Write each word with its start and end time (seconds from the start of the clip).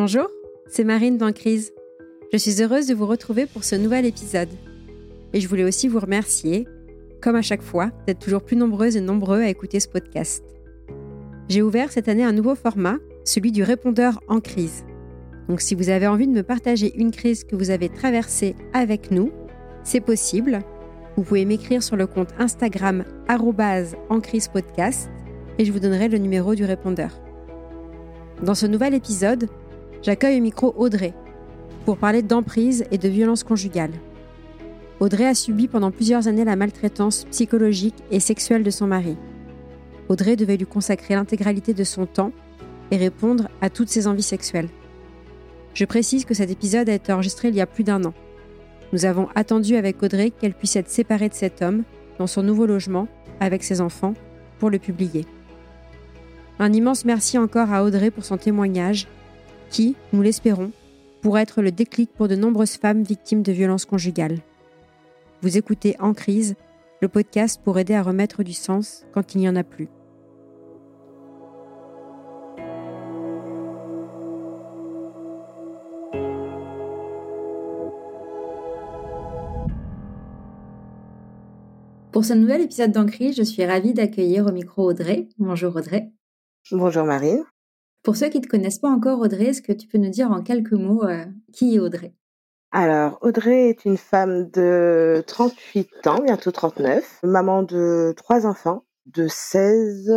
Bonjour, 0.00 0.28
c'est 0.68 0.84
Marine 0.84 1.18
dans 1.18 1.32
Crise. 1.32 1.72
Je 2.32 2.38
suis 2.38 2.62
heureuse 2.62 2.86
de 2.86 2.94
vous 2.94 3.08
retrouver 3.08 3.46
pour 3.46 3.64
ce 3.64 3.74
nouvel 3.74 4.06
épisode. 4.06 4.48
Et 5.32 5.40
je 5.40 5.48
voulais 5.48 5.64
aussi 5.64 5.88
vous 5.88 5.98
remercier, 5.98 6.68
comme 7.20 7.34
à 7.34 7.42
chaque 7.42 7.64
fois, 7.64 7.90
d'être 8.06 8.20
toujours 8.20 8.44
plus 8.44 8.56
nombreuses 8.56 8.96
et 8.96 9.00
nombreux 9.00 9.40
à 9.40 9.48
écouter 9.48 9.80
ce 9.80 9.88
podcast. 9.88 10.44
J'ai 11.48 11.62
ouvert 11.62 11.90
cette 11.90 12.08
année 12.08 12.22
un 12.22 12.30
nouveau 12.30 12.54
format, 12.54 12.98
celui 13.24 13.50
du 13.50 13.64
répondeur 13.64 14.20
en 14.28 14.38
crise. 14.38 14.84
Donc 15.48 15.60
si 15.60 15.74
vous 15.74 15.88
avez 15.88 16.06
envie 16.06 16.28
de 16.28 16.32
me 16.32 16.44
partager 16.44 16.94
une 16.94 17.10
crise 17.10 17.42
que 17.42 17.56
vous 17.56 17.70
avez 17.70 17.88
traversée 17.88 18.54
avec 18.74 19.10
nous, 19.10 19.32
c'est 19.82 19.98
possible. 19.98 20.60
Vous 21.16 21.24
pouvez 21.24 21.44
m'écrire 21.44 21.82
sur 21.82 21.96
le 21.96 22.06
compte 22.06 22.30
Instagram 22.38 23.02
en 23.28 24.20
crise 24.20 24.46
podcast 24.46 25.10
et 25.58 25.64
je 25.64 25.72
vous 25.72 25.80
donnerai 25.80 26.06
le 26.06 26.18
numéro 26.18 26.54
du 26.54 26.64
répondeur. 26.64 27.10
Dans 28.44 28.54
ce 28.54 28.66
nouvel 28.66 28.94
épisode, 28.94 29.48
j'accueille 30.02 30.38
au 30.38 30.42
micro 30.42 30.74
Audrey 30.76 31.14
pour 31.84 31.96
parler 31.96 32.22
d'emprise 32.22 32.84
et 32.90 32.98
de 32.98 33.08
violence 33.08 33.44
conjugale. 33.44 33.92
Audrey 35.00 35.26
a 35.26 35.34
subi 35.34 35.68
pendant 35.68 35.90
plusieurs 35.90 36.26
années 36.26 36.44
la 36.44 36.56
maltraitance 36.56 37.24
psychologique 37.30 37.94
et 38.10 38.20
sexuelle 38.20 38.62
de 38.62 38.70
son 38.70 38.86
mari. 38.86 39.16
Audrey 40.08 40.36
devait 40.36 40.56
lui 40.56 40.66
consacrer 40.66 41.14
l'intégralité 41.14 41.72
de 41.72 41.84
son 41.84 42.06
temps 42.06 42.32
et 42.90 42.96
répondre 42.96 43.48
à 43.60 43.70
toutes 43.70 43.88
ses 43.88 44.06
envies 44.06 44.22
sexuelles. 44.22 44.68
Je 45.74 45.84
précise 45.84 46.24
que 46.24 46.34
cet 46.34 46.50
épisode 46.50 46.88
a 46.88 46.94
été 46.94 47.12
enregistré 47.12 47.48
il 47.48 47.54
y 47.54 47.60
a 47.60 47.66
plus 47.66 47.84
d'un 47.84 48.04
an. 48.04 48.14
Nous 48.92 49.04
avons 49.04 49.28
attendu 49.34 49.76
avec 49.76 50.02
Audrey 50.02 50.30
qu'elle 50.30 50.54
puisse 50.54 50.76
être 50.76 50.90
séparée 50.90 51.28
de 51.28 51.34
cet 51.34 51.62
homme 51.62 51.84
dans 52.18 52.26
son 52.26 52.42
nouveau 52.42 52.66
logement 52.66 53.06
avec 53.38 53.62
ses 53.62 53.80
enfants 53.80 54.14
pour 54.58 54.70
le 54.70 54.78
publier. 54.78 55.26
Un 56.58 56.72
immense 56.72 57.04
merci 57.04 57.38
encore 57.38 57.72
à 57.72 57.84
Audrey 57.84 58.10
pour 58.10 58.24
son 58.24 58.36
témoignage 58.36 59.06
qui, 59.70 59.96
nous 60.12 60.22
l'espérons, 60.22 60.72
pourra 61.20 61.42
être 61.42 61.62
le 61.62 61.72
déclic 61.72 62.10
pour 62.12 62.28
de 62.28 62.36
nombreuses 62.36 62.76
femmes 62.76 63.02
victimes 63.02 63.42
de 63.42 63.52
violences 63.52 63.84
conjugales. 63.84 64.38
Vous 65.42 65.56
écoutez 65.56 65.96
En 66.00 66.14
crise, 66.14 66.56
le 67.00 67.08
podcast 67.08 67.60
pour 67.62 67.78
aider 67.78 67.94
à 67.94 68.02
remettre 68.02 68.42
du 68.42 68.52
sens 68.52 69.04
quand 69.12 69.34
il 69.34 69.38
n'y 69.38 69.48
en 69.48 69.56
a 69.56 69.64
plus. 69.64 69.88
Pour 82.18 82.24
ce 82.24 82.32
nouvel 82.32 82.62
épisode 82.62 82.90
d'Encrise, 82.90 83.36
je 83.36 83.44
suis 83.44 83.64
ravie 83.64 83.94
d'accueillir 83.94 84.44
au 84.46 84.50
micro 84.50 84.90
Audrey. 84.90 85.28
Bonjour 85.38 85.76
Audrey. 85.76 86.10
Bonjour 86.72 87.04
Marine. 87.04 87.44
Pour 88.08 88.16
ceux 88.16 88.30
qui 88.30 88.38
ne 88.38 88.42
te 88.42 88.48
connaissent 88.48 88.78
pas 88.78 88.88
encore, 88.88 89.20
Audrey, 89.20 89.48
est-ce 89.48 89.60
que 89.60 89.70
tu 89.70 89.86
peux 89.86 89.98
nous 89.98 90.08
dire 90.08 90.30
en 90.30 90.40
quelques 90.40 90.72
mots 90.72 91.04
euh, 91.04 91.26
qui 91.52 91.74
est 91.74 91.78
Audrey? 91.78 92.14
Alors, 92.72 93.18
Audrey 93.20 93.68
est 93.68 93.84
une 93.84 93.98
femme 93.98 94.48
de 94.48 95.22
38 95.26 96.06
ans, 96.06 96.22
bientôt 96.24 96.50
39, 96.50 97.20
maman 97.22 97.64
de 97.64 98.14
trois 98.16 98.46
enfants 98.46 98.86
de 99.04 99.28
16, 99.28 100.10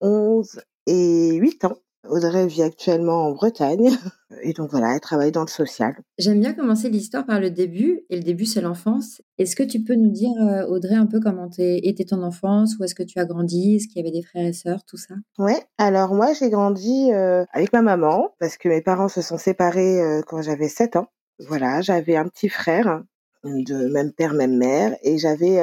11 0.00 0.60
et 0.86 1.34
8 1.34 1.66
ans. 1.66 1.76
Audrey 2.08 2.46
vit 2.46 2.62
actuellement 2.62 3.26
en 3.26 3.32
Bretagne 3.32 3.90
et 4.42 4.52
donc 4.52 4.70
voilà, 4.70 4.94
elle 4.94 5.00
travaille 5.00 5.30
dans 5.30 5.42
le 5.42 5.48
social. 5.48 5.94
J'aime 6.18 6.40
bien 6.40 6.52
commencer 6.52 6.88
l'histoire 6.88 7.24
par 7.24 7.38
le 7.38 7.50
début 7.50 8.02
et 8.10 8.16
le 8.16 8.22
début 8.22 8.44
c'est 8.44 8.60
l'enfance. 8.60 9.22
Est-ce 9.38 9.54
que 9.54 9.62
tu 9.62 9.82
peux 9.82 9.94
nous 9.94 10.10
dire 10.10 10.32
euh, 10.40 10.66
Audrey 10.66 10.96
un 10.96 11.06
peu 11.06 11.20
comment 11.20 11.48
était 11.58 12.04
ton 12.04 12.22
enfance, 12.22 12.76
où 12.78 12.84
est-ce 12.84 12.94
que 12.94 13.04
tu 13.04 13.18
as 13.18 13.24
grandi, 13.24 13.76
est-ce 13.76 13.86
qu'il 13.86 13.98
y 13.98 14.00
avait 14.00 14.10
des 14.16 14.22
frères 14.22 14.46
et 14.46 14.52
sœurs, 14.52 14.84
tout 14.84 14.96
ça? 14.96 15.14
Ouais, 15.38 15.62
alors 15.78 16.14
moi 16.14 16.32
j'ai 16.32 16.50
grandi 16.50 17.12
euh, 17.12 17.44
avec 17.52 17.72
ma 17.72 17.82
maman 17.82 18.34
parce 18.40 18.56
que 18.56 18.68
mes 18.68 18.82
parents 18.82 19.08
se 19.08 19.22
sont 19.22 19.38
séparés 19.38 20.00
euh, 20.00 20.22
quand 20.26 20.42
j'avais 20.42 20.68
7 20.68 20.96
ans. 20.96 21.06
Voilà, 21.38 21.80
j'avais 21.80 22.16
un 22.16 22.26
petit 22.26 22.48
frère 22.48 23.02
de 23.44 23.88
même 23.92 24.12
père 24.12 24.34
même 24.34 24.56
mère 24.56 24.96
et 25.02 25.18
j'avais 25.18 25.58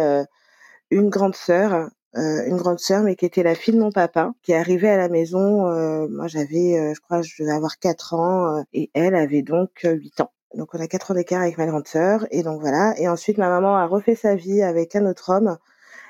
une 0.91 1.09
grande 1.09 1.35
sœur 1.35 1.89
euh, 2.15 2.45
une 2.45 2.57
grande 2.57 2.79
sœur, 2.79 3.01
mais 3.01 3.15
qui 3.15 3.25
était 3.25 3.41
la 3.41 3.55
fille 3.55 3.73
de 3.73 3.79
mon 3.79 3.91
papa, 3.91 4.33
qui 4.43 4.51
est 4.51 4.55
arrivée 4.55 4.89
à 4.89 4.97
la 4.97 5.09
maison. 5.09 5.67
Euh, 5.67 6.07
moi, 6.09 6.27
j'avais, 6.27 6.77
euh, 6.77 6.93
je 6.93 7.01
crois, 7.01 7.23
je 7.23 7.41
devais 7.41 7.51
avoir 7.51 7.79
4 7.79 8.13
ans, 8.13 8.63
et 8.71 8.91
elle 8.93 9.15
avait 9.15 9.41
donc 9.41 9.71
8 9.83 10.21
ans. 10.21 10.31
Donc, 10.55 10.75
on 10.75 10.79
a 10.79 10.87
4 10.87 11.11
ans 11.11 11.13
d'écart 11.15 11.41
avec 11.41 11.57
ma 11.57 11.65
grande 11.65 11.87
sœur, 11.87 12.27
et 12.29 12.43
donc 12.43 12.61
voilà. 12.61 12.93
Et 12.99 13.07
ensuite, 13.07 13.39
ma 13.39 13.49
maman 13.49 13.75
a 13.75 13.87
refait 13.87 14.13
sa 14.15 14.35
vie 14.35 14.61
avec 14.61 14.95
un 14.95 15.07
autre 15.07 15.31
homme, 15.31 15.57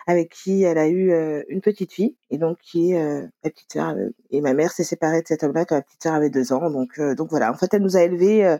avec 0.05 0.29
qui 0.31 0.63
elle 0.63 0.77
a 0.77 0.89
eu 0.89 1.13
une 1.47 1.61
petite 1.61 1.93
fille, 1.93 2.17
et 2.29 2.37
donc 2.37 2.57
qui 2.61 2.91
est 2.91 3.23
ma 3.43 3.49
petite 3.49 3.71
sœur. 3.71 3.95
et 4.31 4.41
ma 4.41 4.53
mère 4.53 4.71
s'est 4.73 4.83
séparée 4.83 5.21
de 5.21 5.27
cet 5.27 5.43
homme-là 5.43 5.63
quand 5.65 5.75
ma 5.75 5.81
petite 5.83 6.03
sœur 6.03 6.13
avait 6.15 6.29
2 6.29 6.51
ans. 6.53 6.69
Donc, 6.69 6.99
donc 6.99 7.29
voilà. 7.29 7.51
En 7.51 7.55
fait, 7.55 7.73
elle 7.73 7.81
nous 7.81 7.95
a 7.97 8.01
élevés 8.03 8.57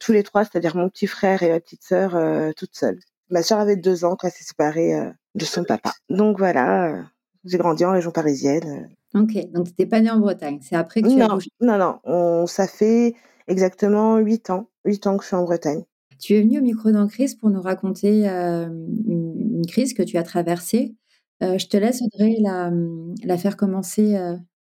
tous 0.00 0.12
les 0.12 0.22
trois, 0.22 0.44
c'est-à-dire 0.44 0.76
mon 0.76 0.88
petit 0.88 1.06
frère 1.06 1.42
et 1.42 1.50
ma 1.50 1.60
petite 1.60 1.82
sœur, 1.82 2.16
toutes 2.56 2.74
seules. 2.74 3.00
Ma 3.30 3.42
sœur 3.42 3.58
avait 3.58 3.76
2 3.76 4.04
ans 4.06 4.16
quand 4.16 4.28
elle 4.28 4.32
s'est 4.32 4.44
séparée 4.44 4.94
de 5.36 5.44
son 5.44 5.64
papa. 5.64 5.92
Donc 6.10 6.38
voilà, 6.38 6.88
euh, 6.88 7.02
j'ai 7.44 7.58
grandi 7.58 7.84
en 7.84 7.92
région 7.92 8.10
parisienne. 8.10 8.88
Ok, 9.14 9.34
donc 9.52 9.66
tu 9.66 9.72
n'étais 9.72 9.86
pas 9.86 10.00
née 10.00 10.10
en 10.10 10.18
Bretagne, 10.18 10.58
c'est 10.62 10.76
après 10.76 11.02
que 11.02 11.08
tu 11.08 11.16
non, 11.16 11.26
as 11.26 11.34
bougé 11.34 11.50
Non, 11.60 11.78
non, 11.78 12.00
on, 12.04 12.46
ça 12.46 12.66
fait 12.66 13.14
exactement 13.46 14.18
8 14.18 14.50
ans, 14.50 14.68
8 14.84 15.06
ans 15.06 15.16
que 15.16 15.22
je 15.22 15.28
suis 15.28 15.36
en 15.36 15.44
Bretagne. 15.44 15.84
Tu 16.18 16.34
es 16.34 16.42
venue 16.42 16.58
au 16.58 16.62
micro 16.62 16.90
crise 17.06 17.34
pour 17.34 17.50
nous 17.50 17.60
raconter 17.60 18.28
euh, 18.28 18.66
une, 19.06 19.62
crise 19.68 19.92
que 19.92 20.02
tu 20.02 20.16
as 20.16 20.22
traversée. 20.22 20.94
Euh, 21.42 21.58
je 21.58 21.66
te 21.66 21.76
laisse, 21.76 22.00
Audrey, 22.00 22.36
la, 22.40 22.72
la 23.22 23.36
faire 23.36 23.56
commencer 23.56 24.18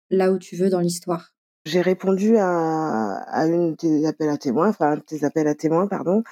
là 0.09 0.31
où 0.31 0.37
tu 0.37 0.57
veux 0.57 0.69
dans 0.69 0.81
l'histoire. 0.81 1.34
J'ai 1.65 1.81
répondu 1.81 2.37
à, 2.37 3.15
à 3.27 3.45
une 3.47 3.73
des 3.75 4.05
appels 4.05 4.29
à 4.29 4.37
témoins, 4.37 4.69
enfin 4.69 4.91
un 4.93 5.01
des 5.09 5.25
appels 5.25 5.47
à 5.47 5.55
témoins, 5.55 5.87
pardon, 5.87 6.23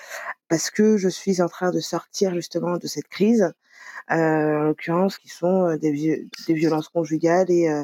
parce 0.48 0.70
que 0.70 0.98
je 0.98 1.10
suis 1.10 1.42
en 1.42 1.48
train 1.48 1.72
de 1.72 1.80
sortir 1.80 2.36
justement 2.36 2.78
de 2.78 2.86
cette 2.86 3.08
crise 3.08 3.52
euh, 4.12 4.60
en 4.60 4.64
l'occurrence, 4.66 5.18
qui 5.18 5.30
sont 5.30 5.70
euh, 5.70 5.78
des, 5.78 6.28
violences 6.50 6.90
conjugales 6.90 7.50
et 7.50 7.70
euh, 7.70 7.84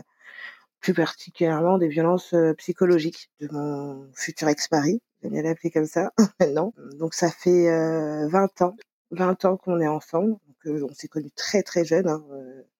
plus 0.79 0.93
particulièrement 0.93 1.77
des 1.77 1.87
violences 1.87 2.35
psychologiques 2.57 3.31
de 3.39 3.49
mon 3.51 4.07
futur 4.13 4.47
ex-mari. 4.47 5.01
J'aime 5.21 5.33
bien 5.33 5.41
l'appeler 5.43 5.71
comme 5.71 5.85
ça 5.85 6.11
maintenant. 6.39 6.73
Donc 6.99 7.13
ça 7.13 7.29
fait 7.31 7.67
20 8.27 8.61
ans, 8.61 8.75
20 9.11 9.45
ans 9.45 9.57
qu'on 9.57 9.79
est 9.81 9.87
ensemble. 9.87 10.35
On 10.65 10.93
s'est 10.93 11.07
connus 11.07 11.31
très 11.31 11.63
très 11.63 11.83
jeunes. 11.83 12.07
Hein. 12.07 12.23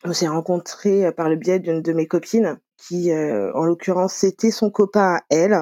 On 0.06 0.13
s'est 0.13 0.28
rencontrés 0.28 1.12
par 1.12 1.28
le 1.28 1.36
biais 1.36 1.59
d'une 1.59 1.81
de 1.81 1.94
mes 1.94 2.07
copines 2.07 2.59
qui, 2.88 3.12
en 3.14 3.66
l'occurrence, 3.66 4.14
c'était 4.14 4.52
son 4.52 4.70
copain 4.72 5.20
elle. 5.30 5.58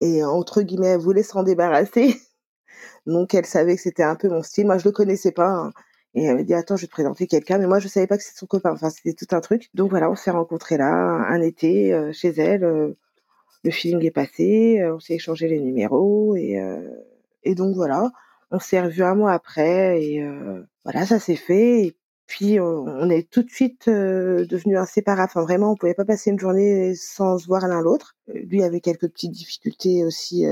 Et 0.00 0.24
entre 0.24 0.62
guillemets, 0.62 0.88
elle 0.88 1.00
voulait 1.00 1.22
s'en 1.22 1.42
débarrasser. 1.42 2.16
Donc 3.06 3.34
elle 3.34 3.46
savait 3.46 3.76
que 3.76 3.82
c'était 3.82 4.02
un 4.02 4.16
peu 4.16 4.28
mon 4.28 4.42
style. 4.42 4.66
Moi, 4.66 4.78
je 4.78 4.84
le 4.84 4.92
connaissais 4.92 5.32
pas. 5.32 5.48
Hein. 5.48 5.72
Et 6.14 6.24
elle 6.24 6.36
m'a 6.36 6.42
dit, 6.44 6.54
attends, 6.54 6.76
je 6.76 6.82
vais 6.82 6.86
te 6.86 6.92
présenter 6.92 7.26
quelqu'un. 7.26 7.58
Mais 7.58 7.66
moi, 7.66 7.80
je 7.80 7.88
savais 7.88 8.06
pas 8.06 8.16
que 8.16 8.22
c'était 8.22 8.38
son 8.38 8.46
copain. 8.46 8.72
Enfin, 8.72 8.90
c'était 8.90 9.14
tout 9.14 9.34
un 9.34 9.40
truc. 9.40 9.68
Donc 9.74 9.90
voilà, 9.90 10.10
on 10.10 10.14
s'est 10.14 10.30
rencontrés 10.30 10.76
là, 10.76 10.92
un 10.92 11.40
été, 11.40 11.92
euh, 11.92 12.12
chez 12.12 12.28
elle. 12.40 12.64
Euh, 12.64 12.96
le 13.64 13.70
feeling 13.70 14.04
est 14.04 14.10
passé. 14.10 14.80
Euh, 14.80 14.94
on 14.96 15.00
s'est 15.00 15.14
échangé 15.14 15.48
les 15.48 15.60
numéros. 15.60 16.36
Et, 16.36 16.60
et 17.42 17.54
donc 17.54 17.74
voilà, 17.74 18.10
on 18.50 18.58
s'est 18.58 18.80
revus 18.80 19.02
un 19.02 19.14
mois 19.14 19.32
après. 19.32 20.02
Et 20.02 20.24
voilà, 20.84 21.06
ça 21.06 21.18
s'est 21.18 21.36
fait. 21.36 21.86
Et 21.86 21.96
puis, 22.26 22.58
on 22.60 23.10
est 23.10 23.30
tout 23.30 23.42
de 23.42 23.50
suite 23.50 23.88
devenus 23.88 24.78
inséparables. 24.78 25.30
Enfin, 25.30 25.42
vraiment, 25.42 25.72
on 25.72 25.76
pouvait 25.76 25.94
pas 25.94 26.04
passer 26.04 26.30
une 26.30 26.38
journée 26.38 26.94
sans 26.94 27.38
se 27.38 27.46
voir 27.46 27.68
l'un 27.68 27.82
l'autre. 27.82 28.16
Lui 28.28 28.62
avait 28.62 28.80
quelques 28.80 29.08
petites 29.08 29.32
difficultés 29.32 30.04
aussi, 30.04 30.46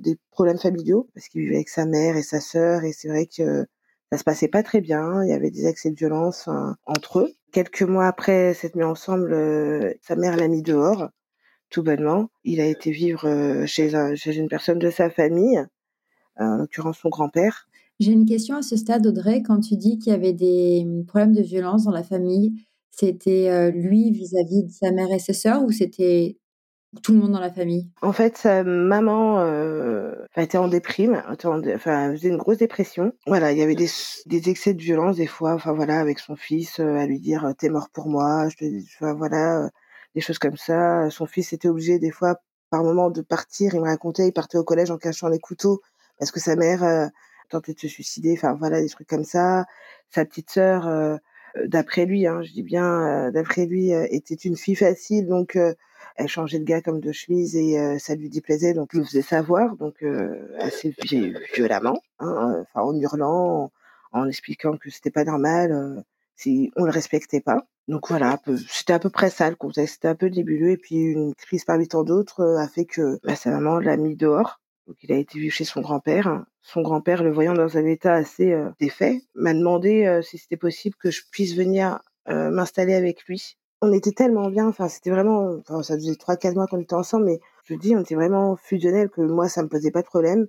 des 0.00 0.18
problèmes 0.30 0.58
familiaux, 0.58 1.08
parce 1.14 1.28
qu'il 1.28 1.42
vivait 1.42 1.56
avec 1.56 1.68
sa 1.68 1.86
mère 1.86 2.16
et 2.16 2.22
sa 2.22 2.40
sœur. 2.40 2.84
Et 2.84 2.92
c'est 2.92 3.08
vrai 3.08 3.26
que 3.26 3.64
ça 4.10 4.18
se 4.18 4.24
passait 4.24 4.48
pas 4.48 4.62
très 4.62 4.80
bien. 4.80 5.22
Il 5.24 5.30
y 5.30 5.32
avait 5.32 5.50
des 5.50 5.66
accès 5.66 5.90
de 5.90 5.96
violence 5.96 6.48
entre 6.86 7.20
eux. 7.20 7.34
Quelques 7.54 7.82
mois 7.82 8.06
après 8.06 8.52
cette 8.52 8.74
mise 8.74 8.84
ensemble, 8.84 9.32
euh, 9.32 9.94
sa 10.02 10.16
mère 10.16 10.36
l'a 10.36 10.48
mis 10.48 10.62
dehors, 10.62 11.08
tout 11.70 11.84
bonnement. 11.84 12.28
Il 12.42 12.60
a 12.60 12.66
été 12.66 12.90
vivre 12.90 13.28
euh, 13.28 13.64
chez, 13.64 13.90
chez 14.16 14.34
une 14.34 14.48
personne 14.48 14.80
de 14.80 14.90
sa 14.90 15.08
famille, 15.08 15.64
en 16.36 16.56
l'occurrence 16.56 16.98
son 16.98 17.10
grand-père. 17.10 17.68
J'ai 18.00 18.12
une 18.12 18.26
question 18.26 18.56
à 18.56 18.62
ce 18.62 18.76
stade, 18.76 19.06
Audrey. 19.06 19.42
Quand 19.42 19.60
tu 19.60 19.76
dis 19.76 19.98
qu'il 19.98 20.12
y 20.12 20.16
avait 20.16 20.32
des 20.32 20.86
problèmes 21.06 21.32
de 21.32 21.42
violence 21.42 21.84
dans 21.84 21.92
la 21.92 22.02
famille, 22.02 22.54
c'était 22.90 23.48
euh, 23.48 23.70
lui 23.70 24.10
vis-à-vis 24.10 24.62
-vis 24.62 24.66
de 24.66 24.72
sa 24.72 24.90
mère 24.90 25.10
et 25.12 25.18
ses 25.18 25.32
sœurs 25.32 25.62
ou 25.62 25.70
c'était 25.70 26.38
tout 27.02 27.12
le 27.12 27.18
monde 27.18 27.32
dans 27.32 27.40
la 27.40 27.52
famille? 27.52 27.88
En 28.02 28.12
fait, 28.12 28.36
sa 28.36 28.62
maman 28.64 29.40
euh, 29.40 30.14
était 30.36 30.58
en 30.58 30.68
déprime, 30.68 31.22
enfin, 31.28 31.60
faisait 32.12 32.28
une 32.28 32.36
grosse 32.36 32.58
dépression. 32.58 33.12
Voilà, 33.26 33.52
il 33.52 33.58
y 33.58 33.62
avait 33.62 33.74
des, 33.74 33.88
excès 34.48 34.74
de 34.74 34.82
violence 34.82 35.16
des 35.16 35.26
fois, 35.26 35.54
enfin 35.54 35.72
voilà, 35.72 36.00
avec 36.00 36.18
son 36.18 36.36
fils, 36.36 36.80
euh, 36.80 36.96
à 36.96 37.06
lui 37.06 37.20
dire 37.20 37.52
t'es 37.58 37.68
mort 37.68 37.88
pour 37.92 38.08
moi, 38.08 38.48
voilà, 39.00 39.70
des 40.14 40.20
choses 40.20 40.38
comme 40.38 40.56
ça. 40.56 41.08
Son 41.10 41.26
fils 41.26 41.52
était 41.52 41.68
obligé 41.68 41.98
des 41.98 42.10
fois, 42.10 42.36
par 42.70 42.82
moment, 42.84 43.10
de 43.10 43.22
partir. 43.22 43.74
Il 43.74 43.80
me 43.80 43.86
racontait, 43.86 44.28
il 44.28 44.32
partait 44.32 44.58
au 44.58 44.64
collège 44.64 44.90
en 44.90 44.98
cachant 44.98 45.28
les 45.28 45.40
couteaux 45.40 45.80
parce 46.18 46.30
que 46.30 46.40
sa 46.40 46.56
mère 46.56 47.10
euh, 47.44 47.48
tentait 47.48 47.74
de 47.74 47.78
se 47.78 47.88
suicider. 47.88 48.34
Enfin 48.36 48.54
voilà, 48.54 48.80
des 48.80 48.88
trucs 48.88 49.08
comme 49.08 49.24
ça. 49.24 49.66
Sa 50.10 50.24
petite 50.24 50.50
sœur, 50.50 50.86
euh, 50.88 51.16
d'après 51.66 52.06
lui, 52.06 52.26
hein, 52.26 52.42
je 52.42 52.52
dis 52.52 52.62
bien, 52.62 53.30
d'après 53.30 53.66
lui, 53.66 53.90
était 53.90 54.34
une 54.34 54.56
fille 54.56 54.76
facile, 54.76 55.26
donc 55.26 55.58
Elle 56.16 56.28
changeait 56.28 56.58
de 56.58 56.64
gars 56.64 56.82
comme 56.82 57.00
de 57.00 57.12
chemise 57.12 57.56
et 57.56 57.98
ça 57.98 58.14
lui 58.14 58.28
déplaisait, 58.28 58.74
donc 58.74 58.90
il 58.92 59.00
le 59.00 59.04
faisait 59.04 59.22
savoir, 59.22 59.76
donc 59.76 60.04
assez 60.58 60.94
violemment, 61.54 62.00
hein, 62.20 62.64
en 62.74 62.94
hurlant, 63.00 63.72
en, 64.12 64.28
expliquant 64.28 64.76
que 64.76 64.90
c'était 64.90 65.10
pas 65.10 65.24
normal 65.24 66.04
si 66.36 66.72
on 66.76 66.84
le 66.84 66.90
respectait 66.90 67.40
pas. 67.40 67.66
Donc 67.88 68.08
voilà, 68.08 68.40
c'était 68.68 68.94
à 68.94 68.98
peu 68.98 69.10
près 69.10 69.30
ça 69.30 69.50
le 69.50 69.56
contexte, 69.56 69.96
c'était 69.96 70.08
un 70.08 70.14
peu 70.14 70.26
nébuleux 70.26 70.70
et 70.70 70.76
puis 70.78 70.96
une 70.96 71.34
crise 71.34 71.64
parmi 71.64 71.86
tant 71.86 72.02
d'autres 72.02 72.56
a 72.58 72.66
fait 72.66 72.86
que 72.86 73.18
bah, 73.24 73.36
sa 73.36 73.50
maman 73.50 73.78
l'a 73.78 73.96
mis 73.96 74.16
dehors. 74.16 74.60
Donc 74.86 74.96
il 75.02 75.12
a 75.12 75.16
été 75.16 75.38
vu 75.38 75.50
chez 75.50 75.64
son 75.64 75.80
grand-père. 75.80 76.44
Son 76.62 76.82
grand-père, 76.82 77.22
le 77.22 77.32
voyant 77.32 77.54
dans 77.54 77.76
un 77.76 77.86
état 77.86 78.14
assez 78.14 78.54
défait, 78.78 79.22
m'a 79.34 79.54
demandé 79.54 80.20
si 80.22 80.38
c'était 80.38 80.56
possible 80.56 80.96
que 80.96 81.10
je 81.10 81.22
puisse 81.30 81.54
venir 81.54 82.00
m'installer 82.26 82.94
avec 82.94 83.24
lui 83.24 83.56
on 83.84 83.92
était 83.92 84.12
tellement 84.12 84.48
bien, 84.48 84.66
enfin 84.66 84.88
c'était 84.88 85.10
vraiment, 85.10 85.56
enfin, 85.60 85.82
ça 85.82 85.94
faisait 85.94 86.14
trois 86.16 86.36
quatre 86.36 86.54
mois 86.54 86.66
qu'on 86.66 86.80
était 86.80 86.94
ensemble, 86.94 87.26
mais 87.26 87.40
je 87.64 87.74
dis 87.74 87.94
on 87.94 88.00
était 88.00 88.14
vraiment 88.14 88.56
fusionnels 88.56 89.10
que 89.10 89.20
moi 89.20 89.48
ça 89.48 89.62
me 89.62 89.68
posait 89.68 89.90
pas 89.90 90.02
de 90.02 90.06
problème. 90.06 90.46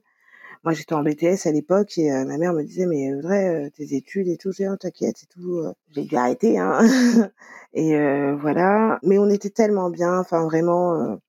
Moi 0.64 0.74
j'étais 0.74 0.94
en 0.94 1.04
BTS 1.04 1.46
à 1.46 1.52
l'époque 1.52 1.98
et 1.98 2.12
euh, 2.12 2.26
ma 2.26 2.38
mère 2.38 2.54
me 2.54 2.64
disait 2.64 2.86
mais 2.88 3.14
Audrey 3.14 3.68
euh, 3.68 3.70
tes 3.70 3.96
études 3.96 4.28
et 4.28 4.38
tout, 4.38 4.52
j'ai 4.52 4.68
oh, 4.70 4.78
t'inquiète 4.78 5.24
et 5.24 5.28
tout, 5.28 5.58
euh. 5.60 5.74
j'ai 5.92 6.04
dû 6.04 6.16
arrêter 6.16 6.58
hein. 6.58 6.80
et 7.74 7.94
voilà, 8.40 9.00
mais 9.04 9.20
on 9.20 9.30
était 9.30 9.50
tellement 9.50 9.90
bien, 9.90 10.20
enfin 10.20 10.46
vraiment. 10.46 11.20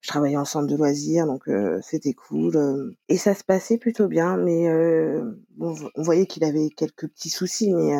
Je 0.00 0.08
travaillais 0.08 0.36
en 0.36 0.44
centre 0.44 0.66
de 0.66 0.76
loisirs, 0.76 1.26
donc 1.26 1.48
c'était 1.82 2.14
cool. 2.14 2.94
et 3.08 3.16
ça 3.16 3.34
se 3.34 3.44
passait 3.44 3.78
plutôt 3.78 4.08
bien, 4.08 4.36
mais 4.36 4.68
bon, 5.56 5.74
on 5.94 6.02
voyait 6.02 6.26
qu'il 6.26 6.44
avait 6.44 6.70
quelques 6.70 7.08
petits 7.08 7.30
soucis, 7.30 7.72
mais 7.74 7.92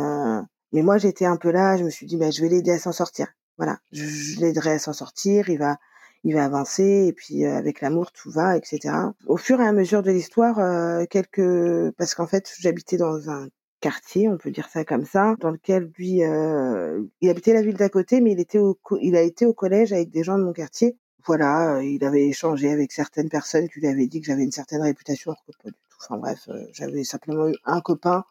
mais 0.73 0.83
moi 0.83 0.99
j'étais 0.99 1.25
un 1.27 1.37
peu 1.37 1.51
là, 1.51 1.77
je 1.77 1.85
me 1.85 1.91
suis 1.91 2.07
dit 2.07 2.17
bah 2.17 2.31
je 2.31 2.41
vais 2.41 2.49
l'aider 2.49 2.73
à 2.73 2.79
s'en 2.79 2.93
sortir. 2.93 3.29
Voilà, 3.57 3.79
je, 3.93 4.41
l'aiderai 4.41 4.73
à 4.73 4.79
s'en 4.79 4.95
sortir, 4.95 5.51
il 5.51 5.59
va, 5.59 5.77
il 6.25 6.35
va 6.35 6.45
avancer 6.45 7.07
et 7.09 7.13
puis 7.13 7.45
euh, 7.45 7.57
avec 7.57 7.81
l'amour 7.83 8.11
tout 8.13 8.31
va, 8.31 8.57
etc. 8.57 8.95
Au 9.27 9.37
fur 9.37 9.61
et 9.61 9.67
à 9.67 9.73
mesure 9.73 10.03
de 10.03 10.11
l'histoire, 10.11 10.59
euh, 10.59 11.05
quelques, 11.11 11.93
parce 11.99 12.15
qu'en 12.15 12.27
fait 12.27 12.51
j'habitais 12.59 12.97
dans 12.97 13.29
un 13.29 13.49
quartier, 13.81 14.29
on 14.29 14.39
peut 14.39 14.51
dire 14.51 14.69
ça 14.69 14.85
comme 14.85 15.05
ça, 15.05 15.35
dans 15.41 15.51
lequel 15.51 15.91
lui, 15.99 16.23
euh, 16.23 17.03
il 17.21 17.31
habitait 17.31 17.53
la 17.53 17.63
ville 17.63 17.77
d'à 17.77 17.89
côté, 17.89 18.21
mais 18.21 18.33
il 18.33 18.41
était 18.41 18.59
au, 18.59 18.79
il 19.01 19.17
a 19.17 19.23
été 19.23 19.45
au 19.47 19.53
collège 19.53 19.93
avec 19.93 20.11
des 20.11 20.23
gens 20.23 20.39
de 20.39 20.45
mon 20.45 20.53
quartier. 20.53 20.97
Voilà, 21.27 21.81
il 21.83 22.05
avait 22.05 22.27
échangé 22.27 22.71
avec 22.71 22.93
certaines 22.93 23.29
personnes 23.29 23.69
qui 23.69 23.81
lui 23.81 23.89
avaient 23.89 24.07
dit 24.07 24.21
que 24.21 24.27
j'avais 24.27 24.45
une 24.45 24.53
certaine 24.53 24.83
réputation, 24.83 25.35
pas 25.63 25.71
du 25.71 25.73
tout. 25.73 25.99
Enfin 26.03 26.17
bref, 26.19 26.49
j'avais 26.73 27.05
simplement 27.05 27.49
eu 27.49 27.55
un 27.65 27.81
copain 27.81 28.25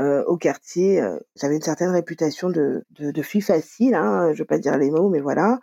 euh, 0.00 0.22
au 0.26 0.36
quartier. 0.36 1.00
Euh, 1.00 1.18
j'avais 1.36 1.56
une 1.56 1.62
certaine 1.62 1.88
réputation 1.90 2.50
de, 2.50 2.84
de, 2.98 3.22
fille 3.22 3.40
facile, 3.40 3.94
hein, 3.94 4.32
je 4.34 4.38
vais 4.38 4.44
pas 4.44 4.58
dire 4.58 4.76
les 4.76 4.90
mots, 4.90 5.08
mais 5.08 5.20
voilà. 5.20 5.58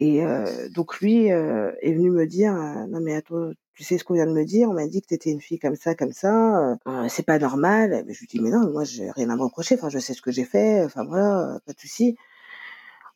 Et 0.00 0.24
euh, 0.24 0.68
donc 0.70 1.00
lui 1.00 1.26
est 1.26 1.92
venu 1.92 2.10
me 2.10 2.26
dire, 2.26 2.54
non 2.54 3.00
mais 3.00 3.16
attends, 3.16 3.50
tu 3.74 3.84
sais 3.84 3.98
ce 3.98 4.04
qu'on 4.04 4.14
vient 4.14 4.26
de 4.26 4.32
me 4.32 4.44
dire? 4.44 4.68
On 4.70 4.74
m'a 4.74 4.86
dit 4.86 5.02
que 5.02 5.08
tu 5.08 5.14
étais 5.14 5.30
une 5.30 5.40
fille 5.40 5.58
comme 5.58 5.76
ça, 5.76 5.94
comme 5.96 6.12
ça. 6.12 6.76
c'est 7.08 7.26
pas 7.26 7.38
normal. 7.38 8.04
Je 8.08 8.20
lui 8.20 8.26
dis 8.28 8.40
mais 8.40 8.50
non, 8.50 8.70
moi 8.70 8.84
j'ai 8.84 9.10
rien 9.10 9.30
à 9.30 9.36
me 9.36 9.42
reprocher. 9.42 9.74
Enfin, 9.76 9.88
je 9.88 9.98
sais 9.98 10.14
ce 10.14 10.22
que 10.22 10.30
j'ai 10.30 10.44
fait. 10.44 10.84
Enfin 10.84 11.04
voilà, 11.04 11.58
pas 11.66 11.72
de 11.72 11.80
souci 11.80 12.16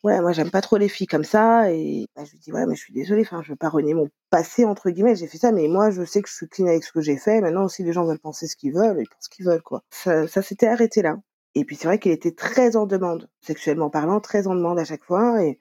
ouais, 0.05 0.21
moi 0.21 0.33
j'aime 0.33 0.51
pas 0.51 0.61
trop 0.61 0.77
les 0.77 0.89
filles 0.89 1.07
comme 1.07 1.25
ça. 1.25 1.71
Et 1.73 2.07
bah, 2.17 2.25
je 2.25 2.33
lui 2.33 2.39
dis, 2.39 2.53
ouais, 2.53 2.67
mais 2.67 2.75
je 2.75 2.81
suis 2.81 2.93
désolée, 2.93 3.23
enfin, 3.23 3.43
je 3.43 3.51
veux 3.51 3.57
pas 3.57 3.69
renier 3.69 3.95
mon 3.95 4.09
passé, 4.31 4.65
entre 4.65 4.91
guillemets, 4.91 5.17
j'ai 5.17 5.27
fait 5.27 5.39
ça, 5.39 5.53
mais 5.53 5.69
moi 5.69 5.91
je 5.91 6.05
sais 6.05 6.23
que 6.23 6.29
je 6.29 6.35
suis 6.35 6.49
clean 6.49 6.67
avec 6.67 6.85
ce 6.85 6.93
que 6.93 7.01
j'ai 7.01 7.17
fait. 7.17 7.41
Maintenant, 7.41 7.69
si 7.69 7.83
les 7.85 7.93
gens 7.93 8.05
veulent 8.05 8.19
penser 8.19 8.47
ce 8.47 8.57
qu'ils 8.57 8.73
veulent, 8.75 8.99
ils 9.01 9.09
pensent 9.09 9.25
ce 9.25 9.29
qu'ils 9.29 9.47
veulent, 9.47 9.63
quoi. 9.63 9.83
Ça, 9.91 10.27
ça 10.29 10.43
s'était 10.43 10.69
arrêté 10.69 11.03
là. 11.03 11.17
Et 11.55 11.65
puis 11.65 11.77
c'est 11.77 11.89
vrai 11.89 11.99
qu'il 11.99 12.13
était 12.13 12.33
très 12.33 12.77
en 12.77 12.87
demande, 12.87 13.29
sexuellement 13.41 13.91
parlant, 13.91 14.21
très 14.21 14.47
en 14.47 14.55
demande 14.55 14.79
à 14.79 14.85
chaque 14.85 15.05
fois. 15.05 15.43
Et 15.45 15.59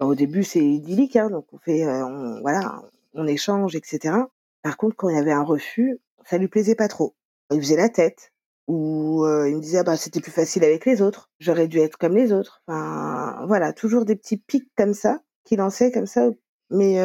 bah, 0.00 0.06
au 0.06 0.14
début, 0.14 0.44
c'est 0.44 0.64
idyllique, 0.64 1.16
hein, 1.16 1.30
donc 1.30 1.46
on 1.52 1.58
fait, 1.58 1.84
euh, 1.84 2.04
on, 2.06 2.40
voilà, 2.40 2.82
on 3.14 3.26
échange, 3.26 3.76
etc. 3.76 4.16
Par 4.62 4.76
contre, 4.76 4.96
quand 4.96 5.08
il 5.08 5.16
y 5.16 5.18
avait 5.18 5.32
un 5.32 5.42
refus, 5.44 5.98
ça 6.24 6.38
lui 6.38 6.48
plaisait 6.48 6.74
pas 6.74 6.88
trop. 6.88 7.14
Il 7.52 7.60
faisait 7.60 7.76
la 7.76 7.88
tête 7.88 8.32
où 8.66 9.24
il 9.26 9.56
me 9.56 9.60
disait 9.60 9.78
«Ah 9.78 9.82
bah 9.84 9.96
c'était 9.96 10.20
plus 10.20 10.32
facile 10.32 10.64
avec 10.64 10.86
les 10.86 11.02
autres, 11.02 11.30
j'aurais 11.38 11.68
dû 11.68 11.78
être 11.78 11.96
comme 11.98 12.16
les 12.16 12.32
autres. 12.32 12.62
Enfin 12.66 13.44
voilà, 13.46 13.72
toujours 13.72 14.04
des 14.04 14.16
petits 14.16 14.38
pics 14.38 14.70
comme 14.76 14.94
ça 14.94 15.20
qu'il 15.44 15.58
lançait 15.58 15.92
comme 15.92 16.06
ça. 16.06 16.30
Mais 16.70 16.98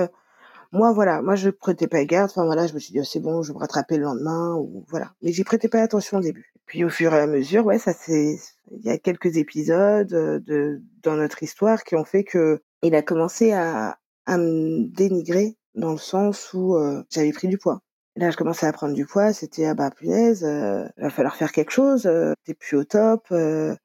moi 0.72 0.92
voilà, 0.94 1.22
moi 1.22 1.36
je 1.36 1.50
prêtais 1.50 1.88
pas 1.88 2.04
garde. 2.06 2.30
Enfin 2.32 2.46
voilà, 2.46 2.68
je 2.68 2.74
me 2.74 2.80
suis 2.80 2.94
dit 2.94 3.00
«Oh, 3.02 3.04
c'est 3.04 3.20
bon, 3.20 3.42
je 3.44 3.52
vais 3.52 3.56
me 3.56 3.60
rattraper 3.60 3.98
le 3.98 4.04
lendemain 4.04 4.56
ou 4.56 4.86
voilà. 4.90 5.14
Mais 5.22 5.32
j'y 5.34 5.44
prêtais 5.44 5.68
pas 5.70 5.82
attention 5.82 6.18
au 6.20 6.22
début. 6.22 6.54
Puis 6.66 6.84
au 6.84 6.90
fur 6.90 7.14
et 7.14 7.20
à 7.20 7.28
mesure, 7.28 7.66
ouais, 7.66 7.80
ça 7.80 7.94
c'est 7.94 8.38
il 8.72 8.86
y 8.86 8.90
a 8.90 8.98
quelques 8.98 9.38
épisodes 9.38 10.08
de 10.08 10.82
dans 11.04 11.16
notre 11.16 11.44
histoire 11.44 11.84
qui 11.84 11.96
ont 11.96 12.06
fait 12.06 12.24
que 12.24 12.62
il 12.84 12.96
a 12.96 13.02
commencé 13.02 13.52
à 13.54 13.98
à 14.26 14.38
me 14.38 14.88
dénigrer 14.88 15.58
dans 15.76 15.92
le 15.92 15.98
sens 15.98 16.54
où 16.54 16.78
j'avais 17.10 17.32
pris 17.32 17.48
du 17.48 17.58
poids. 17.58 17.82
Là, 18.16 18.32
je 18.32 18.38
commençais 18.38 18.66
à 18.68 18.74
prendre 18.74 18.94
du 18.94 19.06
poids, 19.06 19.34
c'était 19.34 19.66
ah 19.66 19.74
bah 19.76 19.92
punaise, 19.92 20.44
euh, 20.44 20.86
il 20.98 21.04
va 21.04 21.10
falloir 21.10 21.36
faire 21.36 21.52
quelque 21.52 21.72
chose, 21.72 22.06
euh, 22.06 22.34
t'es 22.44 22.54
plus 22.54 22.76
au 22.78 22.84
top, 22.84 23.28
euh, 23.32 23.76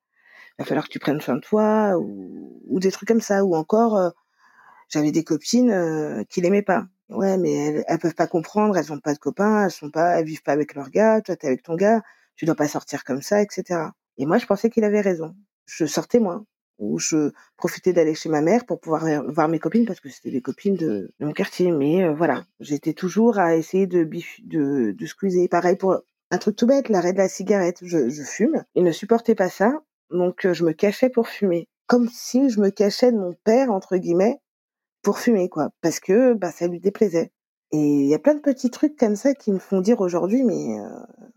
il 0.59 0.63
va 0.63 0.65
falloir 0.67 0.87
que 0.87 0.91
tu 0.93 0.99
prennes 0.99 1.21
soin 1.21 1.37
de 1.37 1.41
toi 1.41 1.99
ou, 1.99 2.63
ou 2.69 2.81
des 2.81 2.91
trucs 2.93 3.09
comme 3.09 3.21
ça. 3.21 3.45
Ou 3.45 3.57
encore, 3.57 3.97
euh, 3.97 4.11
j'avais 4.89 5.13
des 5.13 5.25
copines 5.25 5.71
euh, 5.71 6.25
qui 6.31 6.41
l'aimaient 6.41 6.63
pas. 6.63 6.87
Ouais, 7.11 7.39
mais 7.39 7.53
elles, 7.55 7.85
elles 7.89 7.99
peuvent 7.99 8.15
pas 8.15 8.27
comprendre, 8.29 8.77
elles 8.79 8.93
ont 8.93 9.01
pas 9.01 9.15
de 9.15 9.19
copains, 9.19 9.65
elles 9.67 9.71
sont 9.71 9.91
pas, 9.91 10.19
elles 10.19 10.27
vivent 10.27 10.43
pas 10.43 10.53
avec 10.53 10.75
leur 10.75 10.91
gars, 10.91 11.21
toi 11.23 11.37
t'es 11.37 11.49
avec 11.49 11.63
ton 11.63 11.77
gars, 11.77 12.03
tu 12.37 12.47
dois 12.47 12.57
pas 12.57 12.69
sortir 12.69 13.05
comme 13.05 13.23
ça, 13.23 13.43
etc. 13.43 13.91
Et 14.19 14.27
moi, 14.27 14.39
je 14.39 14.47
pensais 14.47 14.71
qu'il 14.71 14.85
avait 14.85 15.01
raison. 15.01 15.35
Je 15.67 15.87
sortais 15.87 16.21
moins 16.21 16.47
où 16.79 16.99
je 16.99 17.33
profitais 17.57 17.93
d'aller 17.93 18.15
chez 18.15 18.29
ma 18.29 18.41
mère 18.41 18.67
pour 18.67 18.81
pouvoir 18.81 19.05
voir 19.29 19.49
mes 19.49 19.59
copines 19.59 19.87
parce 19.87 20.01
que 20.01 20.09
c'était 20.09 20.31
des 20.31 20.43
copines 20.43 20.77
de, 20.77 21.13
de 21.19 21.27
mon 21.27 21.33
quartier. 21.33 21.71
Mais 21.71 22.05
euh, 22.05 22.15
voilà, 22.15 22.45
j'étais 22.61 22.93
toujours 22.93 23.39
à 23.39 23.57
essayer 23.57 23.87
de, 23.87 24.05
de, 24.43 24.93
de 24.93 25.07
squeezer. 25.07 25.49
Pareil 25.49 25.77
pour 25.77 26.01
un 26.31 26.39
truc 26.39 26.57
tout 26.57 26.67
bête, 26.67 26.89
l'arrêt 26.89 27.13
de 27.13 27.19
la 27.19 27.29
cigarette. 27.29 27.79
Je, 27.83 28.09
je 28.09 28.23
fume. 28.23 28.65
Il 28.75 28.85
ne 28.85 28.93
supportait 28.93 29.35
pas 29.35 29.49
ça, 29.49 29.73
donc 30.11 30.45
euh, 30.47 30.53
je 30.55 30.65
me 30.65 30.73
cachais 30.73 31.11
pour 31.11 31.29
fumer. 31.29 31.69
Comme 31.87 32.09
si 32.09 32.49
je 32.49 32.61
me 32.61 32.71
cachais 32.71 33.13
de 33.13 33.19
mon 33.19 33.35
père, 33.45 33.71
entre 33.71 33.97
guillemets, 33.97 34.39
pour 35.03 35.19
fumer, 35.19 35.49
quoi. 35.49 35.69
Parce 35.83 36.01
que 36.01 36.33
bah, 36.33 36.51
ça 36.51 36.67
lui 36.67 36.81
déplaisait. 36.81 37.31
Et 37.75 38.03
il 38.03 38.07
y 38.07 38.15
a 38.15 38.21
plein 38.21 38.35
de 38.35 38.41
petits 38.41 38.71
trucs 38.71 38.97
comme 38.97 39.17
ça 39.17 39.35
qui 39.35 39.51
me 39.51 39.59
font 39.59 39.81
dire 39.81 40.01
aujourd'hui, 40.01 40.45
mais 40.45 40.79
euh, 40.79 40.89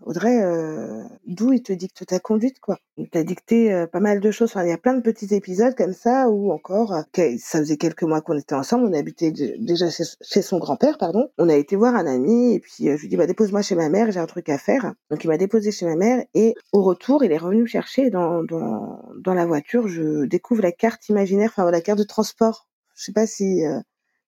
Audrey, 0.06 0.40
euh, 0.44 1.02
d'où 1.26 1.52
il 1.52 1.64
te 1.64 1.74
dicte 1.74 2.06
ta 2.06 2.20
conduite, 2.20 2.60
quoi? 2.60 2.78
Il 2.98 3.10
t'a 3.10 3.24
dicté 3.24 3.74
euh, 3.74 3.88
pas 3.88 4.00
mal 4.00 4.20
de 4.20 4.30
choses. 4.30 4.52
Enfin, 4.52 4.64
il 4.64 4.70
y 4.70 4.72
a 4.72 4.78
plein 4.78 4.94
de 4.94 5.02
petits 5.02 5.34
épisodes 5.34 5.74
comme 5.74 5.94
ça 5.94 6.30
où 6.30 6.52
encore, 6.52 6.94
ça 7.40 7.58
faisait 7.58 7.78
quelques 7.78 8.04
mois 8.04 8.22
qu'on 8.22 8.38
était 8.38 8.54
ensemble, 8.54 8.86
on 8.86 8.94
habitait 8.94 9.32
déjà 9.32 9.88
chez, 9.90 10.44
son 10.44 10.60
grand-père, 10.60 11.00
pardon. 11.00 11.28
On 11.40 11.50
a 11.50 11.56
été 11.56 11.76
voir 11.76 11.96
un 11.96 12.06
ami 12.06 12.54
et 12.54 12.60
puis 12.60 12.76
je 12.82 13.02
lui 13.02 13.08
dis 13.08 13.18
bah 13.18 13.26
dépose-moi 13.26 13.64
chez 13.64 13.74
ma 13.74 13.90
mère, 13.90 14.12
j'ai 14.12 14.20
un 14.20 14.28
truc 14.28 14.48
à 14.50 14.60
faire. 14.60 14.94
Donc 15.10 15.24
il 15.24 15.30
m'a 15.30 15.38
déposé 15.38 15.72
chez 15.72 15.88
ma 15.88 15.96
mère 15.96 16.24
et 16.36 16.54
au 16.72 16.84
retour, 16.84 17.24
il 17.24 17.32
est 17.32 17.38
revenu 17.38 17.64
me 17.64 17.68
chercher 17.68 18.12
dans 18.12 18.44
dans 18.44 19.02
dans 19.24 19.34
la 19.34 19.48
voiture. 19.48 19.88
Je 19.88 20.26
découvre 20.26 20.62
la 20.62 20.72
carte 20.72 21.10
imaginaire, 21.10 21.50
enfin 21.50 21.72
la 21.72 21.82
carte 21.82 21.98
de 21.98 22.04
transport. 22.04 22.68
Je 22.96 23.06
sais 23.06 23.14
pas 23.14 23.26
si 23.26 23.64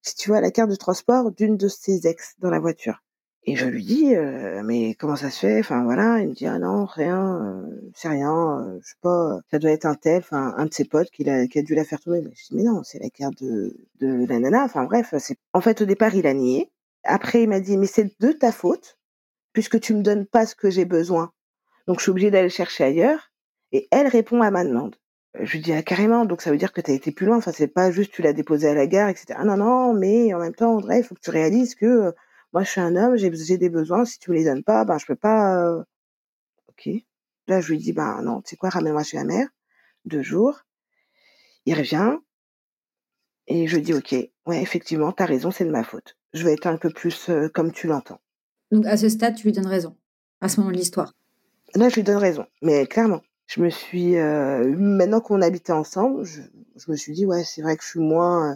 si 0.01 0.15
tu 0.15 0.29
vois 0.29 0.41
la 0.41 0.51
carte 0.51 0.69
de 0.69 0.75
transport 0.75 1.31
d'une 1.31 1.57
de 1.57 1.67
ses 1.67 2.07
ex 2.07 2.35
dans 2.39 2.49
la 2.49 2.59
voiture. 2.59 3.03
Et 3.43 3.55
je 3.55 3.65
lui 3.65 3.83
dis, 3.83 4.15
euh, 4.15 4.61
mais 4.63 4.95
comment 4.95 5.15
ça 5.15 5.29
se 5.29 5.39
fait? 5.39 5.59
Enfin 5.59 5.83
voilà, 5.83 6.19
il 6.19 6.29
me 6.29 6.33
dit 6.33 6.45
ah 6.45 6.59
non 6.59 6.85
rien, 6.85 7.41
euh, 7.65 7.91
c'est 7.95 8.09
rien, 8.09 8.59
euh, 8.59 8.79
je 8.81 8.89
sais 8.89 8.95
pas, 9.01 9.39
ça 9.49 9.59
doit 9.59 9.71
être 9.71 9.85
un 9.85 9.95
tel, 9.95 10.19
enfin 10.19 10.53
un 10.57 10.65
de 10.65 10.73
ses 10.73 10.85
potes 10.85 11.09
qui 11.09 11.27
a, 11.29 11.47
qui 11.47 11.59
a 11.59 11.61
dû 11.61 11.73
la 11.73 11.85
faire 11.85 11.99
tomber. 12.01 12.21
Mais 12.21 12.31
je 12.35 12.47
dis 12.49 12.55
mais 12.55 12.63
non, 12.63 12.83
c'est 12.83 12.99
la 12.99 13.09
carte 13.09 13.41
de, 13.41 13.75
de 14.01 14.25
la 14.27 14.39
nana. 14.39 14.65
Enfin 14.65 14.83
bref, 14.83 15.13
c'est. 15.19 15.37
En 15.53 15.61
fait 15.61 15.81
au 15.81 15.85
départ 15.85 16.13
il 16.15 16.27
a 16.27 16.33
nié. 16.33 16.69
Après 17.03 17.43
il 17.43 17.49
m'a 17.49 17.59
dit 17.61 17.77
mais 17.77 17.87
c'est 17.87 18.19
de 18.19 18.31
ta 18.33 18.51
faute 18.51 18.97
puisque 19.53 19.79
tu 19.79 19.93
me 19.93 20.03
donnes 20.03 20.25
pas 20.25 20.45
ce 20.45 20.55
que 20.55 20.69
j'ai 20.69 20.85
besoin. 20.85 21.31
Donc 21.87 21.99
je 21.99 22.03
suis 22.03 22.11
obligée 22.11 22.31
d'aller 22.31 22.49
chercher 22.49 22.83
ailleurs. 22.83 23.31
Et 23.71 23.87
elle 23.91 24.07
répond 24.07 24.41
à 24.41 24.51
ma 24.51 24.63
demande. 24.63 24.95
Je 25.35 25.51
lui 25.51 25.59
dis: 25.59 25.71
«Ah 25.73 25.83
carrément, 25.83 26.25
donc 26.25 26.41
ça 26.41 26.49
veut 26.49 26.57
dire 26.57 26.73
que 26.73 26.81
tu 26.81 26.89
as 26.89 26.93
été 26.95 27.11
plus 27.11 27.27
loin, 27.27 27.37
enfin 27.37 27.51
c'est 27.51 27.67
pas 27.67 27.91
juste 27.91 28.11
tu 28.11 28.21
l'as 28.23 28.33
déposé 28.33 28.67
à 28.67 28.73
la 28.73 28.87
gare 28.87 29.09
et 29.09 29.15
cetera». 29.15 29.39
«Ah 29.39 29.45
non, 29.45 29.57
non, 29.57 29.93
mais 29.93 30.33
en 30.33 30.39
même 30.39 30.55
temps 30.55 30.75
Audrey, 30.75 30.99
il 30.99 31.03
faut 31.03 31.13
que 31.13 31.19
tu 31.19 31.29
réalises 31.29 31.75
que, 31.75 32.13
moi 32.51 32.63
je 32.63 32.71
suis 32.71 32.81
un 32.81 32.95
homme, 32.95 33.15
j'ai 33.15 33.57
des 33.57 33.69
besoins, 33.69 34.05
si 34.05 34.17
tu 34.17 34.31
me 34.31 34.35
les 34.35 34.45
donnes 34.45 34.63
pas, 34.63 34.85
ben 34.85 34.97
je 34.97 35.05
peux 35.05 35.15
pas, 35.15 35.55
heu» 35.63 35.83
OK. 36.69 36.89
Là 37.47 37.61
je 37.61 37.71
lui 37.71 37.77
dis: 37.77 37.93
«Ben 37.93 38.21
non, 38.23 38.41
tu 38.41 38.49
sais 38.51 38.55
quoi? 38.57 38.69
Ramène-moi 38.69 39.03
chez 39.03 39.17
ma 39.17 39.23
mère, 39.23 39.47
2 40.05 40.23
jours». 40.23 40.61
Il 41.65 41.75
revient 41.75 42.17
et 43.47 43.67
je 43.67 43.77
dis: 43.77 43.93
«OK, 43.93 44.13
ouais 44.13 44.61
effectivement, 44.61 45.11
tu 45.11 45.21
as 45.21 45.27
raison, 45.27 45.51
c'est 45.51 45.65
de 45.65 45.71
ma 45.71 45.83
faute. 45.83 46.17
Je 46.33 46.43
vais 46.43 46.53
être 46.53 46.65
un 46.65 46.77
peu 46.77 46.89
plus, 46.89 47.29
comme 47.53 47.71
tu 47.71 47.85
l'entends». 47.85 48.19
Donc 48.71 48.85
à 48.87 48.97
ce 48.97 49.09
stade, 49.09 49.35
tu 49.35 49.43
lui 49.43 49.51
donnes 49.51 49.67
raison, 49.67 49.95
à 50.41 50.49
ce 50.49 50.59
moment 50.59 50.71
de 50.71 50.77
l'histoire? 50.77 51.13
Là, 51.75 51.89
je 51.89 51.95
lui 51.95 52.03
donne 52.03 52.17
raison, 52.17 52.47
mais 52.63 52.87
clairement 52.87 53.21
je 53.49 53.61
me 53.61 53.69
suis 53.69 54.17
euh, 54.17 54.75
maintenant 54.77 55.21
qu'on 55.21 55.41
habitait 55.41 55.73
ensemble, 55.73 56.23
je, 56.23 56.41
je, 56.75 56.91
me 56.91 56.95
suis 56.95 57.13
dit 57.13 57.25
ouais 57.25 57.43
c'est 57.43 57.61
vrai 57.61 57.75
que 57.75 57.83
je 57.83 57.89
suis 57.89 57.99
moins 57.99 58.51
euh, 58.51 58.55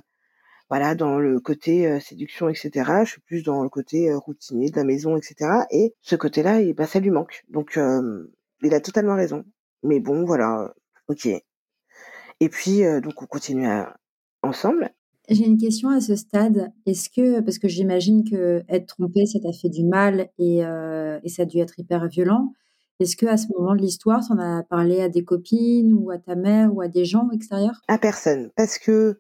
voilà 0.70 0.96
dans 0.96 1.20
le 1.20 1.40
côté 1.40 1.88
euh, 1.88 2.00
séduction 2.00 2.48
etc. 2.48 2.72
Je 3.04 3.10
suis 3.12 3.22
plus 3.22 3.44
dans 3.44 3.64
le 3.64 3.70
côté 3.70 4.14
routinier 4.14 4.70
de 4.70 4.76
la 4.76 4.84
maison 4.84 5.18
etc. 5.18 5.36
Et 5.72 5.94
ce 6.02 6.16
côté-là, 6.16 6.62
et 6.62 6.74
bah 6.74 6.86
ça 6.86 7.00
lui 7.00 7.10
manque. 7.10 7.44
Donc 7.50 7.80
il 8.62 8.74
a 8.74 8.80
totalement 8.80 9.16
raison. 9.16 9.44
Mais 9.82 10.00
bon 10.00 10.26
voilà, 10.26 10.74
ok. 11.08 11.28
Et 12.40 12.50
puis 12.50 12.84
donc 13.02 13.22
on 13.22 13.26
continue 13.26 13.68
à, 13.68 13.98
ensemble. 14.44 14.92
J'ai 15.30 15.46
une 15.46 15.58
question 15.58 15.90
à 15.90 16.02
ce 16.02 16.16
stade. 16.16 16.72
Est-ce 16.86 17.10
que, 17.10 17.40
parce 17.40 17.58
que 17.58 17.70
j'imagine 17.70 18.30
que 18.30 18.64
être 18.68 18.88
trompé, 18.88 19.26
ça 19.26 19.40
t'a 19.40 19.54
fait 19.54 19.70
du 19.70 19.86
mal 19.86 20.30
et, 20.38 20.66
euh, 20.66 21.20
et 21.24 21.30
ça 21.30 21.44
a 21.44 21.46
dû 21.46 21.60
être 21.60 21.80
hyper 21.80 22.08
violent. 22.08 22.52
Est-ce 23.00 23.16
que 23.16 23.26
à 23.26 23.38
ce 23.38 23.48
moment 23.56 23.76
de 23.76 23.82
l'histoire, 23.82 24.22
tu 24.26 24.34
en 24.34 24.40
as 24.40 24.64
parlé 24.64 25.02
à 25.02 25.10
des 25.10 25.24
copines 25.24 25.94
ou 25.94 26.12
à 26.12 26.18
ta 26.18 26.36
mère 26.36 26.74
ou 26.74 26.82
à 26.82 26.88
des 26.88 27.06
gens 27.06 27.30
extérieurs? 27.32 27.82
À 27.88 27.98
personne, 27.98 28.52
parce 28.56 28.78
que 28.78 29.20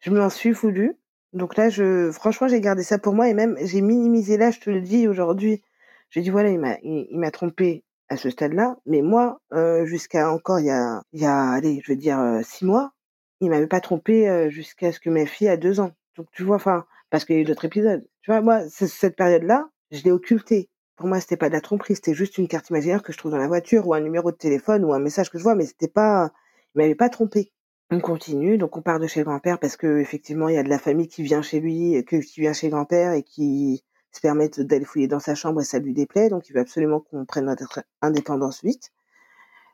je 0.00 0.10
m'en 0.10 0.28
suis 0.28 0.50
voulu. 0.50 0.96
Donc 1.32 1.56
là, 1.56 1.70
je, 1.70 2.10
franchement, 2.12 2.48
j'ai 2.48 2.60
gardé 2.60 2.82
ça 2.82 2.98
pour 2.98 3.14
moi 3.14 3.28
et 3.28 3.34
même 3.34 3.56
j'ai 3.62 3.80
minimisé 3.80 4.36
là, 4.36 4.50
je 4.50 4.60
te 4.60 4.70
le 4.70 4.80
dis 4.80 5.08
aujourd'hui. 5.08 5.62
J'ai 6.10 6.20
dit 6.20 6.30
voilà, 6.30 6.50
il 6.50 6.58
m'a, 6.58 6.76
il, 6.82 7.30
trompé 7.32 7.84
à 8.08 8.16
ce 8.16 8.28
stade-là, 8.28 8.76
mais 8.84 9.00
moi, 9.00 9.40
euh, 9.54 9.86
jusqu'à 9.86 10.30
encore 10.30 10.60
il 10.60 10.66
y 10.66 10.70
a, 10.70 11.02
il 11.12 11.20
y 11.22 11.24
a, 11.24 11.50
allez, 11.52 11.80
je 11.84 11.92
veux 11.92 11.96
dire 11.96 12.20
euh, 12.20 12.40
six 12.42 12.66
mois, 12.66 12.92
il 13.40 13.48
m'avait 13.48 13.66
pas 13.66 13.80
trompé 13.80 14.48
jusqu'à 14.50 14.92
ce 14.92 15.00
que 15.00 15.10
ma 15.10 15.26
fille 15.26 15.48
a 15.48 15.56
deux 15.56 15.80
ans. 15.80 15.92
Donc 16.16 16.26
tu 16.32 16.42
vois, 16.42 16.56
enfin, 16.56 16.84
parce 17.10 17.24
qu'il 17.24 17.36
y 17.36 17.38
a 17.38 17.42
eu 17.42 17.44
d'autres 17.44 17.64
épisodes. 17.64 18.04
Tu 18.22 18.30
vois, 18.30 18.40
moi, 18.40 18.68
cette 18.68 19.16
période-là, 19.16 19.68
je 19.90 20.02
l'ai 20.02 20.10
occultée. 20.10 20.68
Pour 21.02 21.08
moi, 21.08 21.18
c'était 21.18 21.36
pas 21.36 21.48
de 21.48 21.54
la 21.54 21.60
tromperie, 21.60 21.96
c'était 21.96 22.14
juste 22.14 22.38
une 22.38 22.46
carte 22.46 22.70
imaginaire 22.70 23.02
que 23.02 23.12
je 23.12 23.18
trouve 23.18 23.32
dans 23.32 23.36
la 23.36 23.48
voiture 23.48 23.88
ou 23.88 23.92
un 23.92 23.98
numéro 23.98 24.30
de 24.30 24.36
téléphone 24.36 24.84
ou 24.84 24.92
un 24.92 25.00
message 25.00 25.30
que 25.30 25.38
je 25.38 25.42
vois, 25.42 25.56
mais 25.56 25.66
c'était 25.66 25.88
pas, 25.88 26.30
il 26.76 26.78
m'avait 26.78 26.94
pas 26.94 27.08
trompé. 27.08 27.50
On 27.90 27.98
continue, 27.98 28.56
donc 28.56 28.76
on 28.76 28.82
part 28.82 29.00
de 29.00 29.08
chez 29.08 29.18
le 29.18 29.24
grand-père 29.24 29.58
parce 29.58 29.76
que 29.76 29.98
effectivement, 29.98 30.48
il 30.48 30.54
y 30.54 30.58
a 30.58 30.62
de 30.62 30.68
la 30.68 30.78
famille 30.78 31.08
qui 31.08 31.24
vient 31.24 31.42
chez 31.42 31.58
lui, 31.58 32.04
qui 32.04 32.40
vient 32.40 32.52
chez 32.52 32.68
le 32.68 32.76
grand-père 32.76 33.14
et 33.14 33.24
qui 33.24 33.82
se 34.12 34.20
permettent 34.20 34.60
d'aller 34.60 34.84
fouiller 34.84 35.08
dans 35.08 35.18
sa 35.18 35.34
chambre 35.34 35.60
et 35.60 35.64
ça 35.64 35.80
lui 35.80 35.92
déplaît, 35.92 36.28
donc 36.28 36.48
il 36.48 36.52
veut 36.52 36.60
absolument 36.60 37.00
qu'on 37.00 37.24
prenne 37.24 37.46
notre 37.46 37.82
indépendance 38.00 38.62
vite. 38.62 38.92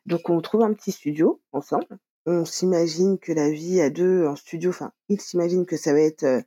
Donc 0.07 0.31
on 0.31 0.41
trouve 0.41 0.63
un 0.63 0.73
petit 0.73 0.93
studio 0.93 1.43
ensemble 1.53 1.99
on 2.29 2.45
s'imagine 2.45 3.19
que 3.19 3.33
la 3.33 3.51
vie 3.51 3.81
à 3.81 3.89
deux 3.89 4.27
en 4.27 4.37
studio, 4.37 4.71
enfin, 4.71 4.93
il 5.09 5.21
s'imagine 5.21 5.65
que 5.65 5.79
ça 5.79 5.95
va 5.95 6.01
être, 6.01 6.43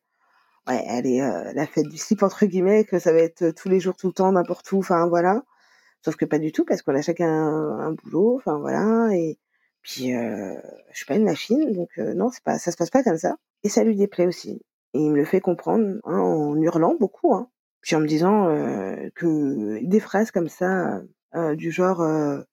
euh, 0.69 0.71
ouais, 0.71 0.85
allez, 0.87 1.21
euh, 1.21 1.51
la 1.53 1.65
fête 1.67 1.87
du 1.87 1.97
slip 1.97 2.23
entre 2.23 2.45
guillemets, 2.45 2.85
que 2.85 2.99
ça 2.99 3.11
va 3.11 3.19
être 3.19 3.43
euh, 3.43 3.53
tous 3.53 3.69
les 3.69 3.79
jours, 3.79 3.95
tout 3.95 4.07
le 4.07 4.13
temps, 4.13 4.31
n'importe 4.31 4.71
où, 4.71 4.79
enfin 4.79 5.07
voilà. 5.07 5.43
Sauf 6.03 6.15
que 6.15 6.25
pas 6.25 6.39
du 6.39 6.51
tout, 6.51 6.65
parce 6.65 6.81
qu'on 6.81 6.95
a 6.95 7.01
chacun 7.01 7.29
un, 7.29 7.91
boulot, 7.93 8.35
enfin 8.37 8.59
voilà, 8.59 9.09
et 9.15 9.37
puis 9.83 10.11
je 10.11 10.59
suis 10.93 11.05
pas 11.05 11.15
une 11.15 11.25
machine, 11.25 11.73
donc 11.73 11.89
non, 11.97 12.29
c'est 12.31 12.43
pas, 12.43 12.59
ça 12.59 12.71
se 12.71 12.77
passe 12.77 12.89
pas 12.89 13.03
comme 13.03 13.17
ça. 13.17 13.35
Et 13.63 13.69
ça 13.69 13.83
lui 13.83 13.95
déplaît 13.95 14.25
aussi. 14.27 14.61
Et 14.93 14.99
il 14.99 15.11
me 15.11 15.17
le 15.17 15.25
fait 15.25 15.41
comprendre 15.41 15.99
hein, 16.05 16.19
en 16.19 16.55
hurlant 16.57 16.95
beaucoup, 16.99 17.35
hein. 17.35 17.49
puis 17.81 17.95
en 17.95 17.99
me 17.99 18.07
disant 18.07 18.47
que 19.15 19.85
des 19.85 19.99
phrases 19.99 20.31
comme 20.31 20.49
ça, 20.49 21.01
du 21.55 21.71
genre 21.71 22.01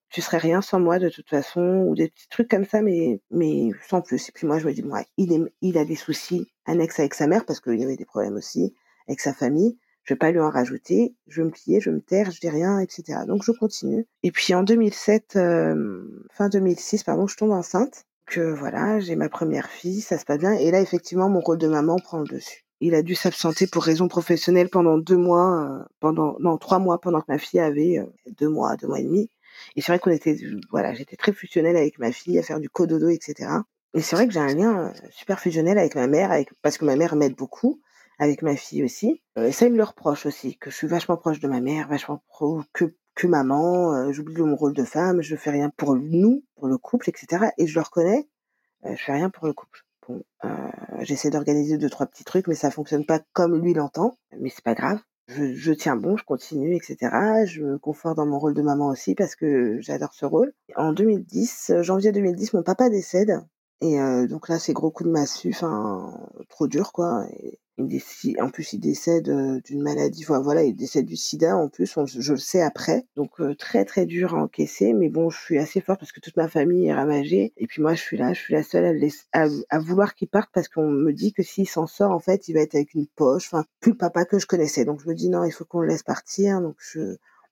tu 0.09 0.21
serais 0.21 0.37
rien 0.37 0.61
sans 0.61 0.79
moi 0.79 0.99
de 0.99 1.09
toute 1.09 1.29
façon 1.29 1.85
ou 1.87 1.95
des 1.95 2.09
petits 2.09 2.27
trucs 2.29 2.49
comme 2.49 2.65
ça 2.65 2.81
mais 2.81 3.21
mais 3.31 3.69
sans 3.87 4.01
plus. 4.01 4.29
Et 4.29 4.31
puis 4.31 4.47
moi 4.47 4.59
je 4.59 4.67
me 4.67 4.73
dis 4.73 4.83
ouais 4.83 5.05
il 5.17 5.49
il 5.61 5.77
a 5.77 5.85
des 5.85 5.95
soucis 5.95 6.51
annexes 6.65 6.99
avec 6.99 7.13
sa 7.13 7.27
mère 7.27 7.45
parce 7.45 7.59
qu'il 7.59 7.79
y 7.79 7.83
avait 7.83 7.95
des 7.95 8.05
problèmes 8.05 8.35
aussi 8.35 8.73
avec 9.07 9.19
sa 9.19 9.33
famille. 9.33 9.77
Je 10.03 10.13
vais 10.13 10.17
pas 10.17 10.31
lui 10.31 10.39
en 10.39 10.49
rajouter. 10.49 11.13
Je 11.27 11.41
vais 11.41 11.47
me 11.47 11.51
plier 11.51 11.79
je 11.79 11.89
vais 11.89 11.95
me 11.95 12.01
taire 12.01 12.31
je 12.31 12.39
dis 12.39 12.49
rien 12.49 12.79
etc 12.79 13.19
donc 13.27 13.43
je 13.43 13.51
continue. 13.51 14.07
Et 14.23 14.31
puis 14.31 14.53
en 14.55 14.63
2007 14.63 15.33
fin 15.33 16.49
2006 16.49 17.03
pardon 17.03 17.27
je 17.27 17.37
tombe 17.37 17.51
enceinte. 17.51 18.05
Que 18.25 18.53
voilà 18.53 18.99
j'ai 18.99 19.15
ma 19.15 19.29
première 19.29 19.69
fille 19.69 20.01
ça 20.01 20.17
se 20.17 20.25
passe 20.25 20.39
bien. 20.39 20.53
Et 20.53 20.71
là 20.71 20.81
effectivement 20.81 21.29
mon 21.29 21.39
rôle 21.39 21.59
de 21.59 21.67
maman 21.67 21.97
prend 21.97 22.19
le 22.19 22.27
dessus. 22.27 22.65
Il 22.81 22.95
a 22.95 23.01
dû 23.01 23.13
s'absenter 23.13 23.67
pour 23.67 23.83
raison 23.83 24.07
professionnelle 24.07 24.69
pendant 24.69 24.97
deux 24.97 25.17
mois, 25.17 25.85
pendant 25.99 26.37
non 26.39 26.57
trois 26.57 26.79
mois 26.79 26.99
pendant 27.01 27.19
que 27.19 27.25
ma 27.27 27.37
fille 27.37 27.59
avait 27.59 27.99
deux 28.39 28.47
mois, 28.47 28.77
deux 28.77 28.87
mois 28.87 29.01
et 29.01 29.03
demi. 29.03 29.29
Et 29.75 29.81
c'est 29.81 29.91
vrai 29.91 29.99
qu'on 29.99 30.11
était, 30.11 30.37
voilà, 30.71 30.93
j'étais 30.93 31.15
très 31.15 31.33
fusionnelle 31.33 31.77
avec 31.77 31.99
ma 31.99 32.11
fille 32.11 32.39
à 32.39 32.43
faire 32.43 32.59
du 32.59 32.69
cododo, 32.69 33.09
etc. 33.09 33.49
Et 33.93 34.01
c'est 34.01 34.15
vrai 34.15 34.27
que 34.27 34.33
j'ai 34.33 34.39
un 34.39 34.53
lien 34.53 34.87
euh, 34.87 34.93
super 35.11 35.39
fusionnel 35.39 35.77
avec 35.77 35.95
ma 35.95 36.07
mère, 36.07 36.31
parce 36.61 36.77
que 36.77 36.85
ma 36.85 36.95
mère 36.95 37.15
m'aide 37.15 37.35
beaucoup, 37.35 37.81
avec 38.19 38.41
ma 38.41 38.55
fille 38.55 38.83
aussi. 38.83 39.21
Euh, 39.37 39.47
et 39.47 39.51
ça, 39.51 39.65
il 39.65 39.71
me 39.71 39.77
le 39.77 39.83
reproche 39.83 40.25
aussi, 40.25 40.57
que 40.57 40.69
je 40.69 40.75
suis 40.75 40.87
vachement 40.87 41.17
proche 41.17 41.39
de 41.39 41.47
ma 41.47 41.59
mère, 41.61 41.87
vachement 41.87 42.21
pro, 42.27 42.61
que, 42.73 42.95
que 43.15 43.27
maman, 43.27 43.93
euh, 43.93 44.11
j'oublie 44.11 44.41
mon 44.41 44.55
rôle 44.55 44.73
de 44.73 44.83
femme, 44.83 45.21
je 45.21 45.35
fais 45.35 45.51
rien 45.51 45.71
pour 45.75 45.95
nous, 45.95 46.43
pour 46.55 46.67
le 46.67 46.77
couple, 46.77 47.09
etc. 47.09 47.47
Et 47.57 47.67
je 47.67 47.75
le 47.75 47.81
reconnais, 47.83 48.27
je 48.85 48.95
fais 48.95 49.13
rien 49.13 49.29
pour 49.29 49.47
le 49.47 49.53
couple. 49.53 49.83
Bon, 50.07 50.23
j'essaie 51.01 51.29
d'organiser 51.29 51.77
deux, 51.77 51.89
trois 51.89 52.07
petits 52.07 52.23
trucs, 52.23 52.47
mais 52.47 52.55
ça 52.55 52.71
fonctionne 52.71 53.05
pas 53.05 53.19
comme 53.33 53.61
lui 53.61 53.73
l'entend. 53.73 54.17
Mais 54.39 54.49
c'est 54.49 54.63
pas 54.63 54.73
grave 54.73 54.99
je, 55.29 55.71
tiens 55.71 55.95
bon, 55.95 56.17
je 56.17 56.23
continue, 56.23 56.75
etc. 56.75 57.45
Je 57.45 57.63
me 57.63 57.77
conforte 57.77 58.17
dans 58.17 58.25
mon 58.25 58.39
rôle 58.39 58.53
de 58.53 58.61
maman 58.61 58.87
aussi 58.87 59.15
parce 59.15 59.35
que 59.35 59.79
j'adore 59.79 60.13
ce 60.13 60.25
rôle. 60.25 60.53
En 60.75 60.93
2010, 60.93 61.73
janvier 61.81 62.11
2010, 62.11 62.53
mon 62.53 62.63
papa 62.63 62.89
décède. 62.89 63.39
Et 63.81 63.99
euh, 63.99 64.27
donc 64.27 64.49
là, 64.49 64.59
c'est 64.59 64.73
gros 64.73 64.91
coup 64.91 65.03
de 65.03 65.09
massue, 65.09 65.51
enfin, 65.53 66.13
trop 66.49 66.67
dur, 66.67 66.91
quoi. 66.91 67.25
En 68.41 68.49
plus, 68.49 68.73
il 68.73 68.79
décède 68.79 69.29
euh, 69.29 69.59
d'une 69.61 69.81
maladie, 69.81 70.23
voilà, 70.23 70.63
il 70.63 70.75
décède 70.75 71.05
du 71.05 71.15
sida, 71.15 71.55
en 71.55 71.69
plus, 71.69 71.97
je 72.05 72.33
le 72.33 72.37
sais 72.37 72.61
après. 72.61 73.05
Donc, 73.15 73.39
euh, 73.39 73.55
très, 73.55 73.85
très 73.85 74.05
dur 74.05 74.35
à 74.35 74.43
encaisser. 74.43 74.93
Mais 74.93 75.09
bon, 75.09 75.29
je 75.29 75.39
suis 75.39 75.57
assez 75.57 75.81
forte 75.81 75.99
parce 75.99 76.11
que 76.11 76.19
toute 76.19 76.37
ma 76.37 76.47
famille 76.47 76.87
est 76.87 76.93
ravagée. 76.93 77.53
Et 77.57 77.67
puis 77.67 77.81
moi, 77.81 77.93
je 77.95 78.01
suis 78.01 78.17
là, 78.17 78.33
je 78.33 78.39
suis 78.39 78.53
la 78.53 78.63
seule 78.63 78.99
à, 79.31 79.79
vouloir 79.79 80.15
qu'il 80.15 80.27
parte 80.27 80.49
parce 80.53 80.67
qu'on 80.67 80.89
me 80.89 81.13
dit 81.13 81.33
que 81.33 81.43
s'il 81.43 81.67
s'en 81.67 81.87
sort, 81.87 82.11
en 82.11 82.19
fait, 82.19 82.47
il 82.47 82.53
va 82.53 82.61
être 82.61 82.75
avec 82.75 82.93
une 82.93 83.07
poche, 83.07 83.47
enfin, 83.51 83.65
plus 83.79 83.91
le 83.91 83.97
papa 83.97 84.25
que 84.25 84.39
je 84.39 84.47
connaissais. 84.47 84.85
Donc, 84.85 85.01
je 85.01 85.07
me 85.07 85.15
dis, 85.15 85.29
non, 85.29 85.43
il 85.45 85.51
faut 85.51 85.65
qu'on 85.65 85.81
le 85.81 85.87
laisse 85.87 86.03
partir. 86.03 86.61
Donc, 86.61 86.77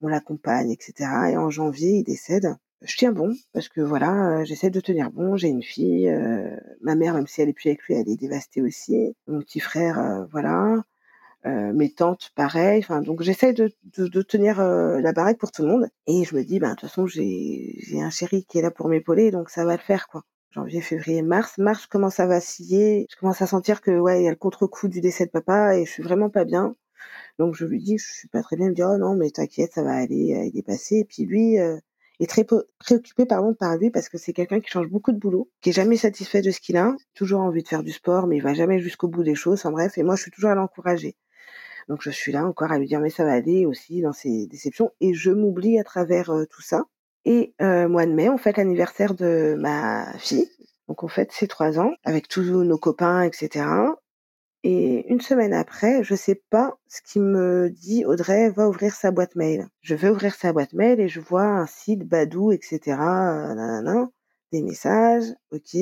on 0.02 0.08
l'accompagne, 0.08 0.72
etc. 0.72 1.10
Et 1.32 1.38
en 1.38 1.50
janvier, 1.50 1.98
il 1.98 2.04
décède 2.04 2.56
je 2.82 2.98
tiens 2.98 3.12
bon 3.12 3.36
parce 3.54 3.70
que 3.70 3.82
voilà, 3.82 4.44
j'essaie 4.44 4.70
de 4.70 4.80
tenir 4.80 5.12
bon. 5.12 5.36
J'ai 5.38 5.48
une 5.50 5.64
fille, 5.64 6.12
ma 6.82 6.96
mère, 6.96 7.14
même 7.14 7.28
si 7.28 7.42
elle 7.42 7.50
est 7.50 7.54
plus 7.54 7.70
avec 7.70 7.84
lui, 7.84 7.96
elle 7.96 8.10
est 8.10 8.18
dévastée 8.18 8.62
aussi. 8.62 9.16
Mon 9.28 9.40
petit 9.40 9.60
frère, 9.60 10.28
voilà. 10.32 10.84
mes 11.46 11.92
tantes, 11.94 12.32
pareil. 12.36 12.80
Enfin, 12.80 13.02
donc 13.02 13.22
j'essaie 13.24 13.54
de, 13.54 13.72
de, 13.98 14.22
tenir 14.22 14.62
la 14.62 15.14
baraque 15.14 15.40
pour 15.40 15.52
tout 15.52 15.64
le 15.64 15.70
monde. 15.70 15.90
Et 16.08 16.24
je 16.24 16.36
me 16.36 16.44
dis, 16.44 16.60
ben 16.60 16.72
de 16.72 16.76
toute 16.76 16.90
façon, 16.90 17.08
j'ai 17.08 18.02
un 18.02 18.10
chéri 18.10 18.46
qui 18.46 18.60
est 18.60 18.62
là 18.62 18.72
pour 18.72 18.90
m'épauler, 18.90 19.32
donc 19.32 19.50
ça 19.50 19.66
va 19.66 19.74
le 19.74 19.82
faire, 19.82 20.08
quoi. 20.08 20.24
Janvier, 20.52 20.82
février, 20.82 21.22
mars. 21.22 21.58
Mars, 21.60 21.84
je 21.84 21.88
commence 21.88 22.20
à 22.20 22.26
vaciller. 22.26 23.06
Je 23.12 23.16
commence 23.18 23.42
à 23.42 23.48
sentir 23.48 23.82
que 23.82 23.92
ouais, 24.00 24.22
il 24.22 24.26
y 24.26 24.28
a 24.28 24.32
le 24.32 24.36
contre-coup 24.38 24.88
du 24.88 25.02
décès 25.02 25.26
de 25.26 25.32
papa 25.32 25.78
et 25.78 25.86
je 25.86 25.92
suis 25.92 26.04
vraiment 26.04 26.30
pas 26.30 26.46
bien. 26.46 26.76
Donc 27.40 27.56
je 27.56 27.66
lui 27.66 27.80
dis, 27.80 27.98
je 27.98 28.12
suis 28.12 28.28
pas 28.28 28.42
très 28.42 28.56
bien. 28.56 28.68
Il 28.68 28.70
me 28.72 28.76
dit, 28.76 28.84
oh 28.84 28.98
non, 28.98 29.16
mais 29.16 29.30
t'inquiète, 29.30 29.74
ça 29.74 29.84
va 29.84 29.94
aller, 29.94 30.50
il 30.54 30.58
est 30.58 30.64
passé. 30.64 30.98
Et 30.98 31.06
puis 31.06 31.26
lui, 31.26 31.58
est 32.20 32.30
très 32.30 32.46
préoccupé 32.80 33.26
pardon 33.26 33.54
par 33.54 33.78
lui 33.78 33.90
parce 33.90 34.10
que 34.10 34.18
c'est 34.18 34.34
quelqu'un 34.34 34.60
qui 34.60 34.70
change 34.70 34.88
beaucoup 34.88 35.12
de 35.12 35.20
boulot, 35.20 35.50
qui 35.62 35.70
est 35.70 35.74
jamais 35.74 35.98
satisfait 35.98 36.42
de 36.42 36.52
ce 36.52 36.60
qu'il 36.60 36.78
a, 36.78 36.96
toujours 37.14 37.42
envie 37.42 37.64
de 37.64 37.68
faire 37.68 37.84
du 37.84 37.92
sport, 37.92 38.28
mais 38.28 38.38
il 38.38 38.44
va 38.44 38.54
jamais 38.54 38.80
jusqu'au 38.80 39.08
bout 39.08 39.24
des 39.24 39.36
choses. 39.36 39.66
En 39.66 39.72
bref, 39.72 39.98
et 39.98 40.04
moi 40.04 40.16
je 40.16 40.24
suis 40.24 40.32
toujours 40.32 40.50
à 40.50 40.56
l'encourager. 40.56 41.16
Donc 41.88 42.02
je 42.02 42.10
suis 42.10 42.32
là 42.32 42.46
encore 42.46 42.72
à 42.72 42.80
lui 42.80 42.88
dire 42.88 43.00
mais 43.00 43.10
ça 43.10 43.24
va 43.24 43.34
aller 43.34 43.66
aussi 43.66 44.02
dans 44.02 44.14
ses 44.14 44.48
déceptions 44.48 44.92
et 45.00 45.14
je 45.14 45.32
m'oublie 45.32 45.80
à 45.80 45.84
travers 45.84 46.32
euh, 46.32 46.46
tout 46.46 46.62
ça. 46.62 46.86
Et 47.26 47.54
euh, 47.62 47.88
mois 47.88 48.06
de 48.06 48.14
mai, 48.14 48.30
on 48.30 48.38
fête 48.38 48.58
l'anniversaire 48.58 49.14
de 49.14 49.56
ma 49.58 50.18
fille. 50.18 50.50
Donc 50.88 51.04
on 51.04 51.08
fête 51.08 51.32
ses 51.32 51.48
trois 51.48 51.80
ans 51.80 51.92
avec 52.04 52.28
tous 52.28 52.42
nos 52.42 52.78
copains, 52.78 53.22
etc. 53.24 53.66
Et 54.64 55.08
une 55.12 55.22
semaine 55.22 55.54
après, 55.54 56.04
je 56.04 56.16
sais 56.16 56.42
pas 56.50 56.78
ce 56.88 57.02
qui 57.02 57.20
me 57.20 57.70
dit 57.70 58.06
Audrey 58.06 58.50
va 58.50 58.68
ouvrir 58.68 58.94
sa 58.94 59.12
boîte 59.12 59.36
mail. 59.36 59.68
Je 59.82 59.96
vais 59.96 60.10
ouvrir 60.10 60.36
sa 60.36 60.52
boîte 60.54 60.74
mail 60.74 61.00
et 61.00 61.08
je 61.08 61.20
vois 61.20 61.46
un 61.46 61.66
site 61.68 62.04
Badou, 62.04 62.52
etc. 62.52 62.98
Des 64.52 64.62
messages, 64.62 65.34
ok. 65.52 65.78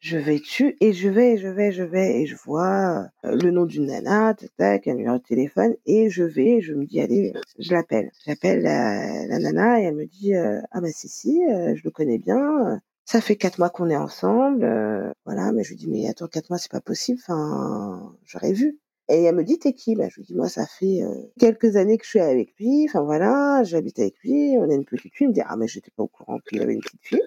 Je 0.00 0.18
vais 0.18 0.38
dessus 0.38 0.76
et 0.80 0.92
je 0.92 1.08
vais, 1.08 1.36
je 1.36 1.48
vais, 1.48 1.72
je 1.72 1.82
vais 1.82 2.20
et 2.22 2.26
je 2.26 2.36
vois 2.36 3.08
euh, 3.24 3.36
le 3.36 3.50
nom 3.50 3.64
d'une 3.64 3.86
nana, 3.86 4.34
tac, 4.34 4.50
tac, 4.56 4.88
un 4.88 4.94
numéro 4.94 5.18
de 5.18 5.22
téléphone 5.22 5.74
et 5.86 6.10
je 6.10 6.22
vais, 6.22 6.60
je 6.60 6.74
me 6.74 6.84
dis 6.84 7.00
allez, 7.00 7.32
je 7.58 7.72
l'appelle. 7.72 8.10
J'appelle 8.26 8.62
la, 8.62 9.26
la, 9.26 9.38
nana 9.38 9.80
et 9.80 9.84
elle 9.84 9.96
me 9.96 10.06
dit 10.06 10.34
euh, 10.34 10.60
ah 10.70 10.80
bah 10.80 10.90
si 10.92 11.08
si, 11.08 11.42
euh, 11.50 11.74
je 11.74 11.82
le 11.84 11.90
connais 11.90 12.18
bien, 12.18 12.80
ça 13.06 13.20
fait 13.20 13.36
quatre 13.36 13.58
mois 13.58 13.70
qu'on 13.70 13.88
est 13.88 13.96
ensemble, 13.96 14.64
euh, 14.64 15.12
voilà, 15.24 15.52
mais 15.52 15.62
je 15.62 15.70
lui 15.70 15.76
dis, 15.76 15.88
mais 15.88 16.08
attends, 16.08 16.26
quatre 16.26 16.50
mois, 16.50 16.58
c'est 16.58 16.70
pas 16.70 16.80
possible, 16.80 17.20
enfin, 17.22 18.12
j'aurais 18.24 18.52
vu. 18.52 18.80
Et 19.08 19.22
elle 19.22 19.36
me 19.36 19.44
dit, 19.44 19.60
t'es 19.60 19.72
qui 19.72 19.94
Je 19.94 20.16
lui 20.16 20.24
dis, 20.24 20.34
moi, 20.34 20.48
ça 20.48 20.66
fait 20.66 21.04
euh, 21.04 21.14
quelques 21.38 21.76
années 21.76 21.98
que 21.98 22.04
je 22.04 22.10
suis 22.10 22.20
avec 22.20 22.52
lui, 22.58 22.84
enfin 22.88 23.02
voilà, 23.02 23.62
j'habite 23.62 24.00
avec 24.00 24.18
lui, 24.24 24.56
on 24.58 24.68
a 24.68 24.74
une 24.74 24.84
petite 24.84 25.14
fille. 25.14 25.26
Il 25.26 25.28
me 25.28 25.34
dit, 25.34 25.42
ah, 25.46 25.56
mais 25.56 25.68
j'étais 25.68 25.92
pas 25.96 26.02
au 26.02 26.08
courant 26.08 26.40
qu'il 26.40 26.60
avait 26.60 26.74
une 26.74 26.80
petite 26.80 27.04
fille. 27.04 27.22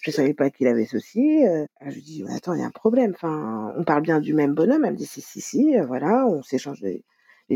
Je 0.00 0.10
savais 0.10 0.34
pas 0.34 0.50
qu'il 0.50 0.66
avait 0.66 0.86
ceci. 0.86 1.46
Euh. 1.46 1.64
je 1.86 1.94
lui 1.94 2.02
dis, 2.02 2.24
attends, 2.28 2.54
il 2.54 2.60
y 2.60 2.64
a 2.64 2.66
un 2.66 2.70
problème, 2.70 3.12
enfin, 3.14 3.72
on 3.76 3.84
parle 3.84 4.02
bien 4.02 4.18
du 4.18 4.34
même 4.34 4.54
bonhomme. 4.54 4.84
Elle 4.84 4.94
me 4.94 4.96
dit, 4.96 5.06
si, 5.06 5.20
si, 5.20 5.40
si, 5.40 5.76
voilà, 5.86 6.26
on 6.26 6.42
s'échange 6.42 6.80
les, 6.80 7.04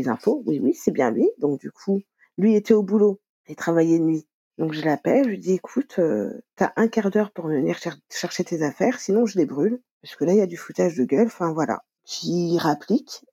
infos. 0.07 0.41
Oui, 0.45 0.59
oui, 0.63 0.73
c'est 0.73 0.91
bien 0.91 1.11
lui. 1.11 1.29
Donc, 1.39 1.59
du 1.59 1.71
coup, 1.71 2.01
lui 2.37 2.55
était 2.55 2.73
au 2.73 2.83
boulot 2.83 3.19
et 3.47 3.55
travaillait 3.55 3.99
nuit. 3.99 4.25
Donc 4.57 4.73
je 4.73 4.83
l'appelle, 4.83 5.25
je 5.25 5.29
lui 5.29 5.37
dis 5.37 5.53
écoute, 5.53 5.95
euh, 5.99 6.41
t'as 6.55 6.71
un 6.75 6.87
quart 6.87 7.11
d'heure 7.11 7.31
pour 7.31 7.47
venir 7.47 7.77
chercher 8.09 8.43
tes 8.43 8.63
affaires, 8.63 8.99
sinon 8.99 9.25
je 9.25 9.37
les 9.37 9.45
brûle. 9.45 9.79
Parce 10.01 10.15
que 10.15 10.25
là, 10.25 10.33
il 10.33 10.37
y 10.39 10.41
a 10.41 10.47
du 10.47 10.57
foutage 10.57 10.95
de 10.95 11.03
gueule, 11.05 11.27
enfin 11.27 11.53
voilà. 11.53 11.83
J'y 12.05 12.57
rapplique. 12.57 13.25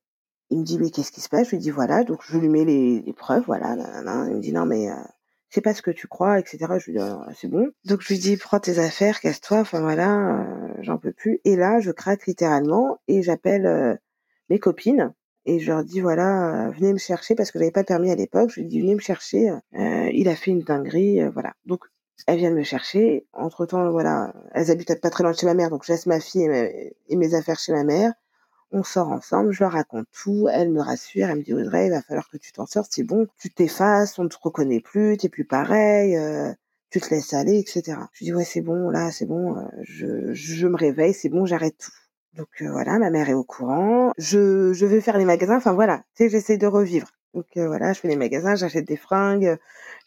Il 0.50 0.60
me 0.60 0.64
dit 0.64 0.78
mais 0.78 0.90
qu'est-ce 0.90 1.12
qui 1.12 1.20
se 1.20 1.28
passe? 1.28 1.46
Je 1.46 1.52
lui 1.52 1.58
dis 1.58 1.70
voilà, 1.70 2.04
donc 2.04 2.20
je 2.26 2.38
lui 2.38 2.48
mets 2.48 2.64
les, 2.64 3.12
preuves, 3.14 3.44
voilà. 3.46 3.74
Il 4.28 4.36
me 4.36 4.40
dit 4.40 4.52
non 4.52 4.66
mais 4.66 4.90
euh, 4.90 4.94
c'est 5.54 5.60
pas 5.60 5.72
ce 5.72 5.82
que 5.82 5.92
tu 5.92 6.08
crois, 6.08 6.40
etc. 6.40 6.58
Je 6.80 6.86
lui 6.86 6.98
dis, 6.98 6.98
ah, 6.98 7.28
c'est 7.36 7.46
bon. 7.46 7.70
Donc 7.84 8.00
je 8.02 8.08
lui 8.08 8.18
dis, 8.18 8.36
prends 8.36 8.58
tes 8.58 8.80
affaires, 8.80 9.20
casse-toi, 9.20 9.60
enfin 9.60 9.80
voilà, 9.80 10.40
euh, 10.40 10.74
j'en 10.80 10.98
peux 10.98 11.12
plus. 11.12 11.40
Et 11.44 11.54
là, 11.54 11.78
je 11.78 11.92
craque 11.92 12.26
littéralement 12.26 12.98
et 13.06 13.22
j'appelle 13.22 13.66
euh, 13.66 13.94
mes 14.50 14.58
copines 14.58 15.14
et 15.46 15.58
je 15.60 15.72
leur 15.72 15.84
dis, 15.84 16.00
voilà, 16.00 16.68
euh, 16.68 16.70
venez 16.70 16.92
me 16.92 16.98
chercher 16.98 17.34
parce 17.34 17.50
que 17.50 17.58
j'avais 17.58 17.70
pas 17.70 17.82
de 17.82 17.86
permis 17.86 18.10
à 18.10 18.14
l'époque. 18.14 18.50
Je 18.50 18.60
lui 18.60 18.66
dis, 18.66 18.80
venez 18.80 18.94
me 18.94 19.00
chercher, 19.00 19.50
il 19.72 20.28
a 20.28 20.36
fait 20.36 20.50
une 20.50 20.62
dinguerie, 20.62 21.26
voilà. 21.28 21.54
Donc 21.66 21.84
elles 22.26 22.38
viennent 22.38 22.54
me 22.54 22.62
chercher. 22.62 23.26
Entre 23.32 23.66
temps, 23.66 23.90
voilà, 23.90 24.32
elles 24.52 24.70
habitent 24.70 25.00
pas 25.00 25.10
très 25.10 25.24
loin 25.24 25.32
de 25.32 25.36
chez 25.38 25.46
ma 25.46 25.54
mère, 25.54 25.70
donc 25.70 25.84
je 25.84 25.92
laisse 25.92 26.06
ma 26.06 26.20
fille 26.20 26.48
et 27.08 27.16
mes 27.16 27.34
affaires 27.34 27.58
chez 27.58 27.72
ma 27.72 27.84
mère 27.84 28.12
on 28.74 28.82
sort 28.82 29.08
ensemble, 29.12 29.52
je 29.52 29.62
leur 29.62 29.72
raconte 29.72 30.06
tout, 30.12 30.48
elle 30.52 30.70
me 30.70 30.80
rassure, 30.82 31.28
elle 31.28 31.38
me 31.38 31.42
dit 31.42 31.54
Audrey, 31.54 31.86
il 31.86 31.90
va 31.90 32.02
falloir 32.02 32.28
que 32.28 32.36
tu 32.36 32.52
t'en 32.52 32.66
sortes, 32.66 32.90
c'est 32.92 33.04
bon, 33.04 33.28
tu 33.38 33.48
t'effaces, 33.50 34.18
on 34.18 34.24
ne 34.24 34.28
te 34.28 34.36
reconnaît 34.40 34.80
plus, 34.80 35.16
t'es 35.16 35.28
plus 35.28 35.44
pareil, 35.44 36.16
euh, 36.16 36.52
tu 36.90 37.00
te 37.00 37.08
laisses 37.14 37.32
aller, 37.34 37.58
etc. 37.58 37.98
Je 38.12 38.24
dis 38.24 38.34
ouais 38.34 38.44
c'est 38.44 38.62
bon, 38.62 38.90
là 38.90 39.12
c'est 39.12 39.26
bon, 39.26 39.56
euh, 39.56 39.62
je, 39.82 40.34
je 40.34 40.66
me 40.66 40.76
réveille, 40.76 41.14
c'est 41.14 41.28
bon, 41.28 41.46
j'arrête 41.46 41.78
tout. 41.78 41.92
Donc 42.36 42.48
euh, 42.62 42.70
voilà, 42.70 42.98
ma 42.98 43.10
mère 43.10 43.28
est 43.28 43.34
au 43.34 43.44
courant, 43.44 44.12
je, 44.18 44.72
je 44.72 44.86
vais 44.86 45.00
faire 45.00 45.18
les 45.18 45.24
magasins, 45.24 45.56
enfin 45.56 45.72
voilà, 45.72 45.98
tu 46.16 46.24
sais, 46.24 46.28
j'essaie 46.28 46.58
de 46.58 46.66
revivre. 46.66 47.08
Donc 47.32 47.46
voilà, 47.56 47.92
je 47.92 48.00
fais 48.00 48.08
les 48.08 48.16
magasins, 48.16 48.54
j'achète 48.54 48.86
des 48.86 48.96
fringues, 48.96 49.56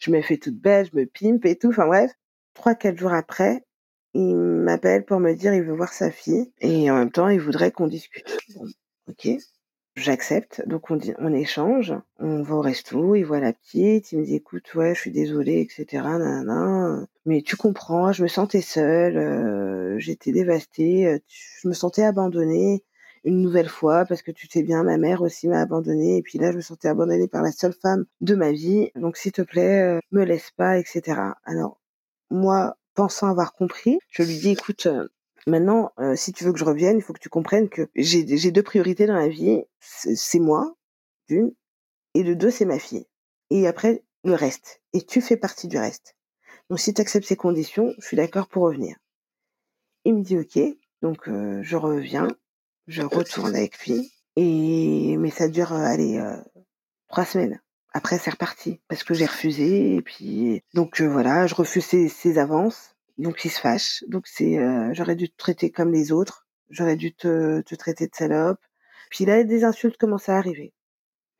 je 0.00 0.10
me 0.10 0.20
fais 0.22 0.38
toute 0.38 0.56
belle, 0.58 0.88
je 0.92 0.96
me 0.98 1.04
pimpe 1.06 1.44
et 1.46 1.56
tout, 1.56 1.68
enfin 1.68 1.86
bref. 1.86 2.12
Trois, 2.54 2.74
quatre 2.74 2.98
jours 2.98 3.12
après, 3.12 3.64
il 4.14 4.34
m'appelle 4.34 5.04
pour 5.04 5.20
me 5.20 5.34
dire 5.34 5.54
il 5.54 5.62
veut 5.62 5.74
voir 5.74 5.92
sa 5.92 6.10
fille 6.10 6.52
et 6.60 6.90
en 6.90 6.96
même 6.96 7.10
temps 7.10 7.28
il 7.28 7.40
voudrait 7.40 7.70
qu'on 7.72 7.86
discute. 7.86 8.38
Bon, 8.56 8.66
ok, 9.08 9.28
j'accepte. 9.98 10.62
Donc 10.66 10.90
on, 10.90 10.96
dit, 10.96 11.14
on 11.18 11.32
échange, 11.32 11.94
on 12.18 12.42
va 12.42 12.54
au 12.56 12.60
resto, 12.60 13.14
il 13.14 13.24
voit 13.24 13.40
la 13.40 13.52
petite, 13.52 14.12
il 14.12 14.20
me 14.20 14.24
dit 14.24 14.36
écoute 14.36 14.74
ouais 14.74 14.94
je 14.94 15.00
suis 15.00 15.10
désolée 15.10 15.60
etc. 15.60 16.04
Mais 17.26 17.42
tu 17.42 17.56
comprends, 17.56 18.12
je 18.12 18.22
me 18.22 18.28
sentais 18.28 18.60
seule, 18.62 19.18
euh, 19.18 19.98
j'étais 19.98 20.32
dévastée, 20.32 21.06
euh, 21.06 21.18
je 21.62 21.68
me 21.68 21.74
sentais 21.74 22.04
abandonnée 22.04 22.84
une 23.24 23.42
nouvelle 23.42 23.68
fois 23.68 24.04
parce 24.06 24.22
que 24.22 24.30
tu 24.30 24.46
sais 24.48 24.62
bien 24.62 24.84
ma 24.84 24.96
mère 24.96 25.22
aussi 25.22 25.48
m'a 25.48 25.60
abandonnée 25.60 26.18
et 26.18 26.22
puis 26.22 26.38
là 26.38 26.52
je 26.52 26.56
me 26.56 26.62
sentais 26.62 26.88
abandonnée 26.88 27.28
par 27.28 27.42
la 27.42 27.52
seule 27.52 27.74
femme 27.74 28.04
de 28.20 28.34
ma 28.34 28.52
vie 28.52 28.90
donc 28.94 29.16
s'il 29.16 29.32
te 29.32 29.42
plaît 29.42 29.82
euh, 29.82 30.00
me 30.12 30.24
laisse 30.24 30.50
pas 30.56 30.78
etc. 30.78 31.20
Alors 31.44 31.80
moi 32.30 32.76
pensant 32.98 33.28
avoir 33.28 33.52
compris, 33.52 34.00
je 34.10 34.24
lui 34.24 34.38
dis 34.38 34.50
écoute, 34.50 34.88
maintenant, 35.46 35.92
euh, 35.98 36.16
si 36.16 36.32
tu 36.32 36.44
veux 36.44 36.52
que 36.52 36.58
je 36.58 36.64
revienne, 36.64 36.96
il 36.96 37.02
faut 37.02 37.12
que 37.12 37.20
tu 37.20 37.28
comprennes 37.28 37.68
que 37.68 37.88
j'ai 37.94 38.50
deux 38.50 38.62
priorités 38.62 39.06
dans 39.06 39.16
la 39.16 39.28
vie. 39.28 39.62
C'est 39.80 40.38
moi, 40.38 40.76
d'une, 41.28 41.52
et 42.14 42.24
de 42.24 42.34
deux, 42.34 42.50
c'est 42.50 42.64
ma 42.64 42.78
fille. 42.78 43.06
Et 43.50 43.66
après, 43.66 44.04
le 44.24 44.34
reste. 44.34 44.80
Et 44.92 45.02
tu 45.02 45.20
fais 45.20 45.36
partie 45.36 45.68
du 45.68 45.78
reste. 45.78 46.16
Donc 46.70 46.80
si 46.80 46.92
tu 46.92 47.00
acceptes 47.00 47.26
ces 47.26 47.36
conditions, 47.36 47.94
je 47.98 48.06
suis 48.06 48.16
d'accord 48.16 48.48
pour 48.48 48.64
revenir. 48.64 48.96
Il 50.04 50.14
me 50.14 50.22
dit 50.22 50.38
ok, 50.38 50.58
donc 51.02 51.28
euh, 51.28 51.60
je 51.62 51.76
reviens, 51.76 52.28
je 52.86 53.02
retourne 53.02 53.54
avec 53.54 53.78
lui. 53.86 54.12
Et 54.36 55.16
mais 55.16 55.30
ça 55.30 55.48
dure, 55.48 55.72
allez, 55.72 56.22
trois 57.08 57.24
semaines. 57.24 57.60
Après, 57.92 58.18
c'est 58.18 58.30
reparti 58.30 58.80
parce 58.88 59.02
que 59.02 59.14
j'ai 59.14 59.26
refusé 59.26 59.96
et 59.96 60.02
puis 60.02 60.62
donc 60.74 61.00
euh, 61.00 61.08
voilà, 61.08 61.46
je 61.46 61.54
refuse 61.54 61.84
ses, 61.84 62.38
avances. 62.38 62.94
Donc 63.18 63.44
il 63.44 63.50
se 63.50 63.60
fâche. 63.60 64.04
Donc 64.08 64.26
c'est 64.26 64.58
euh, 64.58 64.92
j'aurais 64.94 65.16
dû 65.16 65.28
te 65.28 65.36
traiter 65.36 65.70
comme 65.70 65.92
les 65.92 66.12
autres. 66.12 66.46
J'aurais 66.70 66.96
dû 66.96 67.14
te, 67.14 67.60
te 67.62 67.74
traiter 67.74 68.06
de 68.06 68.14
salope. 68.14 68.60
Puis 69.10 69.24
là, 69.24 69.42
des 69.44 69.64
insultes 69.64 69.96
commencent 69.96 70.28
à 70.28 70.36
arriver 70.36 70.74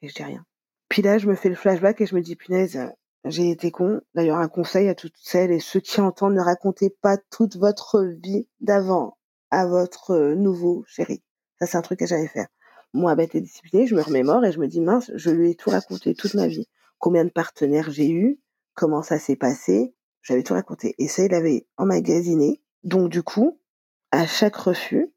et 0.02 0.08
je 0.08 0.14
dis 0.14 0.22
rien. 0.22 0.44
Puis 0.88 1.02
là, 1.02 1.18
je 1.18 1.26
me 1.26 1.34
fais 1.34 1.50
le 1.50 1.54
flashback 1.54 2.00
et 2.00 2.06
je 2.06 2.14
me 2.14 2.22
dis 2.22 2.34
punaise, 2.34 2.78
j'ai 3.24 3.50
été 3.50 3.70
con. 3.70 4.00
D'ailleurs, 4.14 4.38
un 4.38 4.48
conseil 4.48 4.88
à 4.88 4.94
toutes 4.94 5.16
celles 5.16 5.52
et 5.52 5.60
ceux 5.60 5.80
qui 5.80 6.00
entendent, 6.00 6.34
ne 6.34 6.40
racontez 6.40 6.90
pas 6.90 7.18
toute 7.30 7.56
votre 7.56 8.02
vie 8.22 8.48
d'avant 8.60 9.18
à 9.50 9.66
votre 9.66 10.12
euh, 10.12 10.34
nouveau 10.34 10.84
chéri. 10.86 11.22
Ça, 11.58 11.66
c'est 11.66 11.76
un 11.76 11.82
truc 11.82 11.98
que 11.98 12.06
j'allais 12.06 12.28
faire 12.28 12.48
moi, 12.92 13.14
bête 13.14 13.34
et 13.34 13.40
disciplinée, 13.40 13.86
je 13.86 13.94
me 13.94 14.02
remémore 14.02 14.44
et 14.44 14.52
je 14.52 14.58
me 14.58 14.66
dis, 14.66 14.80
mince, 14.80 15.10
je 15.14 15.30
lui 15.30 15.50
ai 15.50 15.54
tout 15.54 15.70
raconté 15.70 16.14
toute 16.14 16.34
ma 16.34 16.46
vie. 16.46 16.66
Combien 16.98 17.24
de 17.24 17.30
partenaires 17.30 17.90
j'ai 17.90 18.10
eu, 18.10 18.40
comment 18.74 19.02
ça 19.02 19.18
s'est 19.18 19.36
passé, 19.36 19.94
j'avais 20.22 20.42
tout 20.42 20.54
raconté. 20.54 20.94
Et 20.98 21.08
ça, 21.08 21.24
il 21.24 21.34
avait 21.34 21.66
emmagasiné. 21.76 22.60
Donc, 22.84 23.10
du 23.10 23.22
coup, 23.22 23.60
à 24.10 24.26
chaque 24.26 24.56
refus, 24.56 25.08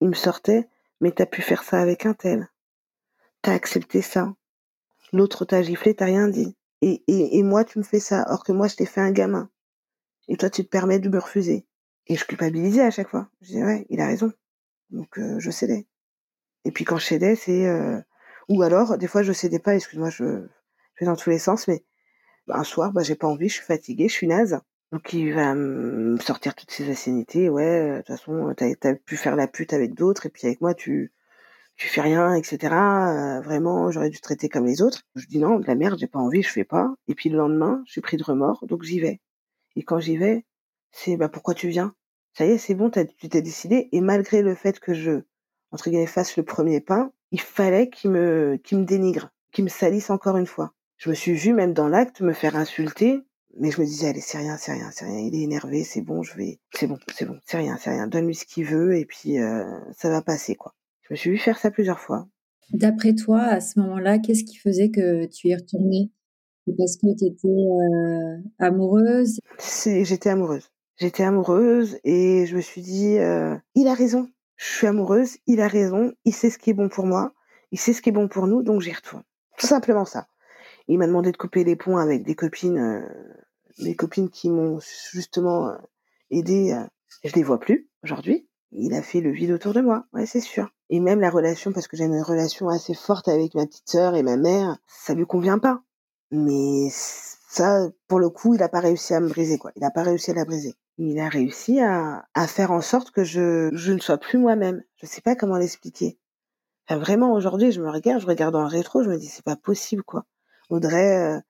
il 0.00 0.08
me 0.08 0.14
sortait, 0.14 0.68
mais 1.00 1.12
t'as 1.12 1.26
pu 1.26 1.42
faire 1.42 1.62
ça 1.62 1.80
avec 1.80 2.06
un 2.06 2.14
tel. 2.14 2.48
T'as 3.42 3.54
accepté 3.54 4.02
ça. 4.02 4.34
L'autre 5.12 5.44
t'a 5.44 5.62
giflé, 5.62 5.94
t'as 5.94 6.06
rien 6.06 6.28
dit. 6.28 6.56
Et, 6.82 7.42
moi, 7.42 7.64
tu 7.64 7.78
me 7.78 7.84
fais 7.84 8.00
ça, 8.00 8.26
or 8.28 8.44
que 8.44 8.52
moi, 8.52 8.68
je 8.68 8.76
t'ai 8.76 8.86
fait 8.86 9.00
un 9.00 9.10
gamin. 9.10 9.50
Et 10.28 10.36
toi, 10.36 10.50
tu 10.50 10.64
te 10.64 10.68
permets 10.68 10.98
de 10.98 11.08
me 11.08 11.18
refuser. 11.18 11.66
Et 12.06 12.16
je 12.16 12.24
culpabilisais 12.24 12.82
à 12.82 12.90
chaque 12.90 13.08
fois. 13.08 13.28
Je 13.40 13.48
disais, 13.48 13.64
ouais, 13.64 13.86
il 13.88 14.00
a 14.00 14.06
raison. 14.06 14.32
Donc, 14.90 15.18
euh, 15.18 15.38
je 15.38 15.50
cédais. 15.50 15.86
Et 16.66 16.72
puis 16.72 16.84
quand 16.84 16.96
je 16.96 17.06
cédais, 17.06 17.36
c'est 17.36 17.68
euh, 17.68 18.00
ou 18.48 18.62
alors 18.62 18.98
des 18.98 19.06
fois 19.06 19.22
je 19.22 19.32
cédais 19.32 19.60
pas. 19.60 19.76
Excuse-moi, 19.76 20.10
je, 20.10 20.24
je 20.94 21.00
vais 21.00 21.06
dans 21.06 21.14
tous 21.14 21.30
les 21.30 21.38
sens, 21.38 21.68
mais 21.68 21.84
un 22.48 22.64
soir, 22.64 22.92
bah 22.92 23.02
j'ai 23.02 23.14
pas 23.16 23.26
envie, 23.26 23.48
je 23.48 23.54
suis 23.54 23.64
fatiguée, 23.64 24.08
je 24.08 24.14
suis 24.14 24.26
naze. 24.26 24.60
Donc 24.92 25.12
il 25.12 25.32
va 25.34 25.54
me 25.54 26.18
sortir 26.18 26.54
toutes 26.54 26.70
ces 26.70 26.90
anciennités. 26.90 27.48
Ouais, 27.50 27.64
euh, 27.64 27.92
de 27.94 27.98
toute 27.98 28.08
façon, 28.08 28.54
t'as 28.56 28.90
as 28.90 28.94
pu 28.94 29.16
faire 29.16 29.36
la 29.36 29.48
pute 29.48 29.72
avec 29.72 29.94
d'autres, 29.94 30.26
et 30.26 30.30
puis 30.30 30.46
avec 30.46 30.60
moi, 30.60 30.74
tu 30.74 31.12
tu 31.76 31.88
fais 31.88 32.00
rien, 32.00 32.34
etc. 32.34 32.74
Euh, 32.74 33.40
vraiment, 33.42 33.90
j'aurais 33.90 34.10
dû 34.10 34.16
te 34.18 34.22
traiter 34.22 34.48
comme 34.48 34.66
les 34.66 34.82
autres. 34.82 35.02
Je 35.16 35.26
dis 35.26 35.38
non, 35.38 35.58
de 35.60 35.66
la 35.66 35.74
merde, 35.74 35.98
j'ai 35.98 36.06
pas 36.06 36.18
envie, 36.18 36.42
je 36.42 36.50
fais 36.50 36.64
pas. 36.64 36.94
Et 37.08 37.14
puis 37.14 37.28
le 37.28 37.38
lendemain, 37.38 37.82
je 37.86 37.92
suis 37.92 38.00
pris 38.00 38.16
de 38.16 38.24
remords, 38.24 38.66
donc 38.66 38.82
j'y 38.84 39.00
vais. 39.00 39.20
Et 39.76 39.82
quand 39.84 40.00
j'y 40.00 40.16
vais, 40.16 40.46
c'est 40.92 41.16
bah 41.16 41.28
pourquoi 41.28 41.54
tu 41.54 41.68
viens? 41.68 41.94
Ça 42.34 42.46
y 42.46 42.50
est, 42.52 42.58
c'est 42.58 42.74
bon, 42.74 42.90
tu 42.90 43.28
t'es 43.28 43.42
décidé. 43.42 43.88
Et 43.92 44.00
malgré 44.00 44.42
le 44.42 44.54
fait 44.54 44.80
que 44.80 44.94
je 44.94 45.22
entre 45.72 45.90
guillemets, 45.90 46.06
fasse 46.06 46.36
le 46.36 46.42
premier 46.44 46.80
pas, 46.80 47.10
il 47.32 47.40
fallait 47.40 47.90
qu'il 47.90 48.10
me, 48.10 48.56
qu'il 48.62 48.78
me 48.78 48.84
dénigre, 48.84 49.30
qu'il 49.52 49.64
me 49.64 49.68
salisse 49.68 50.10
encore 50.10 50.36
une 50.36 50.46
fois. 50.46 50.72
Je 50.96 51.10
me 51.10 51.14
suis 51.14 51.34
vue, 51.34 51.52
même 51.52 51.72
dans 51.72 51.88
l'acte, 51.88 52.20
me 52.20 52.32
faire 52.32 52.56
insulter, 52.56 53.20
mais 53.58 53.70
je 53.70 53.80
me 53.80 53.86
disais, 53.86 54.08
allez, 54.08 54.20
c'est 54.20 54.38
rien, 54.38 54.56
c'est 54.56 54.72
rien, 54.72 54.90
c'est 54.92 55.04
rien, 55.04 55.18
il 55.18 55.34
est 55.34 55.42
énervé, 55.42 55.84
c'est 55.84 56.00
bon, 56.00 56.22
je 56.22 56.36
vais, 56.36 56.58
c'est 56.74 56.86
bon, 56.86 56.98
c'est 57.14 57.26
bon, 57.26 57.38
c'est 57.44 57.58
rien, 57.58 57.76
c'est 57.80 57.90
rien, 57.90 58.06
donne-lui 58.06 58.34
ce 58.34 58.44
qu'il 58.44 58.64
veut, 58.64 58.96
et 58.96 59.04
puis 59.04 59.38
euh, 59.38 59.64
ça 59.96 60.08
va 60.08 60.22
passer, 60.22 60.54
quoi. 60.54 60.74
Je 61.02 61.14
me 61.14 61.16
suis 61.16 61.30
vue 61.30 61.38
faire 61.38 61.58
ça 61.58 61.70
plusieurs 61.70 62.00
fois. 62.00 62.26
D'après 62.70 63.14
toi, 63.14 63.40
à 63.40 63.60
ce 63.60 63.78
moment-là, 63.78 64.18
qu'est-ce 64.18 64.44
qui 64.44 64.56
faisait 64.56 64.90
que 64.90 65.26
tu 65.26 65.48
y 65.48 65.54
retournais? 65.54 66.10
Parce 66.76 66.96
que 66.96 67.16
tu 67.16 67.26
étais 67.26 67.46
euh, 67.46 68.42
amoureuse? 68.58 69.38
J'étais 69.84 70.30
amoureuse. 70.30 70.68
J'étais 70.96 71.22
amoureuse 71.22 71.98
et 72.02 72.44
je 72.46 72.56
me 72.56 72.60
suis 72.60 72.80
dit, 72.80 73.18
euh, 73.18 73.54
il 73.76 73.86
a 73.86 73.94
raison 73.94 74.28
je 74.56 74.64
suis 74.64 74.86
amoureuse, 74.86 75.36
il 75.46 75.60
a 75.60 75.68
raison, 75.68 76.12
il 76.24 76.34
sait 76.34 76.50
ce 76.50 76.58
qui 76.58 76.70
est 76.70 76.74
bon 76.74 76.88
pour 76.88 77.06
moi, 77.06 77.32
il 77.70 77.78
sait 77.78 77.92
ce 77.92 78.02
qui 78.02 78.08
est 78.08 78.12
bon 78.12 78.28
pour 78.28 78.46
nous, 78.46 78.62
donc 78.62 78.80
j'y 78.80 78.92
retourne. 78.92 79.22
Tout 79.58 79.66
simplement 79.66 80.04
ça. 80.04 80.26
Il 80.88 80.98
m'a 80.98 81.06
demandé 81.06 81.32
de 81.32 81.36
couper 81.36 81.64
les 81.64 81.76
ponts 81.76 81.96
avec 81.96 82.24
des 82.24 82.34
copines, 82.34 82.78
euh, 82.78 83.08
des 83.78 83.94
copines 83.94 84.30
qui 84.30 84.50
m'ont 84.50 84.78
justement 85.12 85.68
euh, 85.68 85.76
aidé. 86.30 86.72
Euh, 86.72 86.86
je 87.24 87.34
les 87.34 87.42
vois 87.42 87.58
plus 87.58 87.88
aujourd'hui. 88.04 88.48
Il 88.72 88.94
a 88.94 89.02
fait 89.02 89.20
le 89.20 89.30
vide 89.30 89.52
autour 89.52 89.72
de 89.72 89.80
moi, 89.80 90.06
ouais, 90.12 90.26
c'est 90.26 90.40
sûr. 90.40 90.70
Et 90.90 91.00
même 91.00 91.20
la 91.20 91.30
relation, 91.30 91.72
parce 91.72 91.88
que 91.88 91.96
j'ai 91.96 92.04
une 92.04 92.20
relation 92.20 92.68
assez 92.68 92.94
forte 92.94 93.28
avec 93.28 93.54
ma 93.54 93.66
petite 93.66 93.88
sœur 93.88 94.14
et 94.14 94.22
ma 94.22 94.36
mère, 94.36 94.78
ça 94.86 95.14
lui 95.14 95.26
convient 95.26 95.58
pas. 95.58 95.82
Mais 96.30 96.88
ça, 96.90 97.88
pour 98.08 98.18
le 98.18 98.28
coup, 98.28 98.54
il 98.54 98.62
a 98.62 98.68
pas 98.68 98.80
réussi 98.80 99.14
à 99.14 99.20
me 99.20 99.28
briser, 99.28 99.58
quoi. 99.58 99.72
Il 99.76 99.84
a 99.84 99.90
pas 99.90 100.02
réussi 100.02 100.30
à 100.30 100.34
la 100.34 100.44
briser 100.44 100.76
il 100.98 101.18
a 101.18 101.28
réussi 101.28 101.80
à, 101.80 102.26
à 102.34 102.46
faire 102.46 102.70
en 102.70 102.80
sorte 102.80 103.10
que 103.10 103.24
je, 103.24 103.70
je 103.72 103.92
ne 103.92 103.98
sois 103.98 104.18
plus 104.18 104.38
moi-même. 104.38 104.82
Je 104.96 105.06
sais 105.06 105.20
pas 105.20 105.36
comment 105.36 105.58
l'expliquer. 105.58 106.18
Enfin, 106.88 106.98
vraiment, 106.98 107.32
aujourd'hui, 107.32 107.72
je 107.72 107.82
me 107.82 107.90
regarde, 107.90 108.22
je 108.22 108.26
regarde 108.26 108.54
le 108.54 108.64
rétro, 108.64 109.02
je 109.02 109.10
me 109.10 109.18
dis, 109.18 109.26
c'est 109.26 109.44
pas 109.44 109.56
possible, 109.56 110.02
quoi. 110.02 110.24
Audrey, 110.68 111.18
euh, 111.18 111.40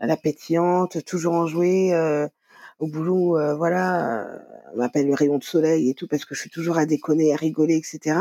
la 0.00 0.16
pétillante, 0.16 1.04
toujours 1.04 1.34
enjouée, 1.34 1.92
euh, 1.94 2.28
au 2.78 2.86
boulot, 2.86 3.38
euh, 3.38 3.56
voilà, 3.56 4.22
euh, 4.22 4.38
on 4.74 4.78
m'appelle 4.78 5.06
le 5.06 5.14
rayon 5.14 5.38
de 5.38 5.44
soleil 5.44 5.90
et 5.90 5.94
tout, 5.94 6.06
parce 6.06 6.24
que 6.24 6.34
je 6.34 6.40
suis 6.40 6.50
toujours 6.50 6.78
à 6.78 6.86
déconner, 6.86 7.32
à 7.32 7.36
rigoler, 7.36 7.76
etc. 7.76 8.16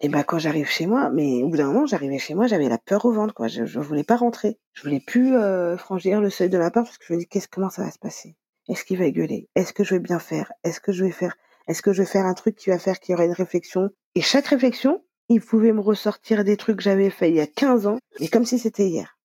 Et 0.00 0.08
ben, 0.08 0.22
quand 0.22 0.38
j'arrive 0.38 0.68
chez 0.68 0.86
moi, 0.86 1.10
mais 1.10 1.42
au 1.42 1.48
bout 1.48 1.56
d'un 1.56 1.66
moment, 1.66 1.86
j'arrivais 1.86 2.18
chez 2.18 2.34
moi, 2.34 2.46
j'avais 2.46 2.68
la 2.68 2.78
peur 2.78 3.04
au 3.06 3.12
ventre, 3.12 3.32
quoi. 3.32 3.48
Je, 3.48 3.64
je 3.64 3.80
voulais 3.80 4.04
pas 4.04 4.16
rentrer. 4.16 4.58
Je 4.74 4.82
voulais 4.82 5.00
plus 5.00 5.32
franchir 5.78 6.20
le 6.20 6.28
seuil 6.28 6.50
de 6.50 6.58
ma 6.58 6.70
porte 6.70 6.86
parce 6.86 6.98
que 6.98 7.06
je 7.08 7.14
me 7.14 7.18
dis, 7.18 7.26
qu'est-ce, 7.26 7.48
comment 7.48 7.70
ça 7.70 7.82
va 7.82 7.90
se 7.90 7.98
passer? 7.98 8.36
Est-ce 8.68 8.84
qu'il 8.84 8.98
va 8.98 9.10
gueuler? 9.10 9.48
Est-ce 9.54 9.72
que 9.72 9.84
je 9.84 9.94
vais 9.94 10.00
bien 10.00 10.18
faire? 10.18 10.52
Est-ce 10.64 10.80
que 10.80 10.92
je 10.92 11.02
vais 11.02 11.12
faire 11.12 11.34
Est-ce 11.66 11.80
que 11.80 11.94
je 11.94 12.02
vais 12.02 12.08
faire 12.08 12.26
un 12.26 12.34
truc 12.34 12.56
qui 12.56 12.68
va 12.68 12.78
faire 12.78 13.00
qu'il 13.00 13.12
y 13.12 13.14
aura 13.14 13.24
une 13.24 13.32
réflexion? 13.32 13.88
Et 14.14 14.20
chaque 14.20 14.48
réflexion, 14.48 15.02
il 15.30 15.40
pouvait 15.40 15.72
me 15.72 15.80
ressortir 15.80 16.44
des 16.44 16.58
trucs 16.58 16.76
que 16.76 16.82
j'avais 16.82 17.08
fait 17.08 17.30
il 17.30 17.36
y 17.36 17.40
a 17.40 17.46
15 17.46 17.86
ans, 17.86 17.98
mais 18.20 18.28
comme 18.28 18.44
si 18.44 18.58
c'était 18.58 18.88
hier. 18.88 19.15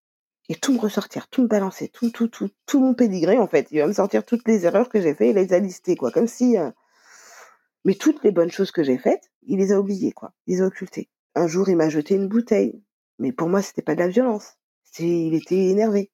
Et 0.52 0.56
tout 0.56 0.74
me 0.74 0.80
ressortir, 0.80 1.30
tout 1.30 1.44
me 1.44 1.48
balancer, 1.48 1.88
tout, 1.88 2.10
tout, 2.10 2.28
tout, 2.28 2.50
tout 2.66 2.82
mon 2.82 2.94
pédigré 2.94 3.38
en 3.38 3.48
fait. 3.48 3.68
Il 3.72 3.80
va 3.80 3.88
me 3.88 3.94
sortir 3.94 4.26
toutes 4.26 4.46
les 4.48 4.66
erreurs 4.66 4.90
que 4.90 5.00
j'ai 5.00 5.14
faites, 5.14 5.30
il 5.30 5.36
les 5.36 5.54
a 5.54 5.60
listées 5.60 5.96
quoi, 5.96 6.12
comme 6.12 6.28
si. 6.28 6.58
Euh, 6.58 6.72
mais 7.86 7.96
toutes 7.96 8.22
les 8.24 8.32
bonnes 8.32 8.52
choses 8.52 8.72
que 8.72 8.84
j'ai 8.84 8.98
faites, 8.98 9.32
il 9.44 9.60
les 9.60 9.72
a 9.72 9.80
oubliées 9.80 10.12
quoi, 10.12 10.34
il 10.48 10.56
les 10.56 10.62
a 10.62 10.66
occultées. 10.66 11.10
Un 11.36 11.48
jour, 11.48 11.70
il 11.70 11.78
m'a 11.78 11.88
jeté 11.88 12.16
une 12.16 12.28
bouteille, 12.28 12.84
mais 13.18 13.32
pour 13.32 13.48
moi, 13.48 13.62
c'était 13.62 13.82
pas 13.82 13.96
de 13.96 14.02
la 14.02 14.10
violence. 14.10 14.58
il 15.00 15.34
était 15.34 15.70
énervé, 15.70 16.12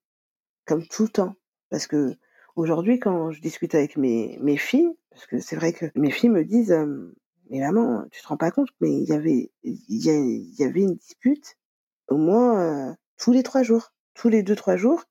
comme 0.66 0.86
tout 0.88 1.04
le 1.04 1.10
temps, 1.10 1.36
parce 1.70 1.88
que 1.88 2.16
Aujourd'hui, 2.58 2.98
quand 2.98 3.30
je 3.30 3.40
discute 3.40 3.76
avec 3.76 3.98
mes, 3.98 4.58
filles, 4.58 4.90
parce 5.12 5.28
que 5.28 5.40
c'est 5.40 5.56
vrai 5.56 5.74
que 5.74 5.86
mes 5.94 6.10
filles 6.10 6.32
me 6.32 6.44
disent, 6.44 6.72
euh, 6.72 7.16
mais 7.52 7.60
maman, 7.60 8.06
tu 8.12 8.20
te 8.20 8.28
rends 8.28 8.36
pas 8.36 8.50
compte, 8.50 8.70
mais 8.82 8.92
il 8.92 9.08
y 9.08 9.14
avait, 9.14 9.52
il 9.62 10.56
y 10.58 10.64
avait 10.64 10.82
une 10.82 10.96
dispute 10.96 11.56
au 12.08 12.18
moins 12.18 12.90
euh, 12.90 12.94
tous 13.20 13.32
les 13.32 13.44
trois 13.44 13.62
jours, 13.62 13.94
tous 14.18 14.30
les 14.30 14.44
deux 14.44 14.56
trois 14.56 14.76
jours, 14.76 15.04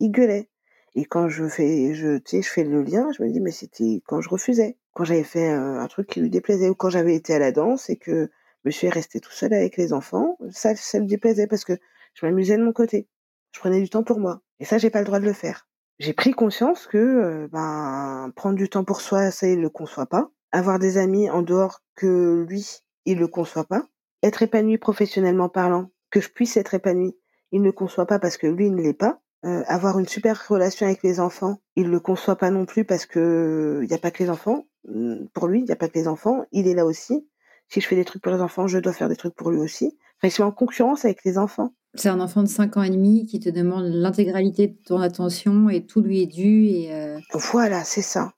il 0.00 0.10
gueulait. 0.10 0.50
Et 0.94 1.04
quand 1.04 1.28
je 1.28 1.48
fais, 1.48 1.94
je, 1.94 2.18
sais, 2.24 2.42
je 2.42 2.48
fais 2.48 2.64
le 2.64 2.82
lien, 2.82 3.08
je 3.16 3.22
me 3.22 3.30
dis, 3.30 3.40
mais 3.40 3.52
c'était 3.52 4.02
quand 4.06 4.20
je 4.20 4.28
refusais, 4.28 4.76
quand 4.94 5.04
j'avais 5.04 5.24
fait 5.24 5.48
un, 5.48 5.78
un 5.78 5.86
truc 5.86 6.08
qui 6.08 6.20
lui 6.20 6.30
déplaisait, 6.30 6.68
ou 6.68 6.74
quand 6.74 6.90
j'avais 6.90 7.14
été 7.14 7.34
à 7.34 7.38
la 7.38 7.52
danse 7.52 7.88
et 7.88 7.96
que 7.96 8.30
monsieur 8.64 8.88
est 8.88 8.92
resté 8.92 9.20
tout 9.20 9.30
seul 9.30 9.54
avec 9.54 9.76
les 9.76 9.92
enfants, 9.92 10.36
ça, 10.50 10.74
ça 10.74 10.98
me 10.98 11.06
déplaisait 11.06 11.46
parce 11.46 11.64
que 11.64 11.74
je 12.14 12.26
m'amusais 12.26 12.56
de 12.56 12.64
mon 12.64 12.72
côté. 12.72 13.08
Je 13.52 13.60
prenais 13.60 13.80
du 13.80 13.88
temps 13.88 14.02
pour 14.02 14.18
moi. 14.18 14.40
Et 14.60 14.64
ça, 14.64 14.78
j'ai 14.78 14.90
pas 14.90 14.98
le 14.98 15.04
droit 15.04 15.20
de 15.20 15.24
le 15.24 15.32
faire. 15.32 15.68
J'ai 15.98 16.12
pris 16.12 16.32
conscience 16.32 16.86
que, 16.86 16.98
euh, 16.98 17.48
ben, 17.50 18.32
prendre 18.34 18.56
du 18.56 18.68
temps 18.68 18.84
pour 18.84 19.00
soi, 19.00 19.30
ça, 19.30 19.48
il 19.48 19.60
le 19.60 19.70
conçoit 19.70 20.06
pas. 20.06 20.30
Avoir 20.52 20.78
des 20.78 20.96
amis 20.96 21.30
en 21.30 21.42
dehors 21.42 21.80
que 21.94 22.44
lui, 22.48 22.66
il 23.04 23.18
le 23.18 23.28
conçoit 23.28 23.64
pas. 23.64 23.84
Être 24.22 24.42
épanoui 24.42 24.78
professionnellement 24.78 25.48
parlant, 25.48 25.90
que 26.10 26.20
je 26.20 26.28
puisse 26.28 26.56
être 26.56 26.74
épanoui, 26.74 27.16
il 27.52 27.62
ne 27.62 27.70
conçoit 27.70 28.06
pas 28.06 28.18
parce 28.18 28.36
que 28.36 28.46
lui, 28.46 28.66
il 28.66 28.74
ne 28.74 28.82
l'est 28.82 28.92
pas. 28.92 29.20
Euh, 29.44 29.62
avoir 29.68 29.98
une 30.00 30.08
super 30.08 30.48
relation 30.48 30.86
avec 30.86 31.02
les 31.04 31.20
enfants, 31.20 31.60
il 31.76 31.88
le 31.88 32.00
conçoit 32.00 32.34
pas 32.36 32.50
non 32.50 32.66
plus 32.66 32.84
parce 32.84 33.06
que 33.06 33.80
il 33.84 33.88
y 33.90 33.94
a 33.94 33.98
pas 33.98 34.10
que 34.10 34.22
les 34.22 34.30
enfants. 34.30 34.66
Hum, 34.88 35.28
Pour 35.32 35.46
lui, 35.46 35.60
il 35.60 35.66
y 35.66 35.72
a 35.72 35.76
pas 35.76 35.88
que 35.88 35.98
les 35.98 36.08
enfants. 36.08 36.44
Il 36.50 36.66
est 36.66 36.74
là 36.74 36.84
aussi. 36.84 37.28
Si 37.68 37.80
je 37.80 37.86
fais 37.86 37.96
des 37.96 38.04
trucs 38.04 38.22
pour 38.22 38.32
les 38.32 38.40
enfants, 38.40 38.66
je 38.66 38.78
dois 38.78 38.92
faire 38.92 39.08
des 39.08 39.16
trucs 39.16 39.34
pour 39.34 39.50
lui 39.50 39.58
aussi. 39.58 39.96
Enfin, 40.18 40.28
il 40.28 40.30
se 40.32 40.42
met 40.42 40.48
en 40.48 40.52
concurrence 40.52 41.04
avec 41.04 41.22
les 41.24 41.38
enfants. 41.38 41.72
C'est 41.94 42.08
un 42.08 42.20
enfant 42.20 42.42
de 42.42 42.48
5 42.48 42.76
ans 42.76 42.82
et 42.82 42.90
demi 42.90 43.26
qui 43.26 43.38
te 43.40 43.48
demande 43.48 43.84
l'intégralité 43.84 44.68
de 44.68 44.76
ton 44.84 45.00
attention 45.00 45.68
et 45.68 45.86
tout 45.86 46.00
lui 46.00 46.22
est 46.22 46.26
dû. 46.26 46.66
Et 46.66 46.92
euh, 46.94 47.18
Voilà, 47.34 47.84
c'est 47.84 48.02
ça. 48.02 48.32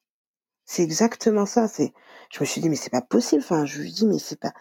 C'est 0.67 0.83
exactement 0.83 1.47
ça. 1.47 1.67
C'est. 1.67 1.93
Je 2.33 2.41
me 2.41 2.45
suis 2.45 2.61
dit 2.61 2.69
mais 2.69 2.77
c'est 2.77 2.91
pas 2.91 3.03
possible. 3.03 3.43
Enfin, 3.43 3.65
je 3.65 3.81
lui 3.81 3.91
dis 3.91 4.07
mais 4.07 4.19
c'est 4.19 4.39
pas. 4.39 4.53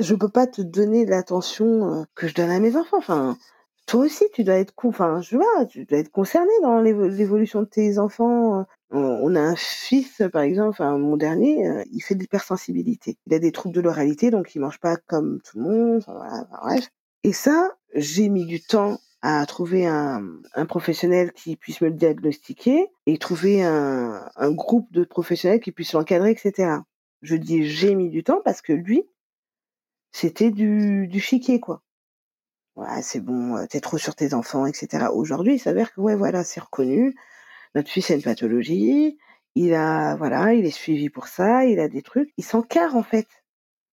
Je 0.00 0.14
peux 0.14 0.28
pas 0.28 0.46
te 0.46 0.62
donner 0.62 1.04
l'attention 1.06 2.00
euh, 2.00 2.04
que 2.14 2.26
je 2.26 2.34
donne 2.34 2.50
à 2.50 2.58
mes 2.58 2.76
enfants. 2.76 2.98
Enfin, 2.98 3.36
toi 3.86 4.04
aussi, 4.04 4.24
tu 4.32 4.44
dois 4.44 4.54
être. 4.56 4.72
Enfin, 4.84 5.20
je 5.20 5.36
vois, 5.36 5.66
tu 5.66 5.84
dois 5.84 5.98
être 5.98 6.10
concerné 6.10 6.50
dans 6.62 6.80
l'évo- 6.80 7.08
l'évolution 7.08 7.60
de 7.62 7.66
tes 7.66 7.98
enfants. 7.98 8.64
On 8.90 9.34
a 9.34 9.40
un 9.40 9.56
fils, 9.56 10.22
par 10.32 10.42
exemple, 10.42 10.70
enfin 10.70 10.96
mon 10.98 11.16
dernier, 11.16 11.66
euh, 11.68 11.82
il 11.92 12.00
fait 12.00 12.14
de 12.14 12.20
l'hypersensibilité. 12.20 13.18
Il 13.26 13.34
a 13.34 13.38
des 13.40 13.52
troubles 13.52 13.74
de 13.74 13.80
l'oralité, 13.80 14.30
donc 14.30 14.54
il 14.54 14.60
mange 14.60 14.78
pas 14.80 14.96
comme 14.96 15.40
tout 15.42 15.58
le 15.58 15.64
monde. 15.64 15.96
Enfin, 15.98 16.14
voilà, 16.14 16.44
bref. 16.62 16.88
Et 17.24 17.32
ça, 17.32 17.72
j'ai 17.94 18.28
mis 18.28 18.46
du 18.46 18.60
temps 18.62 18.98
à 19.22 19.44
trouver 19.46 19.86
un, 19.86 20.22
un 20.54 20.66
professionnel 20.66 21.32
qui 21.32 21.56
puisse 21.56 21.80
me 21.80 21.88
le 21.88 21.94
diagnostiquer 21.94 22.88
et 23.06 23.18
trouver 23.18 23.62
un, 23.64 24.28
un 24.36 24.50
groupe 24.52 24.92
de 24.92 25.04
professionnels 25.04 25.60
qui 25.60 25.72
puissent 25.72 25.94
l'encadrer, 25.94 26.32
etc. 26.32 26.84
Je 27.22 27.36
dis 27.36 27.64
j'ai 27.66 27.94
mis 27.94 28.10
du 28.10 28.22
temps 28.22 28.42
parce 28.44 28.60
que 28.62 28.72
lui, 28.74 29.04
c'était 30.12 30.50
du, 30.50 31.08
du 31.08 31.20
chiquet, 31.20 31.60
quoi. 31.60 31.82
Ouais, 32.76 33.02
c'est 33.02 33.20
bon, 33.20 33.56
euh, 33.56 33.66
t'es 33.66 33.80
trop 33.80 33.98
sur 33.98 34.14
tes 34.16 34.34
enfants, 34.34 34.66
etc. 34.66 35.12
Aujourd'hui, 35.14 35.54
il 35.54 35.58
s'avère 35.58 35.92
que, 35.92 36.00
ouais, 36.00 36.16
voilà, 36.16 36.42
c'est 36.44 36.60
reconnu. 36.60 37.14
Notre 37.74 37.90
fils 37.90 38.10
a 38.10 38.14
une 38.14 38.22
pathologie. 38.22 39.18
Il 39.56 39.74
a, 39.74 40.16
voilà, 40.16 40.54
il 40.54 40.66
est 40.66 40.70
suivi 40.70 41.10
pour 41.10 41.28
ça. 41.28 41.64
Il 41.66 41.80
a 41.80 41.88
des 41.88 42.02
trucs. 42.02 42.32
Il 42.38 42.44
s'encarre, 42.44 42.96
en 42.96 43.02
fait. 43.04 43.28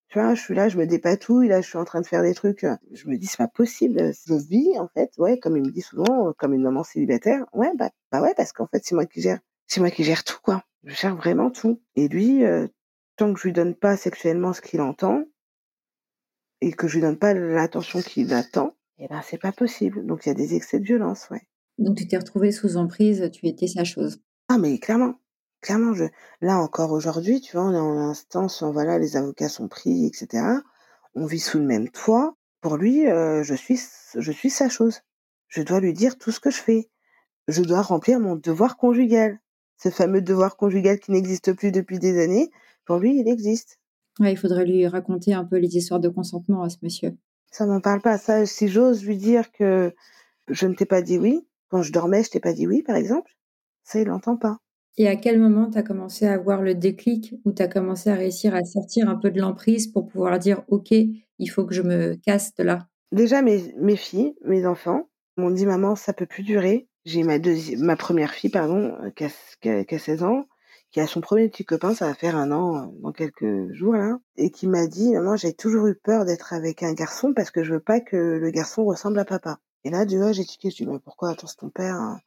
Tu 0.09 0.19
vois, 0.19 0.35
je 0.35 0.41
suis 0.41 0.55
là, 0.55 0.69
je 0.69 0.77
me 0.77 0.87
dépatouille. 0.87 1.47
Là, 1.49 1.61
je 1.61 1.67
suis 1.69 1.77
en 1.79 1.85
train 1.85 2.01
de 2.01 2.07
faire 2.07 2.23
des 2.23 2.33
trucs. 2.35 2.63
euh, 2.65 2.75
Je 2.93 3.07
me 3.09 3.17
dis, 3.17 3.27
c'est 3.27 3.37
pas 3.37 3.47
possible. 3.49 4.13
Je 4.27 4.33
vis, 4.35 4.79
en 4.79 4.87
fait, 4.89 5.11
ouais, 5.19 5.39
comme 5.39 5.57
il 5.57 5.63
me 5.63 5.71
dit 5.71 5.81
souvent, 5.81 6.29
euh, 6.29 6.33
comme 6.37 6.53
une 6.53 6.63
maman 6.63 6.83
célibataire. 6.83 7.45
Ouais, 7.53 7.71
bah, 7.77 7.91
bah 8.11 8.21
ouais, 8.21 8.33
parce 8.37 8.53
qu'en 8.53 8.67
fait, 8.67 8.81
c'est 8.85 8.95
moi 8.95 9.05
qui 9.07 9.21
gère. 9.21 9.39
C'est 9.67 9.81
moi 9.81 9.91
qui 9.91 10.03
gère 10.03 10.23
tout, 10.23 10.39
quoi. 10.43 10.63
Je 10.85 10.95
gère 10.95 11.15
vraiment 11.15 11.51
tout. 11.51 11.81
Et 11.95 12.07
lui, 12.09 12.43
euh, 12.45 12.67
tant 13.17 13.33
que 13.33 13.39
je 13.39 13.45
lui 13.47 13.53
donne 13.53 13.75
pas 13.75 13.97
sexuellement 13.97 14.53
ce 14.53 14.61
qu'il 14.61 14.81
entend, 14.81 15.23
et 16.61 16.71
que 16.71 16.87
je 16.87 16.95
lui 16.95 17.01
donne 17.01 17.17
pas 17.17 17.33
l'attention 17.33 18.01
qu'il 18.01 18.33
attend, 18.33 18.75
eh 18.99 19.07
ben 19.07 19.21
c'est 19.23 19.39
pas 19.39 19.51
possible. 19.51 20.05
Donc 20.05 20.25
il 20.25 20.29
y 20.29 20.31
a 20.31 20.35
des 20.35 20.55
excès 20.55 20.79
de 20.79 20.85
violence, 20.85 21.29
ouais. 21.31 21.41
donc 21.77 21.97
tu 21.97 22.07
t'es 22.07 22.17
retrouvée 22.17 22.51
sous 22.51 22.77
emprise, 22.77 23.29
tu 23.33 23.47
étais 23.47 23.67
sa 23.67 23.83
chose. 23.83 24.21
Ah 24.47 24.57
mais 24.57 24.77
clairement, 24.79 25.15
clairement, 25.61 25.93
je 25.93 26.05
là 26.41 26.57
encore 26.57 26.91
aujourd'hui, 26.91 27.41
tu 27.41 27.57
vois, 27.57 27.65
on 27.65 27.73
est 27.73 27.79
en 27.79 27.97
instance, 27.97 28.63
voilà, 28.63 28.99
les 28.99 29.17
avocats 29.17 29.49
sont 29.49 29.67
pris, 29.67 30.05
etc. 30.05 30.43
On 31.15 31.25
vit 31.25 31.39
sous 31.39 31.57
le 31.57 31.65
même 31.65 31.89
toit. 31.89 32.35
Pour 32.61 32.77
lui, 32.77 33.07
euh, 33.07 33.43
je 33.43 33.55
suis, 33.55 33.79
je 34.15 34.31
suis 34.31 34.51
sa 34.51 34.69
chose. 34.69 35.01
Je 35.47 35.63
dois 35.63 35.79
lui 35.79 35.93
dire 35.93 36.17
tout 36.17 36.31
ce 36.31 36.39
que 36.39 36.51
je 36.51 36.61
fais. 36.61 36.89
Je 37.47 37.63
dois 37.63 37.81
remplir 37.81 38.19
mon 38.19 38.35
devoir 38.35 38.77
conjugal. 38.77 39.39
Ce 39.77 39.89
fameux 39.89 40.21
devoir 40.21 40.57
conjugal 40.57 40.99
qui 40.99 41.11
n'existe 41.11 41.53
plus 41.53 41.71
depuis 41.71 41.97
des 41.97 42.21
années, 42.21 42.51
pour 42.85 42.97
lui, 42.97 43.19
il 43.19 43.27
existe. 43.27 43.79
Ouais, 44.19 44.33
il 44.33 44.37
faudrait 44.37 44.65
lui 44.65 44.85
raconter 44.87 45.33
un 45.33 45.45
peu 45.45 45.57
les 45.57 45.77
histoires 45.77 45.99
de 45.99 46.09
consentement 46.09 46.63
à 46.63 46.69
ce 46.69 46.77
monsieur. 46.81 47.15
Ça 47.51 47.65
m'en 47.65 47.81
parle 47.81 48.01
pas. 48.01 48.17
Ça, 48.17 48.45
si 48.45 48.67
j'ose 48.67 49.03
lui 49.03 49.17
dire 49.17 49.51
que 49.51 49.93
je 50.49 50.67
ne 50.67 50.73
t'ai 50.73 50.85
pas 50.85 51.01
dit 51.01 51.17
oui, 51.17 51.47
quand 51.69 51.81
je 51.81 51.91
dormais, 51.91 52.23
je 52.23 52.29
t'ai 52.29 52.39
pas 52.39 52.53
dit 52.53 52.67
oui, 52.67 52.83
par 52.83 52.95
exemple, 52.95 53.31
ça, 53.83 53.99
il 53.99 54.07
l'entend 54.07 54.37
pas. 54.37 54.57
Et 54.97 55.07
à 55.07 55.15
quel 55.15 55.39
moment 55.39 55.69
tu 55.69 55.77
as 55.77 55.83
commencé 55.83 56.25
à 56.27 56.33
avoir 56.33 56.61
le 56.61 56.75
déclic 56.75 57.35
où 57.45 57.53
tu 57.53 57.61
as 57.61 57.67
commencé 57.67 58.09
à 58.09 58.15
réussir 58.15 58.53
à 58.53 58.63
sortir 58.65 59.09
un 59.09 59.15
peu 59.15 59.31
de 59.31 59.39
l'emprise 59.39 59.87
pour 59.87 60.07
pouvoir 60.07 60.37
dire 60.37 60.63
OK, 60.67 60.91
il 60.91 61.47
faut 61.47 61.65
que 61.65 61.73
je 61.73 61.81
me 61.81 62.15
casse 62.15 62.53
de 62.55 62.63
là? 62.63 62.87
Déjà, 63.11 63.41
mes, 63.41 63.73
mes 63.77 63.95
filles, 63.95 64.35
mes 64.45 64.65
enfants, 64.65 65.09
m'ont 65.37 65.49
dit 65.51 65.65
maman, 65.65 65.95
ça 65.95 66.13
peut 66.13 66.25
plus 66.25 66.43
durer. 66.43 66.87
J'ai 67.05 67.23
ma 67.23 67.39
deuxième, 67.39 67.81
ma 67.81 67.95
première 67.95 68.31
fille, 68.31 68.49
pardon, 68.51 68.95
qui 69.15 69.23
a- 69.23 69.83
qui 69.85 69.95
a 69.95 69.99
16 69.99 70.23
ans, 70.23 70.45
qui 70.91 70.99
a 70.99 71.07
son 71.07 71.21
premier 71.21 71.49
petit 71.49 71.65
copain, 71.65 71.93
ça 71.93 72.07
va 72.07 72.13
faire 72.13 72.35
un 72.35 72.51
an 72.51 72.77
euh, 72.77 72.87
dans 73.01 73.11
quelques 73.11 73.71
jours 73.71 73.93
là, 73.93 74.19
et 74.35 74.51
qui 74.51 74.67
m'a 74.67 74.87
dit 74.87 75.13
maman, 75.13 75.35
j'ai 75.35 75.53
toujours 75.53 75.87
eu 75.87 75.95
peur 75.95 76.25
d'être 76.25 76.53
avec 76.53 76.83
un 76.83 76.93
garçon 76.93 77.33
parce 77.33 77.49
que 77.49 77.63
je 77.63 77.73
veux 77.73 77.79
pas 77.79 78.01
que 78.01 78.17
le 78.17 78.49
garçon 78.51 78.83
ressemble 78.85 79.19
à 79.19 79.25
papa. 79.25 79.59
Et 79.83 79.89
là, 79.89 80.05
du 80.05 80.19
coup, 80.19 80.33
j'ai 80.33 80.45
tiqué, 80.45 80.69
je 80.69 80.75
dis 80.75 80.85
mais 80.85 80.99
pourquoi? 80.99 81.31
Attends 81.31 81.47
c'est 81.47 81.57
ton 81.57 81.69
père 81.69 81.95
hein 81.95 82.19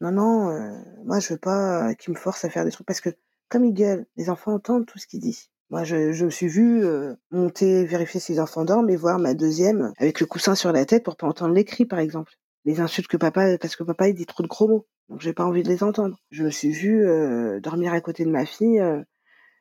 Non 0.00 0.12
non, 0.12 0.50
euh, 0.50 0.72
moi 1.04 1.20
je 1.20 1.34
veux 1.34 1.38
pas 1.38 1.90
euh, 1.90 1.94
qu'il 1.94 2.14
me 2.14 2.18
force 2.18 2.44
à 2.44 2.50
faire 2.50 2.64
des 2.64 2.70
trucs 2.70 2.86
parce 2.86 3.00
que 3.00 3.10
comme 3.48 3.64
il 3.64 3.74
gueule, 3.74 4.06
les 4.16 4.30
enfants 4.30 4.54
entendent 4.54 4.86
tout 4.86 4.98
ce 4.98 5.06
qu'il 5.06 5.20
dit. 5.20 5.50
Moi, 5.70 5.84
je, 5.84 6.24
me 6.24 6.30
suis 6.30 6.48
vue 6.48 6.84
monter, 7.30 7.84
vérifier 7.84 8.18
si 8.18 8.32
les 8.32 8.40
enfants 8.40 8.64
dorment 8.64 8.90
et 8.90 8.96
voir 8.96 9.20
ma 9.20 9.34
deuxième 9.34 9.92
avec 9.98 10.18
le 10.20 10.26
coussin 10.26 10.56
sur 10.56 10.72
la 10.72 10.84
tête 10.84 11.04
pour 11.04 11.16
pas 11.16 11.28
entendre 11.28 11.54
les 11.54 11.64
cris, 11.64 11.84
par 11.84 12.00
exemple. 12.00 12.39
Les 12.64 12.80
insultes 12.80 13.08
que 13.08 13.16
papa, 13.16 13.58
parce 13.58 13.76
que 13.76 13.84
papa, 13.84 14.08
il 14.08 14.14
dit 14.14 14.26
trop 14.26 14.42
de 14.42 14.48
gros 14.48 14.68
mots. 14.68 14.86
Donc, 15.08 15.20
j'ai 15.20 15.32
pas 15.32 15.44
envie 15.44 15.62
de 15.62 15.68
les 15.68 15.82
entendre. 15.82 16.16
Je 16.30 16.44
me 16.44 16.50
suis 16.50 16.70
vue 16.70 17.06
euh, 17.06 17.60
dormir 17.60 17.92
à 17.92 18.00
côté 18.00 18.24
de 18.24 18.30
ma 18.30 18.46
fille 18.46 18.80
euh, 18.80 19.02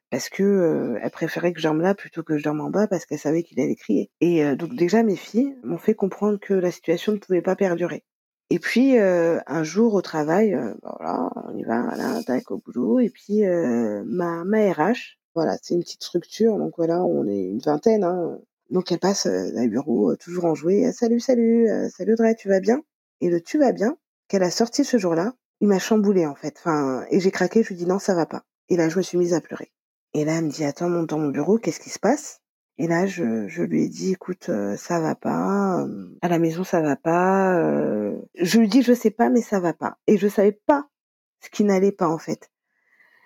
parce 0.10 0.30
que 0.30 0.44
euh, 0.44 1.00
elle 1.02 1.12
préférait 1.12 1.54
que 1.54 1.60
je 1.60 1.68
dorme 1.68 1.82
là 1.82 1.96
plutôt 1.96 2.24
que 2.24 2.38
je 2.38 2.44
dorme 2.44 2.62
en 2.62 2.70
bas 2.70 2.88
parce 2.88 3.06
qu'elle 3.06 3.20
savait 3.20 3.44
qu'il 3.44 3.60
allait 3.60 3.76
crier. 3.76 4.12
Et 4.22 4.44
euh, 4.44 4.56
donc, 4.56 4.76
déjà, 4.76 5.04
mes 5.04 5.16
filles 5.16 5.56
m'ont 5.64 5.78
fait 5.78 5.96
comprendre 5.96 6.40
que 6.40 6.54
la 6.54 6.72
situation 6.72 7.12
ne 7.14 7.18
pouvait 7.18 7.42
pas 7.42 7.56
perdurer. 7.56 8.04
Et 8.52 8.58
puis 8.60 8.98
euh, 8.98 9.40
un 9.46 9.64
jour 9.64 9.94
au 9.94 10.02
travail, 10.02 10.56
euh, 10.56 10.74
voilà, 10.82 11.30
on 11.48 11.56
y 11.56 11.64
va, 11.64 11.84
voilà, 11.84 12.24
tac 12.24 12.50
au 12.50 12.58
boulot. 12.58 13.00
Et 13.00 13.10
puis 13.10 13.44
ma, 13.44 14.44
ma 14.44 14.74
RH, 14.74 15.20
voilà, 15.36 15.58
c'est 15.62 15.76
une 15.76 15.82
petite 15.82 16.04
structure, 16.04 16.58
donc 16.58 16.74
voilà, 16.78 17.04
on 17.04 17.28
est 17.28 17.44
une 17.44 17.60
vingtaine. 17.60 18.04
Hein, 18.04 18.40
donc 18.69 18.91
elle 18.91 18.99
passe 18.99 19.25
euh, 19.25 19.67
bureaux, 19.67 20.12
euh, 20.12 20.17
toujours 20.17 20.45
en 20.45 20.55
jouet. 20.55 20.86
Ah, 20.86 20.93
salut, 20.93 21.19
salut, 21.19 21.67
salut 21.95 22.13
Audrey, 22.13 22.36
tu 22.36 22.49
vas 22.49 22.60
bien? 22.60 22.82
Et 23.21 23.29
le 23.29 23.41
tu 23.41 23.58
vas 23.58 23.71
bien? 23.71 23.97
qu'elle 24.27 24.43
a 24.43 24.51
sorti 24.51 24.86
ce 24.86 24.99
jour-là, 24.99 25.34
il 25.60 25.67
m'a 25.67 25.79
chamboulé 25.79 26.27
en 26.27 26.36
fait. 26.36 26.55
Enfin, 26.60 27.03
et 27.10 27.19
j'ai 27.19 27.32
craqué, 27.32 27.63
je 27.63 27.69
lui 27.69 27.75
dis 27.75 27.88
non, 27.88 27.97
ça 27.97 28.13
va 28.13 28.27
pas. 28.27 28.43
Et 28.69 28.77
là, 28.77 28.88
je 28.88 28.97
me 28.97 29.01
suis 29.01 29.17
mise 29.17 29.34
à 29.34 29.41
pleurer. 29.41 29.71
Et 30.13 30.23
là, 30.23 30.38
elle 30.38 30.45
me 30.45 30.51
dit 30.51 30.63
attends, 30.63 30.88
monte 30.88 31.10
dans 31.10 31.17
mon 31.17 31.29
bureau, 31.29 31.58
qu'est-ce 31.58 31.79
qui 31.79 31.89
se 31.89 31.97
passe? 31.97 32.39
Et 32.77 32.88
là, 32.88 33.08
je, 33.08 33.23
lui 33.63 33.84
ai 33.84 33.89
dit, 33.89 34.13
écoute, 34.13 34.51
ça 34.77 34.99
va 35.01 35.15
pas. 35.15 35.86
à 36.21 36.27
la 36.29 36.39
maison, 36.39 36.63
ça 36.63 36.79
va 36.79 36.95
pas. 36.95 37.60
Je 38.36 38.60
lui 38.60 38.69
dis, 38.69 38.84
je 38.84 38.93
sais 38.93 39.10
pas, 39.10 39.29
mais 39.29 39.41
ça 39.41 39.60
va 39.60 39.73
pas. 39.73 39.97
Et 40.08 40.17
je 40.17 40.27
savais 40.27 40.53
pas 40.53 40.88
ce 41.41 41.49
qui 41.49 41.63
n'allait 41.63 41.91
pas 41.91 42.08
en 42.08 42.19
fait. 42.19 42.51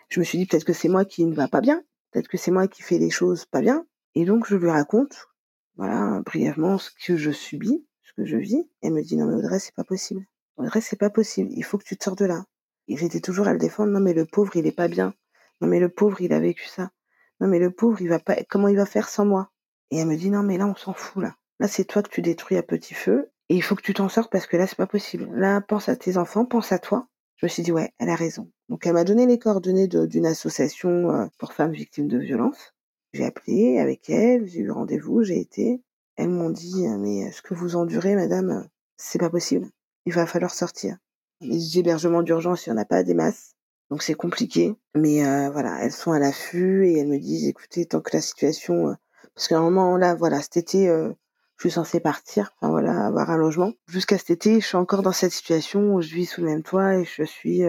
Je 0.10 0.20
me 0.20 0.26
suis 0.26 0.38
dit, 0.38 0.46
peut-être 0.46 0.66
que 0.66 0.74
c'est 0.74 0.90
moi 0.90 1.06
qui 1.06 1.26
ne 1.26 1.36
va 1.36 1.48
pas 1.48 1.62
bien. 1.62 1.84
Peut-être 2.12 2.28
que 2.28 2.38
c'est 2.38 2.52
moi 2.52 2.68
qui 2.68 2.82
fais 2.82 2.98
les 2.98 3.10
choses 3.10 3.46
pas 3.46 3.62
bien. 3.62 3.86
Et 4.16 4.26
donc, 4.26 4.48
je 4.48 4.56
lui 4.56 4.70
raconte, 4.70 5.28
voilà, 5.76 6.22
brièvement 6.26 6.78
ce 6.78 6.90
que 6.92 7.18
je 7.18 7.32
subis, 7.32 7.86
ce 8.04 8.14
que 8.14 8.26
je 8.26 8.38
vis. 8.38 8.70
Elle 8.82 8.94
me 8.94 9.02
dit, 9.02 9.18
non 9.18 9.26
mais 9.26 9.36
Audrey, 9.36 9.60
c'est 9.60 9.76
pas 9.76 9.84
possible. 9.84 10.26
Audrey, 10.58 10.82
c'est 10.82 11.00
pas 11.00 11.10
possible. 11.10 11.50
Il 11.54 11.64
faut 11.64 11.78
que 11.78 11.84
tu 11.84 11.98
te 11.98 12.04
sors 12.04 12.16
de 12.16 12.26
là. 12.26 12.46
Et 12.88 12.98
j'étais 12.98 13.22
toujours 13.22 13.48
à 13.48 13.54
le 13.54 13.60
défendre. 13.60 13.92
Non 13.92 14.00
mais 14.00 14.14
le 14.14 14.26
pauvre, 14.26 14.56
il 14.56 14.68
est 14.68 14.72
pas 14.72 14.88
bien. 14.88 15.14
Non 15.62 15.68
mais 15.68 15.80
le 15.80 15.90
pauvre, 15.90 16.22
il 16.22 16.34
a 16.34 16.40
vécu 16.40 16.68
ça. 16.68 16.92
Non 17.40 17.48
mais 17.48 17.60
le 17.60 17.72
pauvre, 17.72 18.02
il 18.02 18.10
va 18.10 18.20
pas, 18.20 18.36
comment 18.50 18.68
il 18.68 18.76
va 18.76 18.86
faire 18.86 19.10
sans 19.10 19.26
moi? 19.26 19.52
Et 19.92 19.98
elle 19.98 20.08
me 20.08 20.16
dit 20.16 20.30
non 20.30 20.44
mais 20.44 20.58
là 20.58 20.68
on 20.68 20.76
s'en 20.76 20.94
fout 20.94 21.22
là. 21.22 21.36
Là 21.60 21.68
c'est 21.68 21.86
toi 21.86 22.02
que 22.02 22.10
tu 22.10 22.22
détruis 22.22 22.58
à 22.58 22.64
petit 22.64 22.94
feu 22.94 23.30
et 23.50 23.56
il 23.56 23.62
faut 23.62 23.76
que 23.76 23.82
tu 23.82 23.94
t'en 23.94 24.10
sortes 24.10 24.32
parce 24.32 24.48
que 24.48 24.58
là 24.58 24.68
c'est 24.68 24.76
pas 24.76 24.88
possible. 24.88 25.30
Là 25.34 25.62
pense 25.62 25.88
à 25.88 25.96
tes 25.96 26.18
enfants, 26.18 26.46
pense 26.46 26.72
à 26.72 26.80
toi. 26.80 27.08
Je 27.36 27.46
me 27.46 27.50
suis 27.50 27.64
dit 27.64 27.72
ouais, 27.72 27.92
elle 28.00 28.10
a 28.10 28.16
raison. 28.16 28.50
Donc 28.70 28.86
elle 28.86 28.94
m'a 28.94 29.04
donné 29.04 29.26
les 29.26 29.38
coordonnées 29.38 29.88
d'une 29.88 30.26
association 30.26 31.12
euh, 31.12 31.26
pour 31.38 31.54
femmes 31.54 31.74
victimes 31.74 32.08
de 32.08 32.18
violences. 32.18 32.73
J'ai 33.14 33.26
appelé 33.26 33.80
avec 33.80 34.10
elle, 34.10 34.48
j'ai 34.48 34.60
eu 34.60 34.72
rendez-vous, 34.72 35.24
j'ai 35.24 35.40
été. 35.40 35.82
Elles 36.16 36.30
m'ont 36.30 36.50
dit 36.50 36.88
euh, 36.88 36.98
mais 36.98 37.32
ce 37.32 37.42
que 37.42 37.54
vous 37.54 37.76
endurez 37.76 38.16
madame, 38.16 38.50
euh, 38.50 38.64
c'est 38.98 39.20
pas 39.20 39.30
possible. 39.30 39.68
Il 40.06 40.14
va 40.14 40.26
falloir 40.26 40.54
sortir. 40.54 40.98
Les 41.42 41.78
hébergements 41.78 42.24
d'urgence, 42.24 42.66
il 42.66 42.70
y 42.70 42.74
en 42.74 42.78
a 42.78 42.86
pas 42.86 43.04
des 43.04 43.14
masses. 43.14 43.56
Donc 43.90 44.02
c'est 44.02 44.16
compliqué, 44.16 44.76
mais 44.96 45.26
euh, 45.26 45.50
voilà, 45.52 45.84
elles 45.84 45.92
sont 45.92 46.14
à 46.14 46.20
l'affût 46.20 46.88
et 46.88 46.98
elles 46.98 47.08
me 47.08 47.20
disent, 47.20 47.48
écoutez, 47.48 47.86
tant 47.86 48.02
que 48.02 48.10
la 48.14 48.22
situation, 48.22 48.90
euh, 48.90 48.94
parce 49.36 49.48
qu'à 49.48 49.60
un 49.60 49.62
moment 49.62 49.98
là, 49.98 50.16
voilà, 50.16 50.42
cet 50.42 50.58
été, 50.58 50.90
euh, 50.90 51.12
je 51.58 51.68
suis 51.68 51.72
censée 51.72 52.00
partir, 52.00 52.56
voilà, 52.62 53.06
avoir 53.06 53.30
un 53.30 53.38
logement. 53.38 53.74
Jusqu'à 53.88 54.18
cet 54.18 54.32
été, 54.32 54.60
je 54.62 54.66
suis 54.66 54.78
encore 54.78 55.04
dans 55.04 55.12
cette 55.12 55.32
situation 55.32 55.94
où 55.94 56.02
je 56.02 56.16
vis 56.16 56.26
sous 56.26 56.42
le 56.42 56.48
même 56.48 56.64
toit 56.64 56.96
et 56.96 57.06
je 57.06 57.24
suis 57.24 57.62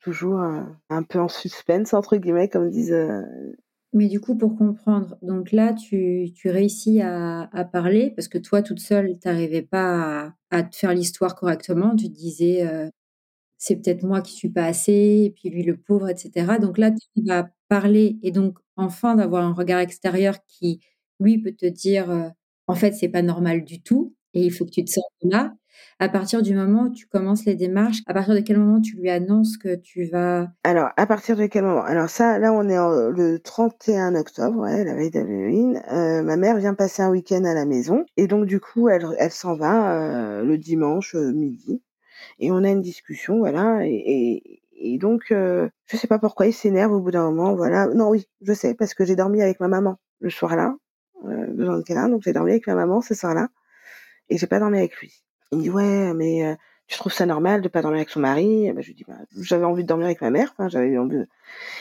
toujours 0.00 0.40
un 0.40 1.02
peu 1.02 1.20
en 1.20 1.28
suspense 1.28 1.92
entre 1.92 2.16
guillemets, 2.16 2.48
comme 2.48 2.70
disent. 2.70 2.96
Mais 3.92 4.06
du 4.08 4.20
coup, 4.20 4.36
pour 4.36 4.56
comprendre, 4.56 5.16
donc 5.22 5.50
là, 5.52 5.74
tu, 5.74 6.30
tu 6.34 6.48
réussis 6.50 7.00
à, 7.00 7.48
parler 7.72 8.12
parce 8.16 8.28
que 8.28 8.38
toi, 8.38 8.62
toute 8.62 8.78
seule, 8.80 9.18
tu 9.20 9.26
n'arrivais 9.28 9.62
pas 9.62 10.32
à, 10.50 10.62
te 10.62 10.76
faire 10.76 10.94
l'histoire 10.94 11.34
correctement. 11.34 11.96
Tu 11.96 12.06
te 12.08 12.14
disais, 12.16 12.64
c'est 13.58 13.76
peut-être 13.76 14.02
moi 14.04 14.22
qui 14.22 14.32
suis 14.34 14.48
pas 14.50 14.64
assez, 14.64 15.24
et 15.26 15.30
puis 15.36 15.50
lui 15.50 15.62
le 15.62 15.76
pauvre, 15.76 16.08
etc. 16.08 16.58
Donc 16.60 16.78
là, 16.78 16.90
tu 16.92 17.22
vas 17.24 17.50
parler 17.68 18.18
et 18.22 18.32
donc 18.32 18.58
enfin 18.76 19.14
d'avoir 19.16 19.44
un 19.44 19.52
regard 19.52 19.80
extérieur 19.80 20.36
qui, 20.46 20.80
lui, 21.20 21.38
peut 21.38 21.52
te 21.52 21.66
dire, 21.66 22.10
euh, 22.10 22.28
en 22.66 22.74
fait, 22.74 22.92
c'est 22.92 23.08
pas 23.10 23.22
normal 23.22 23.64
du 23.64 23.82
tout, 23.82 24.14
et 24.34 24.44
il 24.46 24.50
faut 24.52 24.64
que 24.64 24.70
tu 24.70 24.84
te 24.84 24.90
sortes 24.90 25.12
là. 25.22 25.54
À 25.98 26.08
partir 26.08 26.42
du 26.42 26.54
moment 26.54 26.84
où 26.84 26.90
tu 26.90 27.06
commences 27.06 27.44
les 27.44 27.54
démarches, 27.54 27.98
à 28.06 28.14
partir 28.14 28.34
de 28.34 28.40
quel 28.40 28.58
moment 28.58 28.80
tu 28.80 28.96
lui 28.96 29.10
annonces 29.10 29.56
que 29.58 29.74
tu 29.74 30.06
vas... 30.06 30.48
Alors, 30.64 30.88
à 30.96 31.06
partir 31.06 31.36
de 31.36 31.46
quel 31.46 31.64
moment? 31.64 31.82
Alors 31.82 32.08
ça, 32.08 32.38
là, 32.38 32.52
on 32.52 32.68
est 32.68 32.76
le 32.76 33.38
31 33.38 34.14
octobre, 34.14 34.64
la 34.64 34.94
veille 34.94 35.10
d'Halloween. 35.10 35.82
Euh, 35.92 36.22
ma 36.22 36.36
mère 36.36 36.56
vient 36.56 36.74
passer 36.74 37.02
un 37.02 37.10
week-end 37.10 37.44
à 37.44 37.54
la 37.54 37.66
maison, 37.66 38.04
et 38.16 38.26
donc 38.26 38.46
du 38.46 38.60
coup, 38.60 38.88
elle, 38.88 39.06
elle 39.18 39.30
s'en 39.30 39.54
va 39.54 39.92
euh, 39.92 40.42
le 40.42 40.56
dimanche 40.56 41.14
midi 41.14 41.82
et 42.38 42.50
on 42.50 42.64
a 42.64 42.70
une 42.70 42.80
discussion, 42.80 43.38
voilà, 43.38 43.80
et, 43.84 44.60
donc 44.98 45.30
euh, 45.30 45.68
je 45.86 45.96
sais 45.96 46.06
pas 46.06 46.18
pourquoi 46.18 46.46
il 46.46 46.54
s'énerve 46.54 46.92
au 46.92 47.00
bout 47.00 47.10
d'un 47.10 47.30
moment, 47.30 47.54
voilà. 47.54 47.86
Non, 47.88 48.08
oui, 48.08 48.26
je 48.40 48.52
sais 48.52 48.74
parce 48.74 48.94
que 48.94 49.04
j'ai 49.04 49.16
dormi 49.16 49.42
avec 49.42 49.60
ma 49.60 49.68
maman 49.68 49.98
le 50.20 50.30
soir-là, 50.30 50.74
euh, 51.26 51.46
besoin 51.48 51.78
de 51.78 51.82
câlin, 51.82 52.08
donc 52.08 52.22
j'ai 52.22 52.32
dormi 52.32 52.52
avec 52.52 52.66
ma 52.66 52.74
maman 52.74 53.00
ce 53.02 53.14
soir-là, 53.14 53.48
et 54.28 54.38
j'ai 54.38 54.46
pas 54.46 54.58
dormi 54.58 54.78
avec 54.78 54.96
lui. 54.96 55.22
Il 55.52 55.58
me 55.58 55.62
dit 55.62 55.70
ouais, 55.70 56.14
mais 56.14 56.44
euh, 56.46 56.54
tu 56.86 56.98
trouves 56.98 57.12
ça 57.12 57.26
normal 57.26 57.60
de 57.62 57.68
pas 57.68 57.82
dormir 57.82 57.98
avec 57.98 58.10
son 58.10 58.20
mari? 58.20 58.72
Ben, 58.72 58.80
Je 58.80 58.88
lui 58.88 58.94
dis 58.94 59.04
bah, 59.06 59.18
j'avais 59.40 59.64
envie 59.64 59.82
de 59.82 59.88
dormir 59.88 60.06
avec 60.06 60.20
ma 60.20 60.30
mère, 60.30 60.52
enfin 60.52 60.68
j'avais 60.68 60.96
envie. 60.98 61.16
De... 61.16 61.28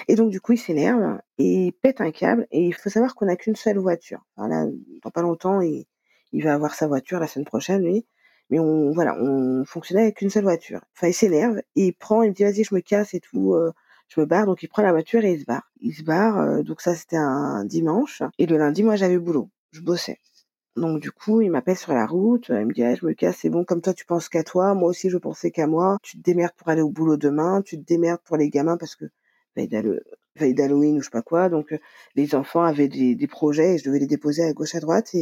Et 0.08 0.16
donc 0.16 0.30
du 0.32 0.42
coup 0.42 0.54
il 0.54 0.58
s'énerve 0.58 1.20
et 1.38 1.68
il 1.68 1.74
pète 1.74 2.02
un 2.02 2.12
câble. 2.12 2.48
Et 2.52 2.66
il 2.68 2.74
faut 2.74 2.90
savoir 2.90 3.16
qu'on 3.16 3.28
a 3.28 3.36
qu'une 3.36 3.56
seule 3.56 3.78
voiture. 3.78 4.22
Enfin, 4.36 4.50
là, 4.50 4.66
dans 5.04 5.12
pas 5.12 5.22
longtemps, 5.22 5.62
il, 5.62 5.86
il 6.34 6.44
va 6.44 6.54
avoir 6.54 6.74
sa 6.76 6.88
voiture 6.88 7.20
la 7.20 7.28
semaine 7.28 7.46
prochaine, 7.46 7.84
lui 7.84 8.06
mais 8.50 8.60
on 8.60 8.92
voilà, 8.92 9.16
on 9.20 9.64
fonctionnait 9.66 10.04
avec 10.04 10.22
une 10.22 10.30
seule 10.30 10.44
voiture. 10.44 10.82
Enfin, 10.96 11.08
il 11.08 11.14
s'énerve, 11.14 11.62
il 11.76 11.94
prend, 11.94 12.24
il 12.24 12.30
me 12.30 12.34
dit 12.34 12.44
vas-y, 12.44 12.64
je 12.64 12.74
me 12.74 12.82
casse 12.82 13.14
et 13.14 13.20
tout, 13.20 13.54
euh, 13.54 13.72
je 14.08 14.20
me 14.20 14.26
barre. 14.26 14.46
Donc 14.46 14.64
il 14.64 14.68
prend 14.68 14.82
la 14.82 14.92
voiture 14.92 15.24
et 15.24 15.34
il 15.34 15.40
se 15.42 15.46
barre. 15.46 15.70
Il 15.82 15.94
se 15.94 16.04
barre. 16.04 16.40
Euh, 16.40 16.64
donc 16.64 16.82
ça 16.82 16.96
c'était 16.96 17.18
un 17.18 17.64
dimanche 17.66 18.24
et 18.38 18.46
le 18.46 18.58
lundi, 18.58 18.84
moi 18.84 18.96
j'avais 18.96 19.18
boulot, 19.18 19.50
je 19.72 19.82
bossais. 19.82 20.18
Donc 20.76 21.02
du 21.02 21.12
coup, 21.12 21.42
il 21.42 21.52
m'appelle 21.52 21.78
sur 21.78 21.94
la 21.94 22.06
route, 22.06 22.48
il 22.50 22.66
me 22.66 22.74
dit 22.74 22.84
ah, 22.84 22.96
je 22.96 23.06
me 23.06 23.14
casse, 23.14 23.38
c'est 23.42 23.50
bon, 23.50 23.66
comme 23.66 23.82
toi 23.82 23.94
tu 23.94 24.06
penses 24.06 24.30
qu'à 24.30 24.44
toi, 24.44 24.74
moi 24.76 24.90
aussi 24.90 25.10
je 25.10 25.18
pensais 25.18 25.52
qu'à 25.52 25.68
moi. 25.68 25.98
Tu 26.04 26.18
te 26.18 26.24
démerdes 26.24 26.54
pour 26.58 26.70
aller 26.70 26.82
au 26.82 26.90
boulot 26.90 27.18
demain, 27.18 27.62
tu 27.62 27.78
te 27.78 27.86
démerdes 27.86 28.22
pour 28.24 28.38
les 28.38 28.50
gamins 28.50 28.78
parce 28.78 28.96
que 28.96 29.06
veille 29.56 29.68
d'Halloween 30.54 30.98
ou 30.98 31.02
je 31.02 31.06
sais 31.06 31.12
pas 31.12 31.22
quoi. 31.22 31.50
Donc 31.50 31.74
euh, 31.74 31.80
les 32.16 32.36
enfants 32.36 32.64
avaient 32.64 32.88
des, 32.88 33.28
projets 33.28 33.76
et 33.76 33.78
je 33.78 33.84
devais 33.86 34.00
les 34.00 34.08
déposer 34.08 34.44
à 34.44 34.54
gauche 34.54 34.76
à 34.76 34.80
droite 34.80 35.14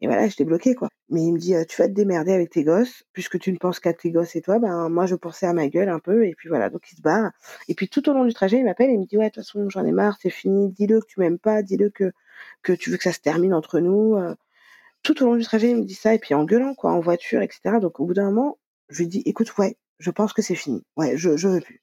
et 0.00 0.06
voilà, 0.06 0.28
j'étais 0.28 0.44
bloquée, 0.44 0.74
quoi. 0.74 0.88
Mais 1.08 1.22
il 1.22 1.32
me 1.32 1.38
dit, 1.38 1.54
tu 1.68 1.80
vas 1.80 1.88
te 1.88 1.92
démerder 1.94 2.32
avec 2.32 2.50
tes 2.50 2.64
gosses, 2.64 3.04
puisque 3.12 3.38
tu 3.38 3.52
ne 3.52 3.56
penses 3.56 3.80
qu'à 3.80 3.94
tes 3.94 4.10
gosses 4.10 4.36
et 4.36 4.42
toi, 4.42 4.58
ben, 4.58 4.88
moi, 4.90 5.06
je 5.06 5.14
pensais 5.14 5.46
à 5.46 5.52
ma 5.54 5.68
gueule 5.68 5.88
un 5.88 6.00
peu, 6.00 6.26
et 6.26 6.34
puis 6.34 6.48
voilà, 6.48 6.68
donc 6.68 6.90
il 6.92 6.96
se 6.96 7.02
barre. 7.02 7.30
Et 7.68 7.74
puis 7.74 7.88
tout 7.88 8.08
au 8.08 8.12
long 8.12 8.24
du 8.24 8.34
trajet, 8.34 8.58
il 8.58 8.64
m'appelle 8.64 8.90
et 8.90 8.94
il 8.94 9.00
me 9.00 9.06
dit, 9.06 9.16
ouais, 9.16 9.30
de 9.30 9.30
toute 9.30 9.44
façon, 9.44 9.68
j'en 9.70 9.84
ai 9.84 9.92
marre, 9.92 10.18
c'est 10.20 10.30
fini, 10.30 10.68
dis-le 10.70 11.00
que 11.00 11.06
tu 11.06 11.20
m'aimes 11.20 11.38
pas, 11.38 11.62
dis-le 11.62 11.90
que 11.90 12.12
tu 12.74 12.90
veux 12.90 12.96
que 12.98 13.04
ça 13.04 13.12
se 13.12 13.20
termine 13.20 13.54
entre 13.54 13.80
nous. 13.80 14.16
Tout 15.06 15.22
au 15.22 15.26
long 15.26 15.36
du 15.36 15.44
trajet, 15.44 15.70
il 15.70 15.76
me 15.76 15.84
dit 15.84 15.94
ça, 15.94 16.14
et 16.14 16.18
puis 16.18 16.34
en 16.34 16.44
gueulant, 16.44 16.74
quoi, 16.74 16.90
en 16.90 16.98
voiture, 16.98 17.40
etc. 17.40 17.76
Donc 17.80 18.00
au 18.00 18.06
bout 18.06 18.14
d'un 18.14 18.24
moment, 18.24 18.58
je 18.88 18.98
lui 18.98 19.06
dis, 19.06 19.22
écoute, 19.24 19.56
ouais, 19.56 19.76
je 20.00 20.10
pense 20.10 20.32
que 20.32 20.42
c'est 20.42 20.56
fini. 20.56 20.82
Ouais, 20.96 21.16
je, 21.16 21.36
je 21.36 21.46
veux 21.46 21.60
plus. 21.60 21.80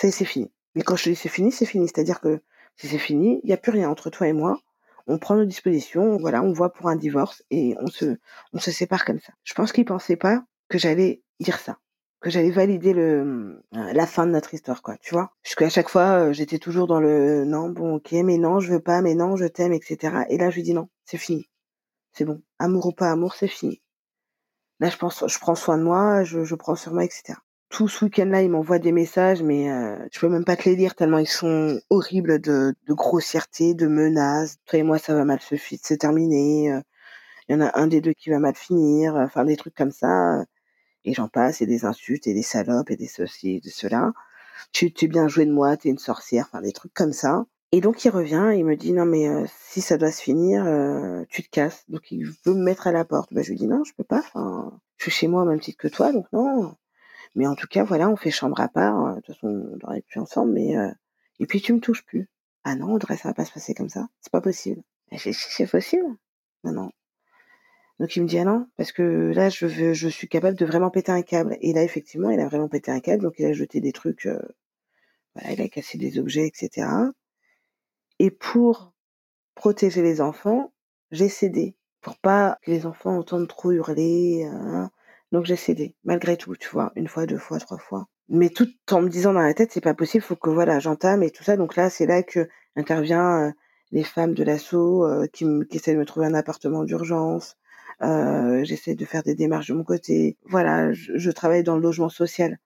Ça 0.00 0.10
c'est 0.10 0.24
fini. 0.24 0.50
Mais 0.74 0.80
quand 0.80 0.96
je 0.96 1.04
te 1.04 1.10
dis 1.10 1.16
c'est 1.16 1.28
fini, 1.28 1.52
c'est 1.52 1.66
fini. 1.66 1.86
C'est-à-dire 1.88 2.20
que 2.20 2.40
si 2.76 2.88
c'est 2.88 2.96
fini, 2.96 3.40
il 3.42 3.48
n'y 3.48 3.52
a 3.52 3.58
plus 3.58 3.72
rien 3.72 3.90
entre 3.90 4.08
toi 4.08 4.28
et 4.28 4.32
moi 4.32 4.58
on 5.08 5.18
prend 5.18 5.36
nos 5.36 5.46
dispositions, 5.46 6.18
voilà, 6.18 6.42
on 6.42 6.52
voit 6.52 6.72
pour 6.72 6.88
un 6.88 6.96
divorce 6.96 7.42
et 7.50 7.74
on 7.80 7.86
se, 7.88 8.18
on 8.52 8.58
se 8.58 8.70
sépare 8.70 9.04
comme 9.04 9.18
ça. 9.18 9.32
Je 9.42 9.54
pense 9.54 9.72
qu'il 9.72 9.86
pensait 9.86 10.16
pas 10.16 10.44
que 10.68 10.78
j'allais 10.78 11.22
dire 11.40 11.58
ça, 11.58 11.78
que 12.20 12.30
j'allais 12.30 12.50
valider 12.50 12.92
le, 12.92 13.62
euh, 13.74 13.92
la 13.92 14.06
fin 14.06 14.26
de 14.26 14.32
notre 14.32 14.52
histoire, 14.52 14.82
quoi, 14.82 14.96
tu 14.98 15.14
vois. 15.14 15.32
Parce 15.42 15.54
qu'à 15.54 15.70
chaque 15.70 15.88
fois, 15.88 16.26
euh, 16.28 16.32
j'étais 16.34 16.58
toujours 16.58 16.86
dans 16.86 17.00
le 17.00 17.46
non, 17.46 17.70
bon, 17.70 17.96
ok, 17.96 18.12
mais 18.12 18.36
non, 18.36 18.60
je 18.60 18.70
veux 18.70 18.80
pas, 18.80 19.00
mais 19.00 19.14
non, 19.14 19.36
je 19.36 19.46
t'aime, 19.46 19.72
etc. 19.72 20.24
Et 20.28 20.36
là, 20.36 20.50
je 20.50 20.56
lui 20.56 20.62
dis 20.62 20.74
non, 20.74 20.88
c'est 21.06 21.16
fini. 21.16 21.48
C'est 22.18 22.24
bon. 22.24 22.42
Amour 22.58 22.86
ou 22.86 22.92
pas 22.92 23.12
amour, 23.12 23.34
c'est 23.36 23.46
fini. 23.46 23.80
Là, 24.80 24.90
je 24.90 24.96
pense, 24.96 25.24
je 25.24 25.38
prends 25.38 25.54
soin 25.54 25.78
de 25.78 25.84
moi, 25.84 26.24
je, 26.24 26.54
prends 26.56 26.74
sur 26.74 26.92
moi, 26.92 27.04
etc 27.04 27.34
tout 27.70 27.86
ce 27.86 28.06
week-end-là, 28.06 28.42
il 28.42 28.50
m'envoie 28.50 28.78
des 28.78 28.92
messages, 28.92 29.42
mais 29.42 29.70
euh, 29.70 29.98
je 30.10 30.18
peux 30.20 30.28
même 30.30 30.44
pas 30.46 30.56
te 30.56 30.66
les 30.68 30.74
lire 30.74 30.94
tellement 30.94 31.18
ils 31.18 31.28
sont 31.28 31.78
horribles 31.90 32.40
de, 32.40 32.74
de 32.86 32.94
grossièreté, 32.94 33.74
de 33.74 33.86
menaces. 33.86 34.56
Toi 34.64 34.78
et 34.78 34.82
moi, 34.82 34.98
ça 34.98 35.14
va 35.14 35.24
mal 35.26 35.38
se, 35.40 35.54
se 35.56 35.94
terminer. 35.94 36.72
Euh. 36.72 36.80
Il 37.48 37.52
y 37.52 37.56
en 37.56 37.60
a 37.60 37.78
un 37.78 37.86
des 37.86 38.00
deux 38.00 38.14
qui 38.14 38.30
va 38.30 38.38
mal 38.38 38.54
finir. 38.56 39.16
Enfin, 39.16 39.44
des 39.44 39.56
trucs 39.56 39.74
comme 39.74 39.92
ça. 39.92 40.44
Et 41.04 41.14
j'en 41.14 41.28
passe, 41.28 41.60
et 41.60 41.66
des 41.66 41.84
insultes, 41.84 42.26
et 42.26 42.34
des 42.34 42.42
salopes, 42.42 42.90
et 42.90 42.96
des 42.96 43.06
ceci, 43.06 43.56
et 43.56 43.60
de 43.60 43.68
cela. 43.70 44.12
Tu, 44.72 44.92
tu 44.92 45.04
es 45.06 45.08
bien 45.08 45.28
joué 45.28 45.44
de 45.46 45.52
moi, 45.52 45.76
t'es 45.76 45.90
une 45.90 45.98
sorcière. 45.98 46.46
Enfin, 46.48 46.62
des 46.62 46.72
trucs 46.72 46.94
comme 46.94 47.12
ça. 47.12 47.44
Et 47.72 47.80
donc, 47.80 48.04
il 48.04 48.10
revient, 48.10 48.52
il 48.56 48.64
me 48.64 48.76
dit, 48.76 48.92
non, 48.92 49.04
mais 49.04 49.28
euh, 49.28 49.44
si 49.48 49.80
ça 49.80 49.98
doit 49.98 50.10
se 50.10 50.22
finir, 50.22 50.64
euh, 50.66 51.24
tu 51.28 51.42
te 51.42 51.50
casses. 51.50 51.84
Donc, 51.88 52.10
il 52.10 52.24
veut 52.24 52.54
me 52.54 52.64
mettre 52.64 52.86
à 52.86 52.92
la 52.92 53.04
porte. 53.04 53.32
Ben, 53.32 53.44
je 53.44 53.50
lui 53.50 53.58
dis, 53.58 53.66
non, 53.66 53.84
je 53.84 53.92
peux 53.94 54.04
pas. 54.04 54.20
Enfin, 54.20 54.80
je 54.96 55.04
suis 55.04 55.12
chez 55.12 55.28
moi 55.28 55.42
au 55.42 55.44
même 55.44 55.60
titre 55.60 55.78
que 55.78 55.88
toi, 55.88 56.12
donc 56.12 56.26
non 56.32 56.74
mais 57.34 57.46
en 57.46 57.54
tout 57.54 57.66
cas, 57.68 57.84
voilà, 57.84 58.08
on 58.08 58.16
fait 58.16 58.30
chambre 58.30 58.60
à 58.60 58.68
part. 58.68 59.06
Euh, 59.06 59.10
de 59.16 59.20
toute 59.20 59.34
façon, 59.34 59.70
on 59.72 59.76
dort 59.76 59.94
plus 60.06 60.20
ensemble, 60.20 60.52
mais 60.52 60.76
euh, 60.76 60.90
et 61.40 61.46
puis 61.46 61.60
tu 61.60 61.72
me 61.72 61.80
touches 61.80 62.04
plus. 62.04 62.28
Ah 62.64 62.74
non, 62.74 62.92
Audrey, 62.92 63.16
ça 63.16 63.28
va 63.28 63.34
pas 63.34 63.44
se 63.44 63.52
passer 63.52 63.74
comme 63.74 63.88
ça. 63.88 64.08
C'est 64.20 64.32
pas 64.32 64.40
possible. 64.40 64.82
C'est 65.16 65.70
possible. 65.70 66.04
Non, 66.64 66.72
non. 66.72 66.90
Donc 68.00 68.14
il 68.16 68.22
me 68.22 68.28
dit 68.28 68.38
ah 68.38 68.44
non, 68.44 68.68
parce 68.76 68.92
que 68.92 69.32
là 69.34 69.48
je 69.48 69.66
veux, 69.66 69.92
je 69.92 70.08
suis 70.08 70.28
capable 70.28 70.56
de 70.56 70.64
vraiment 70.64 70.90
péter 70.90 71.12
un 71.12 71.22
câble. 71.22 71.56
Et 71.60 71.72
là 71.72 71.82
effectivement, 71.82 72.30
il 72.30 72.40
a 72.40 72.46
vraiment 72.46 72.68
pété 72.68 72.90
un 72.92 73.00
câble, 73.00 73.22
donc 73.22 73.34
il 73.38 73.46
a 73.46 73.52
jeté 73.52 73.80
des 73.80 73.92
trucs, 73.92 74.26
euh, 74.26 74.40
voilà, 75.34 75.52
il 75.52 75.62
a 75.62 75.68
cassé 75.68 75.98
des 75.98 76.18
objets, 76.18 76.46
etc. 76.46 76.88
Et 78.18 78.30
pour 78.30 78.92
protéger 79.54 80.02
les 80.02 80.20
enfants, 80.20 80.72
j'ai 81.10 81.28
cédé 81.28 81.76
pour 82.00 82.18
pas 82.18 82.58
que 82.62 82.70
les 82.70 82.86
enfants 82.86 83.18
entendent 83.18 83.48
trop 83.48 83.72
hurler. 83.72 84.44
Hein. 84.44 84.90
Donc 85.32 85.44
j'ai 85.44 85.56
cédé, 85.56 85.94
malgré 86.04 86.36
tout, 86.36 86.56
tu 86.56 86.68
vois, 86.68 86.92
une 86.96 87.08
fois, 87.08 87.26
deux 87.26 87.38
fois, 87.38 87.58
trois 87.58 87.78
fois. 87.78 88.06
Mais 88.28 88.50
tout 88.50 88.68
en 88.90 89.02
me 89.02 89.08
disant 89.08 89.32
dans 89.32 89.40
la 89.40 89.54
tête, 89.54 89.72
c'est 89.72 89.80
pas 89.80 89.94
possible, 89.94 90.22
faut 90.22 90.36
que 90.36 90.50
voilà, 90.50 90.80
j'entame 90.80 91.22
et 91.22 91.30
tout 91.30 91.44
ça. 91.44 91.56
Donc 91.56 91.76
là, 91.76 91.90
c'est 91.90 92.06
là 92.06 92.22
que 92.22 92.48
intervient 92.76 93.48
euh, 93.48 93.52
les 93.92 94.04
femmes 94.04 94.34
de 94.34 94.44
l'assaut 94.44 95.04
euh, 95.04 95.26
qui, 95.32 95.44
qui 95.70 95.76
essaient 95.76 95.94
de 95.94 95.98
me 95.98 96.04
trouver 96.04 96.26
un 96.26 96.34
appartement 96.34 96.84
d'urgence. 96.84 97.56
Euh, 98.02 98.64
j'essaie 98.64 98.94
de 98.94 99.04
faire 99.04 99.22
des 99.22 99.34
démarches 99.34 99.68
de 99.68 99.74
mon 99.74 99.84
côté. 99.84 100.36
Voilà, 100.44 100.92
je, 100.92 101.30
travaille 101.30 101.62
dans 101.64 101.76
le 101.76 101.82
logement 101.82 102.08
social. 102.08 102.58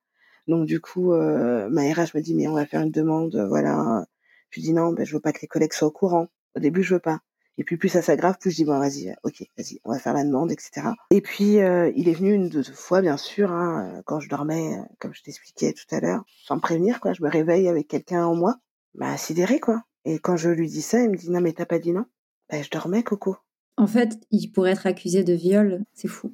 Donc 0.47 0.65
du 0.65 0.79
coup, 0.81 1.13
euh, 1.13 1.69
ma 1.69 1.83
RH 1.83 2.15
me 2.15 2.21
dit 2.21 2.35
mais 2.35 2.47
on 2.47 2.53
va 2.53 2.65
faire 2.65 2.81
une 2.81 2.91
demande, 2.91 3.35
voilà. 3.49 4.05
Je 4.53 4.61
dis 4.61 4.73
non, 4.73 4.93
ben 4.93 5.03
je 5.03 5.13
veux 5.13 5.19
pas 5.19 5.33
que 5.33 5.41
les 5.41 5.47
collègues 5.47 5.73
soient 5.73 5.87
au 5.87 5.91
courant. 5.91 6.27
Au 6.55 6.59
début, 6.59 6.83
je 6.83 6.93
veux 6.93 6.99
pas. 6.99 7.21
Et 7.57 7.63
puis 7.63 7.77
plus 7.77 7.89
ça 7.89 8.01
s'aggrave, 8.01 8.37
plus 8.39 8.51
je 8.51 8.57
dis 8.57 8.65
bon 8.65 8.79
vas-y, 8.79 9.09
euh, 9.09 9.15
ok, 9.23 9.43
vas-y, 9.57 9.79
on 9.83 9.91
va 9.91 9.99
faire 9.99 10.13
la 10.13 10.23
demande, 10.23 10.51
etc. 10.51 10.87
Et 11.11 11.21
puis 11.21 11.59
euh, 11.59 11.91
il 11.95 12.09
est 12.09 12.13
venu 12.13 12.33
une 12.33 12.49
deux 12.49 12.63
fois, 12.63 13.01
bien 13.01 13.17
sûr, 13.17 13.51
hein, 13.51 13.93
euh, 13.97 14.01
quand 14.05 14.19
je 14.19 14.29
dormais, 14.29 14.77
comme 14.99 15.13
je 15.13 15.21
t'expliquais 15.21 15.73
tout 15.73 15.95
à 15.95 15.99
l'heure, 15.99 16.23
sans 16.45 16.55
me 16.55 16.61
prévenir, 16.61 16.99
quoi. 16.99 17.13
Je 17.13 17.23
me 17.23 17.29
réveille 17.29 17.67
avec 17.67 17.87
quelqu'un 17.87 18.25
en 18.25 18.35
moi, 18.35 18.57
bah 18.95 19.17
sidéré, 19.17 19.59
quoi. 19.59 19.83
Et 20.05 20.19
quand 20.19 20.35
je 20.35 20.49
lui 20.49 20.67
dis 20.67 20.81
ça, 20.81 21.01
il 21.01 21.09
me 21.09 21.15
dit 21.15 21.29
non 21.29 21.41
mais 21.41 21.53
t'as 21.53 21.65
pas 21.65 21.79
dit 21.79 21.91
non? 21.91 22.05
Bah 22.49 22.61
je 22.61 22.69
dormais, 22.69 23.03
Coco. 23.03 23.37
En 23.77 23.87
fait, 23.87 24.19
il 24.31 24.51
pourrait 24.51 24.71
être 24.71 24.87
accusé 24.87 25.23
de 25.23 25.33
viol, 25.33 25.83
c'est 25.93 26.07
fou. 26.07 26.33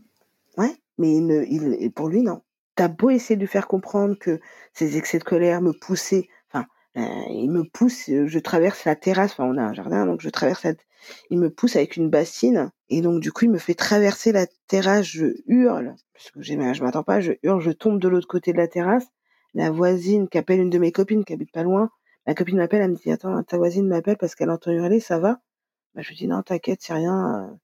Ouais, 0.57 0.75
mais 0.97 1.15
il 1.15 1.25
ne, 1.25 1.43
il, 1.45 1.91
pour 1.91 2.09
lui 2.09 2.21
non. 2.21 2.41
T'as 2.75 2.87
beau 2.87 3.09
essayer 3.09 3.35
de 3.35 3.41
lui 3.41 3.47
faire 3.47 3.67
comprendre 3.67 4.17
que 4.17 4.39
ses 4.73 4.97
excès 4.97 5.19
de 5.19 5.25
colère 5.25 5.61
me 5.61 5.73
poussaient 5.73 6.29
euh, 6.97 7.01
il 7.29 7.49
me 7.51 7.63
pousse, 7.63 8.09
euh, 8.09 8.27
je 8.27 8.39
traverse 8.39 8.85
la 8.85 8.95
terrasse, 8.95 9.31
enfin 9.31 9.45
on 9.45 9.57
a 9.57 9.61
un 9.63 9.73
jardin, 9.73 10.05
donc 10.05 10.21
je 10.21 10.29
traverse 10.29 10.63
la, 10.63 10.73
il 11.29 11.39
me 11.39 11.49
pousse 11.49 11.75
avec 11.75 11.97
une 11.97 12.09
bassine, 12.09 12.71
et 12.89 13.01
donc 13.01 13.21
du 13.21 13.31
coup 13.31 13.45
il 13.45 13.51
me 13.51 13.57
fait 13.59 13.75
traverser 13.75 14.31
la 14.31 14.47
terrasse, 14.67 15.05
je 15.05 15.27
hurle, 15.47 15.95
parce 16.13 16.31
que 16.31 16.41
je 16.41 16.83
m'attends 16.83 17.03
pas, 17.03 17.21
je 17.21 17.33
hurle, 17.43 17.61
je 17.61 17.71
tombe 17.71 17.99
de 17.99 18.07
l'autre 18.07 18.27
côté 18.27 18.53
de 18.53 18.57
la 18.57 18.67
terrasse, 18.67 19.07
la 19.53 19.71
voisine 19.71 20.27
qui 20.29 20.37
appelle 20.37 20.59
une 20.59 20.69
de 20.69 20.79
mes 20.79 20.91
copines 20.91 21.23
qui 21.25 21.33
habite 21.33 21.51
pas 21.51 21.63
loin, 21.63 21.89
ma 22.27 22.35
copine 22.35 22.57
m'appelle, 22.57 22.81
elle 22.81 22.91
me 22.91 22.95
dit 22.95 23.11
attends, 23.11 23.41
ta 23.43 23.57
voisine 23.57 23.87
m'appelle 23.87 24.17
parce 24.17 24.35
qu'elle 24.35 24.49
entend 24.51 24.71
hurler, 24.71 24.99
ça 24.99 25.19
va? 25.19 25.39
Bah, 25.95 26.01
Je 26.03 26.09
lui 26.09 26.17
dis 26.17 26.27
non, 26.27 26.43
t'inquiète, 26.43 26.81
c'est 26.83 26.93
rien, 26.93 27.49
euh, 27.51 27.55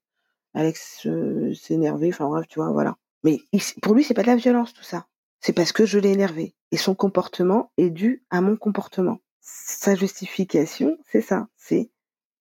Alex 0.54 1.06
s'est 1.54 1.74
énervé, 1.74 2.08
enfin 2.12 2.28
bref, 2.28 2.46
tu 2.48 2.58
vois, 2.58 2.72
voilà. 2.72 2.96
Mais 3.24 3.40
pour 3.82 3.94
lui, 3.94 4.02
c'est 4.04 4.14
pas 4.14 4.22
de 4.22 4.28
la 4.28 4.36
violence 4.36 4.74
tout 4.74 4.82
ça. 4.84 5.06
C'est 5.40 5.54
parce 5.54 5.72
que 5.72 5.86
je 5.86 6.00
l'ai 6.00 6.10
énervé. 6.12 6.55
Et 6.72 6.76
son 6.76 6.94
comportement 6.94 7.70
est 7.76 7.90
dû 7.90 8.24
à 8.30 8.40
mon 8.40 8.56
comportement. 8.56 9.18
Sa 9.40 9.94
justification, 9.94 10.96
c'est 11.06 11.20
ça, 11.20 11.48
c'est 11.56 11.90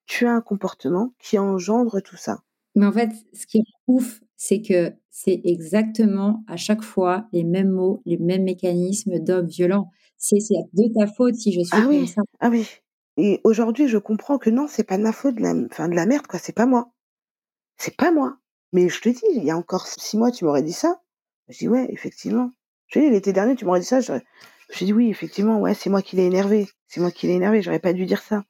tu 0.06 0.26
as 0.28 0.32
un 0.32 0.42
comportement 0.42 1.14
qui 1.20 1.38
engendre 1.38 2.02
tout 2.02 2.18
ça. 2.18 2.42
Mais 2.76 2.86
en 2.86 2.92
fait, 2.92 3.10
ce 3.34 3.48
qui 3.48 3.60
est 3.60 3.64
ouf, 3.88 4.22
c'est 4.36 4.62
que 4.62 4.94
c'est 5.10 5.42
exactement 5.46 6.44
à 6.48 6.58
chaque 6.58 6.84
fois 6.84 7.28
les 7.32 7.44
mêmes 7.44 7.72
mots, 7.72 8.02
les 8.06 8.18
mêmes 8.18 8.44
mécanismes 8.44 9.20
d'hommes 9.20 9.48
violents. 9.48 9.90
C'est 10.18 10.38
de 10.74 10.94
ta 10.94 11.08
faute 11.08 11.36
si 11.36 11.52
je 11.52 11.62
suis 11.62 11.70
ah 11.72 11.82
comme 11.82 11.90
oui, 11.90 12.08
ça. 12.08 12.22
Ah 12.40 12.50
oui. 12.50 12.68
Et 13.18 13.40
aujourd'hui, 13.44 13.88
je 13.88 13.98
comprends 13.98 14.38
que 14.38 14.50
non, 14.50 14.68
c'est 14.68 14.84
pas 14.84 14.98
de 14.98 15.04
ma 15.04 15.14
faute, 15.14 15.36
de 15.36 15.42
la, 15.42 15.54
enfin, 15.72 15.88
de 15.88 15.96
la 15.96 16.06
merde, 16.06 16.28
quoi. 16.28 16.40
C'est 16.40 16.56
pas 16.56 16.66
moi. 16.66 16.92
C'est 17.78 17.96
pas 17.96 18.12
moi. 18.12 18.38
Mais 18.74 18.90
je 18.90 19.02
te 19.02 19.10
dis, 19.10 19.24
il 19.36 19.44
y 19.44 19.52
a 19.52 19.58
encore 19.58 19.88
six 19.88 20.18
mois, 20.18 20.32
tu 20.32 20.46
m'aurais 20.46 20.64
dit 20.64 20.74
ça. 20.74 21.02
Je 21.48 21.60
dis 21.60 21.68
ouais, 21.68 21.88
effectivement. 21.92 22.52
Je 22.88 23.00
dis 23.00 23.10
l'été 23.10 23.34
dernier, 23.34 23.56
tu 23.56 23.66
m'aurais 23.66 23.80
dit 23.80 23.86
ça. 23.86 24.00
Je, 24.00 24.14
je 24.72 24.86
dis 24.86 24.94
oui, 24.94 25.10
effectivement, 25.10 25.60
ouais, 25.60 25.74
c'est 25.74 25.90
moi 25.90 26.02
qui 26.02 26.16
l'ai 26.16 26.26
énervé. 26.26 26.68
C'est 26.88 27.02
moi 27.02 27.12
qui 27.12 27.28
l'ai 27.28 27.34
énervé. 27.34 27.62
J'aurais 27.62 27.80
pas 27.80 27.94
dû 27.94 28.06
dire 28.06 28.22
ça. 28.22 28.44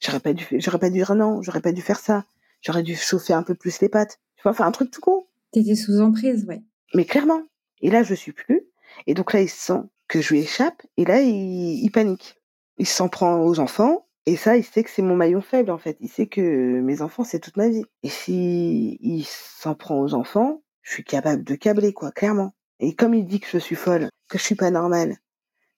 J'aurais 0.00 0.20
pas 0.20 0.32
dû, 0.32 0.46
j'aurais 0.58 0.78
pas 0.78 0.90
dû 0.90 0.98
dire 0.98 1.14
non. 1.14 1.42
J'aurais 1.42 1.60
pas 1.60 1.72
dû 1.72 1.82
faire 1.82 1.98
ça. 2.00 2.24
J'aurais 2.60 2.82
dû 2.82 2.96
chauffer 2.96 3.32
un 3.32 3.42
peu 3.42 3.54
plus 3.54 3.80
les 3.80 3.88
pattes. 3.88 4.20
Tu 4.36 4.42
vois, 4.42 4.52
enfin 4.52 4.66
un 4.66 4.72
truc 4.72 4.90
tout 4.90 5.00
con. 5.00 5.26
T'étais 5.52 5.74
sous 5.74 6.00
emprise, 6.00 6.44
ouais. 6.46 6.62
Mais 6.94 7.04
clairement. 7.04 7.42
Et 7.80 7.90
là, 7.90 8.02
je 8.02 8.14
suis 8.14 8.32
plus. 8.32 8.62
Et 9.06 9.14
donc 9.14 9.32
là, 9.32 9.40
il 9.40 9.48
sent 9.48 9.80
que 10.08 10.20
je 10.20 10.32
lui 10.32 10.40
échappe. 10.40 10.82
Et 10.96 11.04
là, 11.04 11.20
il, 11.20 11.82
il 11.82 11.90
panique. 11.90 12.40
Il 12.78 12.86
s'en 12.86 13.08
prend 13.08 13.42
aux 13.42 13.58
enfants. 13.58 14.06
Et 14.26 14.36
ça, 14.36 14.56
il 14.56 14.64
sait 14.64 14.84
que 14.84 14.90
c'est 14.90 15.02
mon 15.02 15.16
maillon 15.16 15.40
faible, 15.40 15.70
en 15.70 15.78
fait. 15.78 15.96
Il 16.00 16.08
sait 16.08 16.26
que 16.26 16.80
mes 16.80 17.02
enfants, 17.02 17.24
c'est 17.24 17.40
toute 17.40 17.56
ma 17.56 17.68
vie. 17.68 17.84
Et 18.02 18.08
si 18.08 18.98
il 19.00 19.24
s'en 19.24 19.74
prend 19.74 20.00
aux 20.00 20.14
enfants, 20.14 20.62
je 20.82 20.92
suis 20.92 21.04
capable 21.04 21.42
de 21.42 21.54
câbler, 21.56 21.92
quoi, 21.92 22.12
clairement. 22.12 22.54
Et 22.82 22.94
comme 22.94 23.14
il 23.14 23.24
dit 23.24 23.38
que 23.38 23.46
je 23.48 23.58
suis 23.58 23.76
folle, 23.76 24.08
que 24.28 24.38
je 24.38 24.42
suis 24.42 24.56
pas 24.56 24.72
normale, 24.72 25.16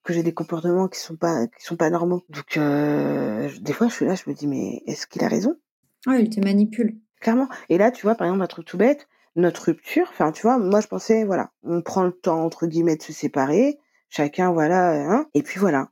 que 0.05 0.15
j'ai 0.15 0.23
des 0.23 0.33
comportements 0.33 0.89
qui 0.89 0.99
sont 0.99 1.17
pas, 1.17 1.47
qui 1.47 1.63
sont 1.63 1.77
pas 1.77 1.91
normaux. 1.91 2.25
Donc, 2.31 2.57
euh, 2.57 3.51
des 3.61 3.75
fois, 3.75 3.89
je 3.89 3.93
suis 3.93 4.07
là, 4.07 4.15
je 4.15 4.23
me 4.27 4.35
dis, 4.35 4.47
mais 4.47 4.83
est-ce 4.87 5.07
qu'il 5.07 5.23
a 5.23 5.29
raison? 5.29 5.55
Ouais, 6.07 6.23
il 6.23 6.31
te 6.31 6.41
manipule. 6.41 6.97
Clairement. 7.21 7.49
Et 7.69 7.77
là, 7.77 7.91
tu 7.91 8.07
vois, 8.07 8.15
par 8.15 8.27
exemple, 8.27 8.43
un 8.43 8.47
truc 8.47 8.65
tout 8.65 8.79
bête, 8.79 9.07
notre 9.37 9.67
rupture, 9.67 10.07
enfin, 10.09 10.33
tu 10.33 10.41
vois, 10.41 10.57
moi, 10.57 10.81
je 10.81 10.87
pensais, 10.87 11.25
voilà, 11.25 11.51
on 11.63 11.83
prend 11.83 12.05
le 12.05 12.13
temps, 12.13 12.43
entre 12.43 12.67
guillemets, 12.67 12.97
de 12.97 13.03
se 13.03 13.13
séparer, 13.13 13.79
chacun, 14.09 14.51
voilà, 14.53 14.95
hein, 15.11 15.27
et 15.35 15.43
puis 15.43 15.61
voilà. 15.61 15.91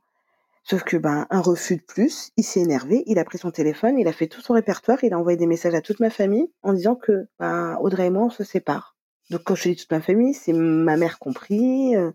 Sauf 0.63 0.83
que, 0.83 0.97
ben, 0.97 1.27
un 1.29 1.41
refus 1.41 1.75
de 1.75 1.83
plus, 1.83 2.31
il 2.37 2.43
s'est 2.43 2.61
énervé, 2.61 3.03
il 3.05 3.19
a 3.19 3.25
pris 3.25 3.37
son 3.37 3.51
téléphone, 3.51 3.99
il 3.99 4.07
a 4.07 4.13
fait 4.13 4.27
tout 4.27 4.41
son 4.41 4.53
répertoire, 4.53 5.03
il 5.03 5.13
a 5.13 5.19
envoyé 5.19 5.37
des 5.37 5.45
messages 5.45 5.75
à 5.75 5.81
toute 5.81 5.99
ma 5.99 6.09
famille 6.09 6.51
en 6.63 6.73
disant 6.73 6.95
que, 6.95 7.27
ben, 7.37 7.77
Audrey 7.81 8.07
et 8.07 8.09
moi, 8.09 8.23
on 8.23 8.29
se 8.31 8.43
sépare. 8.43 8.92
Donc, 9.29 9.43
quand 9.43 9.55
je 9.55 9.69
dis 9.69 9.75
toute 9.75 9.91
ma 9.91 10.01
famille, 10.01 10.33
c'est 10.33 10.53
ma 10.53 10.97
mère 10.97 11.19
compris, 11.19 11.95
euh, 11.95 12.11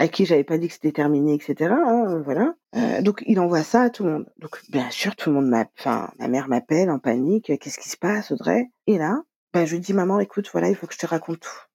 à 0.00 0.08
qui 0.08 0.24
j'avais 0.24 0.44
pas 0.44 0.56
dit 0.56 0.68
que 0.68 0.72
c'était 0.74 0.92
terminé, 0.92 1.34
etc. 1.34 1.74
Hein, 1.74 2.22
voilà. 2.24 2.54
Euh, 2.74 3.02
donc 3.02 3.22
il 3.26 3.38
envoie 3.38 3.62
ça 3.62 3.82
à 3.82 3.90
tout 3.90 4.02
le 4.02 4.12
monde. 4.12 4.32
Donc 4.38 4.62
bien 4.70 4.90
sûr, 4.90 5.14
tout 5.14 5.28
le 5.28 5.34
monde 5.34 5.48
m'appelle, 5.48 5.74
enfin 5.78 6.10
ma 6.18 6.26
mère 6.26 6.48
m'appelle 6.48 6.90
en 6.90 6.98
panique. 6.98 7.52
Qu'est-ce 7.60 7.78
qui 7.78 7.90
se 7.90 7.98
passe, 7.98 8.32
Audrey? 8.32 8.70
Et 8.86 8.96
là, 8.96 9.22
ben, 9.52 9.66
je 9.66 9.74
lui 9.74 9.80
dis 9.80 9.92
maman, 9.92 10.18
écoute, 10.18 10.48
voilà, 10.52 10.70
il 10.70 10.74
faut 10.74 10.86
que 10.86 10.94
je 10.94 10.98
te 10.98 11.06
raconte 11.06 11.40
tout. 11.40 11.66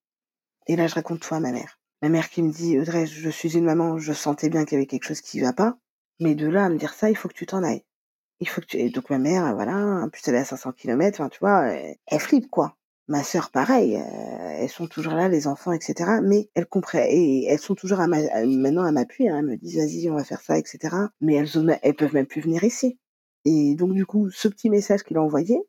Et 0.65 0.75
là, 0.75 0.87
je 0.87 0.95
raconte 0.95 1.19
tout 1.19 1.35
à 1.35 1.39
ma 1.39 1.51
mère. 1.51 1.79
Ma 2.01 2.09
mère 2.09 2.29
qui 2.29 2.41
me 2.41 2.51
dit 2.51 2.79
Audrey, 2.79 3.05
je 3.05 3.29
suis 3.29 3.55
une 3.57 3.65
maman, 3.65 3.99
je 3.99 4.11
sentais 4.11 4.49
bien 4.49 4.65
qu'il 4.65 4.73
y 4.73 4.77
avait 4.77 4.87
quelque 4.87 5.05
chose 5.05 5.21
qui 5.21 5.39
va 5.39 5.53
pas. 5.53 5.77
Mais 6.19 6.33
de 6.33 6.47
là 6.47 6.65
à 6.65 6.69
me 6.69 6.77
dire 6.77 6.95
ça, 6.95 7.11
il 7.11 7.15
faut 7.15 7.27
que 7.27 7.35
tu 7.35 7.45
t'en 7.45 7.63
ailles. 7.63 7.83
Il 8.39 8.49
faut 8.49 8.61
que 8.61 8.65
tu... 8.65 8.77
Et 8.77 8.89
donc 8.89 9.11
ma 9.11 9.19
mère, 9.19 9.53
voilà, 9.53 9.77
en 9.77 10.09
plus 10.09 10.27
elle 10.27 10.35
est 10.35 10.39
à 10.39 10.45
500 10.45 10.71
km, 10.71 11.29
tu 11.29 11.39
vois, 11.41 11.67
elle, 11.67 11.97
elle 12.07 12.19
flippe 12.19 12.49
quoi. 12.49 12.75
Ma 13.07 13.23
sœur, 13.23 13.51
pareil, 13.51 13.97
euh, 13.97 14.57
elles 14.59 14.69
sont 14.69 14.87
toujours 14.87 15.13
là, 15.13 15.29
les 15.29 15.45
enfants, 15.45 15.71
etc. 15.71 16.19
Mais 16.23 16.49
elles 16.55 16.65
comprennent 16.65 17.07
et 17.09 17.45
elles 17.45 17.59
sont 17.59 17.75
toujours 17.75 17.99
à 17.99 18.07
ma, 18.07 18.17
maintenant 18.45 18.83
à 18.83 18.91
m'appuyer. 18.91 19.29
Hein, 19.29 19.39
elles 19.39 19.45
me 19.45 19.57
disent 19.57 19.77
vas-y, 19.77 20.09
on 20.09 20.15
va 20.15 20.23
faire 20.23 20.41
ça, 20.41 20.57
etc. 20.57 20.95
Mais 21.21 21.35
elles, 21.35 21.79
elles 21.83 21.95
peuvent 21.95 22.15
même 22.15 22.25
plus 22.25 22.41
venir 22.41 22.63
ici. 22.63 22.97
Et 23.45 23.75
donc 23.75 23.93
du 23.93 24.07
coup, 24.07 24.31
ce 24.31 24.47
petit 24.47 24.71
message 24.71 25.03
qu'il 25.03 25.17
a 25.17 25.21
envoyé 25.21 25.59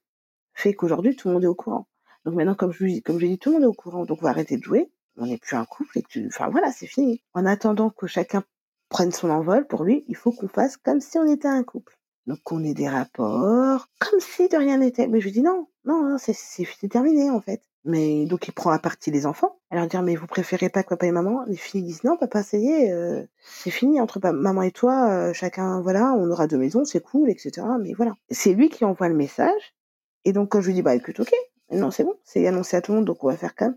fait 0.54 0.72
qu'aujourd'hui 0.74 1.14
tout 1.14 1.28
le 1.28 1.34
monde 1.34 1.44
est 1.44 1.48
au 1.48 1.54
courant. 1.54 1.86
Donc 2.24 2.34
maintenant, 2.34 2.54
comme 2.54 2.72
je 2.72 3.00
comme 3.00 3.20
j'ai 3.20 3.28
dit, 3.28 3.38
tout 3.38 3.50
le 3.50 3.56
monde 3.56 3.64
est 3.64 3.66
au 3.66 3.74
courant. 3.74 4.06
Donc 4.06 4.18
on 4.22 4.24
va 4.24 4.30
arrêter 4.30 4.56
de 4.56 4.62
jouer. 4.62 4.90
On 5.18 5.26
n'est 5.26 5.38
plus 5.38 5.56
un 5.56 5.64
couple 5.66 5.98
et 5.98 6.02
tu, 6.02 6.26
enfin 6.28 6.48
voilà, 6.48 6.72
c'est 6.72 6.86
fini. 6.86 7.22
En 7.34 7.44
attendant 7.46 7.90
que 7.90 8.06
chacun 8.06 8.44
prenne 8.88 9.12
son 9.12 9.30
envol, 9.30 9.66
pour 9.66 9.84
lui, 9.84 10.04
il 10.08 10.16
faut 10.16 10.32
qu'on 10.32 10.48
fasse 10.48 10.76
comme 10.76 11.00
si 11.00 11.18
on 11.18 11.26
était 11.26 11.48
un 11.48 11.64
couple. 11.64 11.95
Donc 12.26 12.40
qu'on 12.42 12.64
ait 12.64 12.74
des 12.74 12.88
rapports, 12.88 13.88
comme 14.00 14.20
si 14.20 14.48
de 14.48 14.56
rien 14.56 14.78
n'était. 14.78 15.06
Mais 15.06 15.20
je 15.20 15.26
lui 15.26 15.32
dis 15.32 15.42
non, 15.42 15.68
non, 15.84 16.16
c'est 16.18 16.88
terminé 16.88 17.30
en 17.30 17.40
fait. 17.40 17.62
Mais 17.84 18.26
donc 18.26 18.48
il 18.48 18.52
prend 18.52 18.70
à 18.70 18.80
partie 18.80 19.12
les 19.12 19.26
enfants. 19.26 19.60
Alors 19.70 19.86
dire 19.86 20.02
mais 20.02 20.16
vous 20.16 20.26
préférez 20.26 20.68
pas 20.68 20.82
que 20.82 20.88
papa 20.88 21.06
et 21.06 21.12
maman 21.12 21.44
Les 21.46 21.56
filles 21.56 21.84
disent 21.84 22.02
non 22.02 22.16
papa 22.16 22.42
ça 22.42 22.56
y 22.56 22.66
est, 22.66 22.92
euh, 22.92 23.24
c'est 23.40 23.70
fini 23.70 24.00
entre 24.00 24.18
maman 24.18 24.62
et 24.62 24.72
toi, 24.72 25.08
euh, 25.08 25.32
chacun 25.32 25.80
voilà, 25.80 26.12
on 26.14 26.28
aura 26.28 26.48
deux 26.48 26.58
maisons, 26.58 26.84
c'est 26.84 27.00
cool, 27.00 27.30
etc. 27.30 27.64
Mais 27.80 27.92
voilà, 27.92 28.14
c'est 28.28 28.54
lui 28.54 28.70
qui 28.70 28.84
envoie 28.84 29.08
le 29.08 29.14
message. 29.14 29.76
Et 30.24 30.32
donc 30.32 30.50
quand 30.50 30.60
je 30.60 30.66
lui 30.66 30.74
dis 30.74 30.82
bah 30.82 30.96
écoute 30.96 31.20
ok, 31.20 31.32
non 31.70 31.92
c'est 31.92 32.02
bon, 32.02 32.14
c'est 32.24 32.44
annoncé 32.48 32.76
à 32.76 32.82
tout 32.82 32.90
le 32.90 32.96
monde 32.96 33.06
donc 33.06 33.22
on 33.22 33.28
va 33.28 33.36
faire 33.36 33.54
comme. 33.54 33.76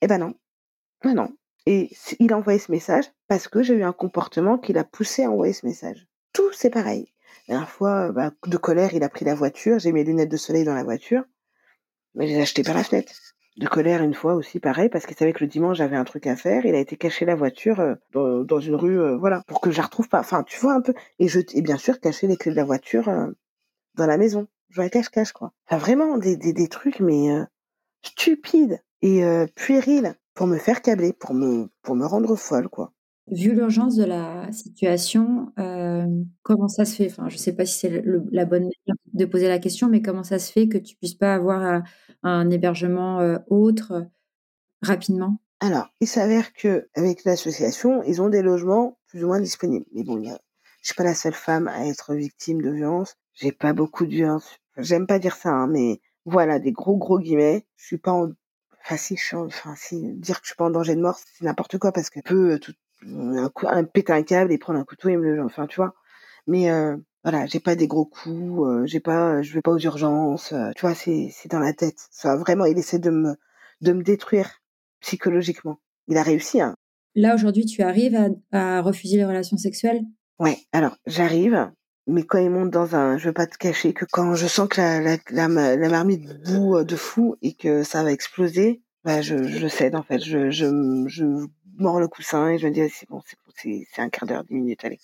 Eh 0.00 0.06
ben 0.06 0.16
non, 0.18 0.34
ben 1.04 1.14
non. 1.14 1.28
Et 1.66 1.90
il 2.18 2.32
a 2.32 2.38
envoyé 2.38 2.58
ce 2.58 2.72
message 2.72 3.04
parce 3.28 3.46
que 3.46 3.62
j'ai 3.62 3.74
eu 3.74 3.82
un 3.82 3.92
comportement 3.92 4.56
qui 4.56 4.72
l'a 4.72 4.84
poussé 4.84 5.24
à 5.24 5.30
envoyer 5.30 5.52
ce 5.52 5.66
message. 5.66 6.06
Tout 6.32 6.50
c'est 6.52 6.70
pareil. 6.70 7.12
La 7.48 7.54
dernière 7.54 7.70
fois, 7.70 8.10
bah, 8.12 8.32
de 8.46 8.56
colère, 8.56 8.92
il 8.94 9.04
a 9.04 9.08
pris 9.08 9.24
la 9.24 9.34
voiture. 9.34 9.78
J'ai 9.78 9.92
mes 9.92 10.02
lunettes 10.02 10.30
de 10.30 10.36
soleil 10.36 10.64
dans 10.64 10.74
la 10.74 10.82
voiture. 10.82 11.22
Mais 12.14 12.26
je 12.26 12.32
les 12.32 12.38
ai 12.38 12.42
achetées 12.42 12.64
par 12.64 12.74
la 12.74 12.82
fenêtre. 12.82 13.12
De 13.56 13.68
colère, 13.68 14.02
une 14.02 14.14
fois 14.14 14.34
aussi, 14.34 14.58
pareil, 14.58 14.88
parce 14.88 15.06
qu'il 15.06 15.16
savait 15.16 15.32
que 15.32 15.44
le 15.44 15.48
dimanche, 15.48 15.78
j'avais 15.78 15.96
un 15.96 16.04
truc 16.04 16.26
à 16.26 16.36
faire. 16.36 16.66
Il 16.66 16.74
a 16.74 16.78
été 16.78 16.96
cacher 16.96 17.24
la 17.24 17.36
voiture 17.36 17.80
euh, 17.80 18.44
dans, 18.44 18.60
une 18.60 18.74
rue, 18.74 19.00
euh, 19.00 19.16
voilà, 19.16 19.42
pour 19.46 19.60
que 19.60 19.70
je 19.70 19.78
la 19.78 19.84
retrouve 19.84 20.08
pas. 20.08 20.20
Enfin, 20.20 20.42
tu 20.42 20.58
vois 20.60 20.74
un 20.74 20.80
peu. 20.80 20.92
Et, 21.18 21.28
je, 21.28 21.40
et 21.54 21.62
bien 21.62 21.78
sûr, 21.78 22.00
cacher 22.00 22.26
les 22.26 22.36
clés 22.36 22.50
de 22.50 22.56
la 22.56 22.64
voiture 22.64 23.08
euh, 23.08 23.28
dans 23.94 24.06
la 24.06 24.18
maison. 24.18 24.48
Je 24.70 24.82
la 24.82 24.90
cache-cache, 24.90 25.32
quoi. 25.32 25.52
Enfin, 25.66 25.78
vraiment, 25.78 26.18
des, 26.18 26.36
des, 26.36 26.52
des 26.52 26.68
trucs, 26.68 27.00
mais 27.00 27.28
stupides 28.02 28.82
et 29.00 29.22
puérils 29.54 30.16
pour 30.34 30.48
me 30.48 30.58
faire 30.58 30.82
câbler, 30.82 31.14
me, 31.30 31.68
pour 31.82 31.94
me 31.94 32.04
rendre 32.04 32.34
folle, 32.34 32.68
quoi. 32.68 32.92
Vu 33.30 33.54
l'urgence 33.54 33.96
de 33.96 34.04
la 34.04 34.52
situation, 34.52 35.52
euh, 35.58 36.06
comment 36.42 36.68
ça 36.68 36.84
se 36.84 36.94
fait? 36.94 37.10
Enfin, 37.10 37.28
je 37.28 37.34
ne 37.34 37.40
sais 37.40 37.54
pas 37.54 37.66
si 37.66 37.78
c'est 37.80 38.02
la 38.30 38.44
bonne 38.44 38.62
manière 38.62 38.96
de 39.12 39.24
poser 39.24 39.48
la 39.48 39.58
question, 39.58 39.88
mais 39.88 40.00
comment 40.00 40.22
ça 40.22 40.38
se 40.38 40.52
fait 40.52 40.68
que 40.68 40.78
tu 40.78 40.94
puisses 40.96 41.14
pas 41.14 41.34
avoir 41.34 41.62
un, 41.62 41.82
un 42.22 42.50
hébergement 42.50 43.20
euh, 43.20 43.38
autre 43.48 44.06
rapidement? 44.80 45.40
Alors, 45.58 45.88
il 46.00 46.06
s'avère 46.06 46.52
que 46.52 46.88
avec 46.94 47.24
l'association, 47.24 48.02
ils 48.04 48.22
ont 48.22 48.28
des 48.28 48.42
logements 48.42 48.98
plus 49.08 49.24
ou 49.24 49.28
moins 49.28 49.40
disponibles. 49.40 49.86
Mais 49.92 50.04
bon, 50.04 50.22
je 50.22 50.30
suis 50.82 50.94
pas 50.94 51.02
la 51.02 51.14
seule 51.14 51.34
femme 51.34 51.66
à 51.66 51.86
être 51.86 52.14
victime 52.14 52.62
de 52.62 52.70
violence. 52.70 53.16
J'ai 53.34 53.52
pas 53.52 53.72
beaucoup 53.72 54.06
de 54.06 54.10
violence. 54.10 54.58
J'aime 54.76 55.08
pas 55.08 55.18
dire 55.18 55.34
ça, 55.34 55.50
hein, 55.50 55.66
mais 55.66 56.00
voilà, 56.26 56.60
des 56.60 56.72
gros 56.72 56.96
gros 56.96 57.18
guillemets. 57.18 57.66
Je 57.76 57.86
suis 57.86 57.98
pas 57.98 58.12
en 58.12 58.30
Enfin, 58.88 58.98
si, 58.98 59.16
je 59.16 59.34
enfin, 59.34 59.74
si, 59.76 60.12
dire 60.12 60.40
que 60.40 60.46
je 60.46 60.50
suis 60.50 60.56
pas 60.56 60.66
en 60.66 60.70
danger 60.70 60.94
de 60.94 61.00
mort, 61.00 61.18
c'est 61.18 61.44
n'importe 61.44 61.76
quoi 61.76 61.90
parce 61.90 62.08
que 62.08 62.20
tout, 62.20 62.72
un, 63.06 63.48
coup, 63.48 63.66
un, 63.68 63.84
péter 63.84 64.12
un 64.12 64.22
câble 64.22 64.52
et 64.52 64.58
prendre 64.58 64.78
un 64.78 64.84
couteau 64.84 65.08
et 65.08 65.16
me 65.16 65.22
le, 65.22 65.42
enfin, 65.42 65.66
tu 65.66 65.76
vois. 65.76 65.94
Mais 66.46 66.70
euh, 66.70 66.96
voilà, 67.24 67.46
j'ai 67.46 67.60
pas 67.60 67.74
des 67.76 67.88
gros 67.88 68.06
coups, 68.06 68.66
euh, 68.66 68.86
j'ai 68.86 69.00
pas, 69.00 69.42
je 69.42 69.52
vais 69.52 69.62
pas 69.62 69.72
aux 69.72 69.78
urgences, 69.78 70.52
euh, 70.52 70.70
tu 70.76 70.82
vois, 70.82 70.94
c'est, 70.94 71.30
c'est 71.32 71.50
dans 71.50 71.58
la 71.58 71.72
tête. 71.72 71.98
Ça, 72.10 72.36
vraiment, 72.36 72.64
il 72.66 72.78
essaie 72.78 72.98
de 72.98 73.10
me, 73.10 73.36
de 73.80 73.92
me 73.92 74.02
détruire 74.02 74.50
psychologiquement. 75.00 75.80
Il 76.08 76.16
a 76.18 76.22
réussi, 76.22 76.60
hein. 76.60 76.74
Là, 77.14 77.34
aujourd'hui, 77.34 77.64
tu 77.64 77.82
arrives 77.82 78.14
à, 78.14 78.28
à 78.52 78.80
refuser 78.82 79.16
les 79.16 79.24
relations 79.24 79.56
sexuelles? 79.56 80.02
Ouais, 80.38 80.58
alors, 80.72 80.96
j'arrive, 81.06 81.72
mais 82.06 82.24
quand 82.24 82.38
il 82.38 82.50
monte 82.50 82.70
dans 82.70 82.94
un, 82.94 83.16
je 83.16 83.28
veux 83.28 83.32
pas 83.32 83.46
te 83.46 83.56
cacher 83.56 83.94
que 83.94 84.04
quand 84.04 84.34
je 84.34 84.46
sens 84.46 84.68
que 84.68 84.80
la, 84.80 85.00
la, 85.00 85.18
la, 85.30 85.76
la 85.76 85.88
marmite 85.88 86.42
bout 86.44 86.84
de 86.84 86.96
fou 86.96 87.36
et 87.40 87.54
que 87.54 87.82
ça 87.82 88.04
va 88.04 88.12
exploser, 88.12 88.82
bah 89.06 89.22
je, 89.22 89.44
je 89.44 89.68
cède 89.68 89.94
en 89.94 90.02
fait, 90.02 90.18
je, 90.18 90.50
je, 90.50 90.66
je 91.06 91.24
mords 91.78 92.00
le 92.00 92.08
coussin 92.08 92.50
et 92.50 92.58
je 92.58 92.66
me 92.66 92.72
dis 92.72 92.88
c'est 92.90 93.08
bon, 93.08 93.22
c'est 93.24 93.36
bon, 93.46 93.52
c'est 93.56 94.02
un 94.02 94.10
quart 94.10 94.26
d'heure, 94.28 94.44
dix 94.44 94.54
minutes, 94.54 94.84
allez, 94.84 94.98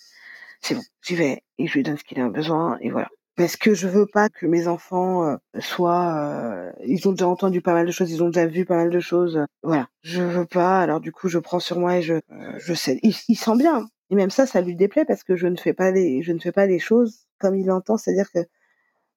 c'est 0.61 0.75
bon, 0.75 0.83
j'y 1.03 1.15
vais 1.15 1.43
et 1.59 1.69
je 1.69 1.75
lui 1.75 1.85
donne 1.85 1.97
ce 1.97 2.05
qu'il 2.05 2.21
a 2.21 2.29
besoin 2.29 2.79
et 2.81 2.91
voilà. 2.91 3.09
Parce 3.37 3.57
que 3.57 3.75
je 3.75 3.87
veux 3.89 4.07
pas 4.07 4.29
que 4.29 4.45
mes 4.45 4.67
enfants 4.69 5.25
euh, 5.27 5.37
soient, 5.61 6.15
euh, 6.17 6.73
ils 6.85 7.09
ont 7.09 7.13
déjà 7.13 7.29
entendu 7.29 7.63
pas 7.63 7.75
mal 7.75 7.87
de 7.87 7.93
choses, 7.93 8.11
ils 8.11 8.23
ont 8.25 8.27
déjà 8.29 8.47
vu 8.47 8.65
pas 8.67 8.77
mal 8.77 8.91
de 8.91 9.01
choses, 9.01 9.37
euh, 9.39 9.47
voilà. 9.63 9.89
Je 10.03 10.21
veux 10.23 10.47
pas, 10.47 10.81
alors 10.81 11.01
du 11.01 11.13
coup 11.13 11.29
je 11.29 11.39
prends 11.39 11.61
sur 11.61 11.79
moi 11.79 11.97
et 11.99 12.03
je, 12.03 12.15
je 12.59 12.75
cède. 12.75 12.99
Il, 13.05 13.15
il 13.29 13.37
sent 13.37 13.57
bien, 13.57 13.87
et 14.11 14.17
même 14.17 14.31
ça, 14.31 14.47
ça 14.47 14.61
lui 14.61 14.75
déplaît 14.77 15.05
parce 15.07 15.23
que 15.25 15.37
je 15.37 15.47
ne 15.47 15.57
fais 15.57 15.75
pas 15.75 15.93
les, 15.93 16.23
je 16.23 16.33
ne 16.33 16.41
fais 16.41 16.53
pas 16.53 16.67
les 16.67 16.81
choses 16.81 17.27
comme 17.39 17.55
il 17.57 17.67
l'entend, 17.67 17.97
c'est-à-dire 17.97 18.31
que 18.33 18.41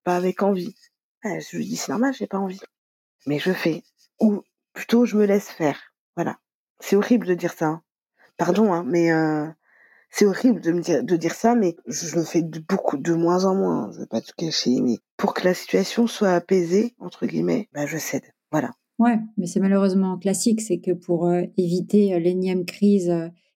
pas 0.04 0.16
avec 0.16 0.44
envie. 0.44 0.76
Ah, 1.24 1.40
je 1.40 1.58
lui 1.58 1.66
dis 1.66 1.76
c'est 1.76 1.92
normal, 1.92 2.14
j'ai 2.14 2.28
pas 2.28 2.38
envie, 2.40 2.62
mais 3.26 3.40
je 3.40 3.52
fais. 3.52 3.84
Ou 4.22 4.44
plutôt 4.76 5.06
je 5.06 5.18
me 5.18 5.26
laisse 5.26 5.50
faire. 5.50 5.80
Voilà. 6.16 6.38
C'est 6.80 6.96
horrible 6.96 7.26
de 7.26 7.34
dire 7.34 7.54
ça. 7.54 7.66
Hein. 7.66 7.82
Pardon, 8.38 8.72
hein, 8.74 8.84
mais 8.86 9.12
euh, 9.12 9.48
c'est 10.12 10.26
horrible 10.26 10.62
de 10.62 10.72
me 10.72 10.82
dire 10.82 11.04
de 11.04 11.16
dire 11.16 11.34
ça, 11.34 11.56
mais 11.56 11.76
je 11.88 12.16
le 12.16 12.24
fais 12.24 12.44
de 12.44 12.60
beaucoup 12.60 12.98
de 12.98 13.14
moins 13.14 13.46
en 13.46 13.56
moins. 13.56 13.90
Je 13.94 14.02
vais 14.02 14.06
pas 14.06 14.22
tout 14.22 14.34
cacher, 14.38 14.82
mais 14.82 14.98
pour 15.18 15.34
que 15.34 15.46
la 15.46 15.54
situation 15.54 16.06
soit 16.06 16.34
apaisée 16.34 16.94
entre 17.00 17.26
guillemets, 17.26 17.70
bah 17.74 17.88
je 17.88 17.98
cède. 17.98 18.26
Voilà. 18.52 18.72
Ouais, 19.00 19.18
mais 19.38 19.48
c'est 19.48 19.60
malheureusement 19.60 20.18
classique, 20.18 20.62
c'est 20.62 20.80
que 20.80 20.92
pour 20.92 21.28
euh, 21.28 21.44
éviter 21.58 22.14
euh, 22.14 22.20
l'énième 22.20 22.66
crise 22.66 23.10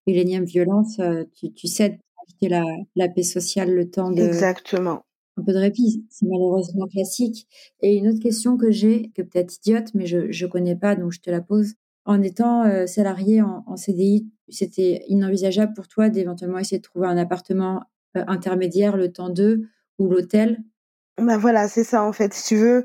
et 0.07 0.13
l'énième 0.13 0.45
violence, 0.45 0.99
tu, 1.35 1.53
tu 1.53 1.67
cèdes 1.67 1.97
pour 1.97 2.23
éviter 2.27 2.49
la, 2.49 2.63
la 2.95 3.09
paix 3.09 3.23
sociale, 3.23 3.73
le 3.73 3.89
temps 3.89 4.11
de... 4.11 4.21
Exactement. 4.21 5.03
Un 5.39 5.43
peu 5.43 5.53
de 5.53 5.57
répit, 5.57 6.05
c'est 6.09 6.25
malheureusement 6.25 6.85
classique. 6.87 7.47
Et 7.81 7.95
une 7.95 8.09
autre 8.09 8.19
question 8.19 8.57
que 8.57 8.71
j'ai, 8.71 9.09
que 9.15 9.21
peut-être 9.21 9.55
idiote, 9.55 9.93
mais 9.93 10.05
je 10.05 10.17
ne 10.17 10.49
connais 10.49 10.75
pas, 10.75 10.95
donc 10.95 11.13
je 11.13 11.21
te 11.21 11.29
la 11.29 11.39
pose. 11.39 11.75
En 12.03 12.21
étant 12.21 12.65
salarié 12.87 13.41
en, 13.41 13.75
CDI, 13.77 14.27
c'était 14.49 15.03
inenvisageable 15.07 15.73
pour 15.73 15.87
toi 15.87 16.09
d'éventuellement 16.09 16.57
essayer 16.57 16.79
de 16.79 16.83
trouver 16.83 17.07
un 17.07 17.17
appartement 17.17 17.83
intermédiaire, 18.15 18.97
le 18.97 19.11
temps 19.11 19.29
d'eux, 19.29 19.69
ou 19.97 20.09
l'hôtel? 20.09 20.59
Bah 21.21 21.37
voilà, 21.37 21.67
c'est 21.67 21.83
ça 21.83 22.03
en 22.03 22.11
fait. 22.11 22.33
Si 22.33 22.47
tu 22.47 22.55
veux, 22.57 22.83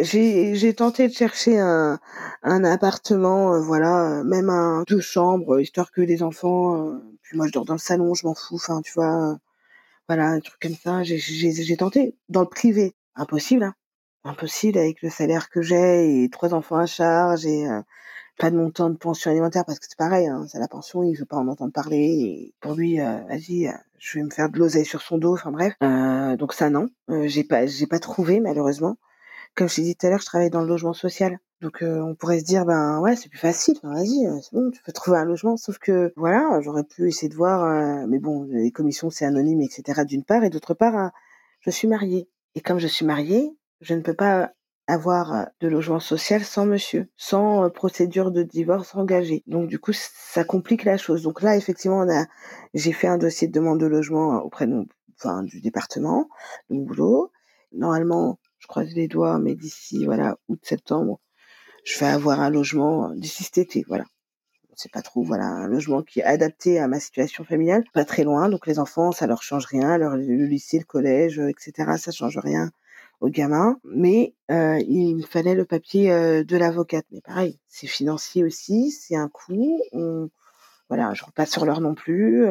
j'ai 0.00 0.54
j'ai 0.54 0.74
tenté 0.74 1.08
de 1.08 1.12
chercher 1.12 1.58
un 1.58 1.98
un 2.42 2.64
appartement, 2.64 3.60
voilà, 3.60 4.22
même 4.24 4.48
un 4.48 4.84
deux 4.88 5.00
chambres, 5.00 5.60
histoire 5.60 5.90
que 5.90 6.00
les 6.00 6.22
enfants. 6.22 7.00
puis 7.22 7.36
moi, 7.36 7.46
je 7.46 7.52
dors 7.52 7.64
dans 7.64 7.74
le 7.74 7.78
salon, 7.78 8.14
je 8.14 8.26
m'en 8.26 8.34
fous. 8.34 8.56
Enfin, 8.56 8.80
tu 8.82 8.92
vois, 8.94 9.38
voilà, 10.08 10.28
un 10.28 10.40
truc 10.40 10.60
comme 10.60 10.74
ça. 10.74 11.02
J'ai 11.02 11.76
tenté 11.76 12.16
dans 12.28 12.42
le 12.42 12.48
privé, 12.48 12.94
impossible, 13.14 13.64
hein. 13.64 13.74
impossible 14.24 14.78
avec 14.78 15.02
le 15.02 15.10
salaire 15.10 15.50
que 15.50 15.62
j'ai 15.62 16.24
et 16.24 16.30
trois 16.30 16.54
enfants 16.54 16.76
à 16.76 16.86
charge 16.86 17.46
et 17.46 17.66
pas 18.38 18.50
de 18.50 18.56
montant 18.56 18.90
de 18.90 18.96
pension 18.96 19.30
alimentaire 19.30 19.64
parce 19.64 19.78
que 19.78 19.86
c'est 19.88 19.98
pareil, 19.98 20.26
hein, 20.26 20.46
c'est 20.48 20.58
la 20.58 20.68
pension, 20.68 21.02
il 21.02 21.14
veut 21.14 21.26
pas 21.26 21.36
en 21.36 21.48
entendre 21.48 21.72
parler. 21.72 22.54
Pour 22.60 22.74
lui, 22.74 22.98
vas-y, 22.98 23.72
je 23.98 24.18
vais 24.18 24.24
me 24.24 24.30
faire 24.30 24.48
de 24.50 24.68
sur 24.84 25.02
son 25.02 25.18
dos. 25.18 25.34
Enfin 25.34 25.52
bref, 25.52 25.74
donc 26.38 26.52
ça 26.52 26.70
non, 26.70 26.88
j'ai 27.24 27.44
pas 27.44 27.66
j'ai 27.66 27.86
pas 27.86 27.98
trouvé 27.98 28.40
malheureusement 28.40 28.96
comme 29.54 29.68
je 29.68 29.76
t'ai 29.76 29.82
dit 29.82 29.96
tout 29.96 30.06
à 30.06 30.10
l'heure, 30.10 30.20
je 30.20 30.26
travaille 30.26 30.50
dans 30.50 30.62
le 30.62 30.68
logement 30.68 30.92
social. 30.92 31.38
Donc 31.62 31.80
euh, 31.80 32.00
on 32.00 32.16
pourrait 32.16 32.40
se 32.40 32.44
dire 32.44 32.64
ben 32.66 32.98
ouais 32.98 33.14
c'est 33.14 33.28
plus 33.28 33.38
facile, 33.38 33.78
vas-y 33.84 34.26
euh, 34.26 34.36
c'est 34.42 34.52
bon 34.52 34.72
tu 34.72 34.82
peux 34.82 34.90
trouver 34.90 35.18
un 35.18 35.24
logement. 35.24 35.56
Sauf 35.56 35.78
que 35.78 36.12
voilà 36.16 36.60
j'aurais 36.60 36.82
pu 36.82 37.06
essayer 37.06 37.28
de 37.28 37.36
voir, 37.36 37.62
euh, 37.64 38.04
mais 38.08 38.18
bon 38.18 38.42
les 38.50 38.72
commissions 38.72 39.10
c'est 39.10 39.24
anonyme 39.24 39.60
etc. 39.60 40.04
D'une 40.04 40.24
part 40.24 40.42
et 40.42 40.50
d'autre 40.50 40.74
part 40.74 40.96
hein, 40.96 41.12
je 41.60 41.70
suis 41.70 41.86
mariée 41.86 42.28
et 42.56 42.60
comme 42.60 42.80
je 42.80 42.88
suis 42.88 43.06
mariée 43.06 43.56
je 43.80 43.94
ne 43.94 44.00
peux 44.00 44.14
pas 44.14 44.50
avoir 44.88 45.46
de 45.60 45.68
logement 45.68 46.00
social 46.00 46.42
sans 46.42 46.66
monsieur, 46.66 47.08
sans 47.16 47.70
procédure 47.70 48.32
de 48.32 48.42
divorce 48.42 48.96
engagée. 48.96 49.44
Donc 49.46 49.68
du 49.68 49.78
coup 49.78 49.92
ça 49.92 50.42
complique 50.42 50.82
la 50.82 50.96
chose. 50.96 51.22
Donc 51.22 51.42
là 51.42 51.56
effectivement 51.56 51.98
on 51.98 52.10
a 52.10 52.26
j'ai 52.74 52.92
fait 52.92 53.06
un 53.06 53.18
dossier 53.18 53.46
de 53.46 53.52
demande 53.52 53.78
de 53.78 53.86
logement 53.86 54.42
auprès 54.42 54.66
de 54.66 54.84
enfin 55.16 55.44
du 55.44 55.60
département 55.60 56.28
de 56.70 56.74
mon 56.76 56.82
boulot. 56.82 57.30
Normalement 57.72 58.40
je 58.58 58.66
croise 58.66 58.92
les 58.94 59.06
doigts, 59.06 59.38
mais 59.38 59.54
d'ici 59.54 60.04
voilà 60.06 60.36
août-septembre, 60.48 61.20
je 61.84 61.98
vais 61.98 62.06
avoir 62.06 62.40
un 62.40 62.50
logement 62.50 63.10
euh, 63.10 63.14
d'ici 63.14 63.44
cet 63.44 63.58
été, 63.58 63.84
voilà. 63.88 64.04
C'est 64.74 64.90
pas 64.90 65.02
trop, 65.02 65.22
voilà, 65.22 65.44
un 65.44 65.68
logement 65.68 66.02
qui 66.02 66.20
est 66.20 66.24
adapté 66.24 66.78
à 66.78 66.88
ma 66.88 66.98
situation 66.98 67.44
familiale, 67.44 67.84
pas 67.92 68.04
très 68.04 68.24
loin. 68.24 68.48
Donc 68.48 68.66
les 68.66 68.78
enfants, 68.78 69.12
ça 69.12 69.26
leur 69.26 69.42
change 69.42 69.66
rien, 69.66 69.98
leur 69.98 70.16
le 70.16 70.46
lycée, 70.46 70.78
le 70.78 70.84
collège, 70.84 71.38
euh, 71.38 71.48
etc. 71.48 71.92
Ça 71.98 72.10
change 72.10 72.38
rien 72.38 72.70
aux 73.20 73.28
gamins. 73.28 73.78
Mais 73.84 74.34
euh, 74.50 74.78
il 74.88 75.16
me 75.16 75.22
fallait 75.22 75.54
le 75.54 75.66
papier 75.66 76.08
de 76.42 76.56
l'avocate. 76.56 77.04
Mais 77.12 77.20
pareil, 77.20 77.60
c'est 77.68 77.86
financier 77.86 78.44
aussi, 78.44 78.90
c'est 78.90 79.14
un 79.14 79.28
coût. 79.28 79.78
On, 79.92 80.30
voilà, 80.88 81.12
je 81.14 81.24
repasse 81.24 81.50
sur 81.50 81.66
l'heure 81.66 81.82
non 81.82 81.94
plus. 81.94 82.44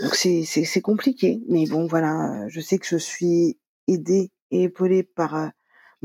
donc 0.00 0.14
c'est 0.14 0.80
compliqué. 0.82 1.42
Mais 1.48 1.66
bon, 1.66 1.86
voilà, 1.86 2.48
je 2.48 2.60
sais 2.60 2.78
que 2.78 2.86
je 2.86 2.96
suis 2.96 3.58
aidée 3.86 4.32
épaulée 4.50 5.02
par 5.02 5.50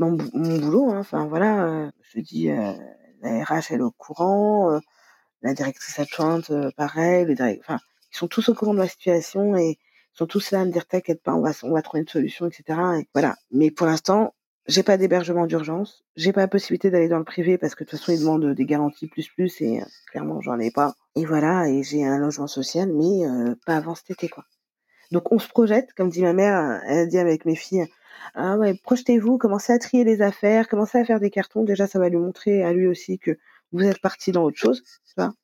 mon, 0.08 0.58
boulot. 0.58 0.90
Hein. 0.90 0.98
Enfin 1.00 1.26
voilà, 1.26 1.90
je 2.02 2.18
te 2.18 2.20
dis, 2.20 2.48
la 3.22 3.44
RH 3.44 3.70
elle 3.70 3.80
est 3.80 3.82
au 3.82 3.90
courant, 3.90 4.80
la 5.42 5.54
directrice 5.54 5.98
adjointe 5.98 6.52
pareil, 6.76 7.26
enfin 7.60 7.78
ils 8.12 8.16
sont 8.16 8.28
tous 8.28 8.48
au 8.48 8.54
courant 8.54 8.74
de 8.74 8.78
la 8.78 8.88
situation 8.88 9.56
et 9.56 9.78
ils 10.12 10.16
sont 10.16 10.26
tous 10.26 10.50
là 10.50 10.60
à 10.60 10.64
me 10.64 10.72
dire 10.72 10.86
t'inquiète 10.86 11.22
pas, 11.22 11.34
on 11.34 11.40
va 11.40 11.52
on 11.62 11.72
va 11.72 11.82
trouver 11.82 12.00
une 12.02 12.08
solution, 12.08 12.46
etc. 12.46 12.78
Et 13.00 13.08
voilà. 13.14 13.36
Mais 13.52 13.70
pour 13.70 13.86
l'instant, 13.86 14.34
j'ai 14.66 14.82
pas 14.82 14.96
d'hébergement 14.96 15.46
d'urgence, 15.46 16.04
j'ai 16.16 16.32
pas 16.32 16.42
la 16.42 16.48
possibilité 16.48 16.90
d'aller 16.90 17.08
dans 17.08 17.18
le 17.18 17.24
privé 17.24 17.58
parce 17.58 17.74
que 17.74 17.84
de 17.84 17.90
toute 17.90 17.98
façon 17.98 18.12
ils 18.12 18.20
demandent 18.20 18.54
des 18.54 18.66
garanties 18.66 19.08
plus 19.08 19.28
plus 19.28 19.60
et 19.60 19.82
clairement 20.10 20.40
j'en 20.40 20.58
ai 20.58 20.70
pas. 20.70 20.94
Et 21.16 21.24
voilà, 21.24 21.68
et 21.68 21.82
j'ai 21.82 22.04
un 22.04 22.18
logement 22.18 22.46
social, 22.46 22.92
mais 22.92 23.22
pas 23.66 23.76
avant 23.76 23.94
cet 23.94 24.10
été 24.10 24.28
quoi. 24.28 24.44
Donc 25.10 25.32
on 25.32 25.38
se 25.38 25.48
projette, 25.48 25.92
comme 25.94 26.08
dit 26.08 26.22
ma 26.22 26.32
mère, 26.32 26.82
elle 26.86 27.08
dit 27.08 27.18
avec 27.18 27.44
mes 27.44 27.56
filles, 27.56 27.86
ah 28.34 28.56
ouais, 28.56 28.74
projetez-vous, 28.82 29.38
commencez 29.38 29.72
à 29.72 29.78
trier 29.78 30.04
les 30.04 30.22
affaires, 30.22 30.68
commencez 30.68 30.98
à 30.98 31.04
faire 31.04 31.20
des 31.20 31.30
cartons. 31.30 31.64
Déjà, 31.64 31.86
ça 31.86 31.98
va 31.98 32.08
lui 32.08 32.16
montrer 32.16 32.62
à 32.62 32.72
lui 32.72 32.86
aussi 32.86 33.18
que 33.18 33.38
vous 33.72 33.84
êtes 33.84 34.00
parti 34.00 34.32
dans 34.32 34.44
autre 34.44 34.58
chose, 34.58 34.82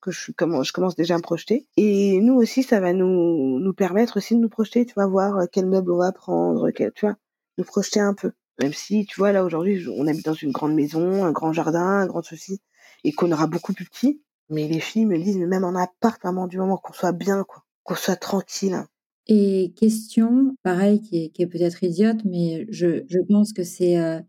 que 0.01 0.11
je, 0.11 0.33
commence 0.33 0.97
déjà 0.97 1.15
à 1.15 1.19
me 1.19 1.23
projeter. 1.23 1.67
Et 1.77 2.21
nous 2.21 2.35
aussi, 2.35 2.63
ça 2.63 2.81
va 2.81 2.93
nous, 2.93 3.59
nous 3.61 3.73
permettre 3.73 4.17
aussi 4.17 4.35
de 4.35 4.41
nous 4.41 4.49
projeter, 4.49 4.85
tu 4.85 4.95
vas 4.95 5.07
voir 5.07 5.39
euh, 5.39 5.45
quel 5.51 5.67
meuble 5.67 5.93
on 5.93 5.99
va 5.99 6.13
prendre, 6.13 6.71
tu 6.71 6.91
vois, 7.01 7.17
nous 7.59 7.65
projeter 7.65 8.01
un 8.01 8.15
peu. 8.15 8.33
Même 8.61 8.73
si, 8.73 9.05
tu 9.07 9.17
vois, 9.21 9.33
là 9.33 9.45
aujourd'hui, 9.45 9.87
on 9.89 10.07
habite 10.07 10.25
dans 10.25 10.35
une 10.35 10.51
grande 10.51 10.75
maison, 10.75 11.25
un 11.25 11.33
grand 11.33 11.53
jardin, 11.53 12.01
un 12.01 12.07
grand 12.07 12.23
souci, 12.23 12.61
et 13.05 13.13
qu'on 13.13 13.31
aura 13.31 13.47
beaucoup 13.47 13.73
plus 13.73 13.85
petit. 13.85 14.23
Mais 14.49 14.67
les 14.69 14.81
filles 14.81 15.07
me 15.07 15.19
disent, 15.19 15.39
même 15.39 15.65
en 15.65 15.75
appart, 15.75 16.23
maman, 16.25 16.47
du 16.47 16.59
moment 16.59 16.79
qu'on 16.79 16.93
soit 16.93 17.13
bien, 17.13 17.45
quoi, 17.45 17.65
qu'on 17.83 17.97
soit 17.97 18.17
tranquille, 18.17 18.87
et 19.29 19.73
question, 19.77 20.57
pareil, 20.63 21.01
qui 21.01 21.33
est, 21.37 21.47
peut-être 21.47 21.83
idiote, 21.83 22.25
mais 22.25 22.67
je, 22.69 23.03
pense 23.29 23.53
que 23.53 23.65
c'est 23.65 23.99
euh, 23.99 24.21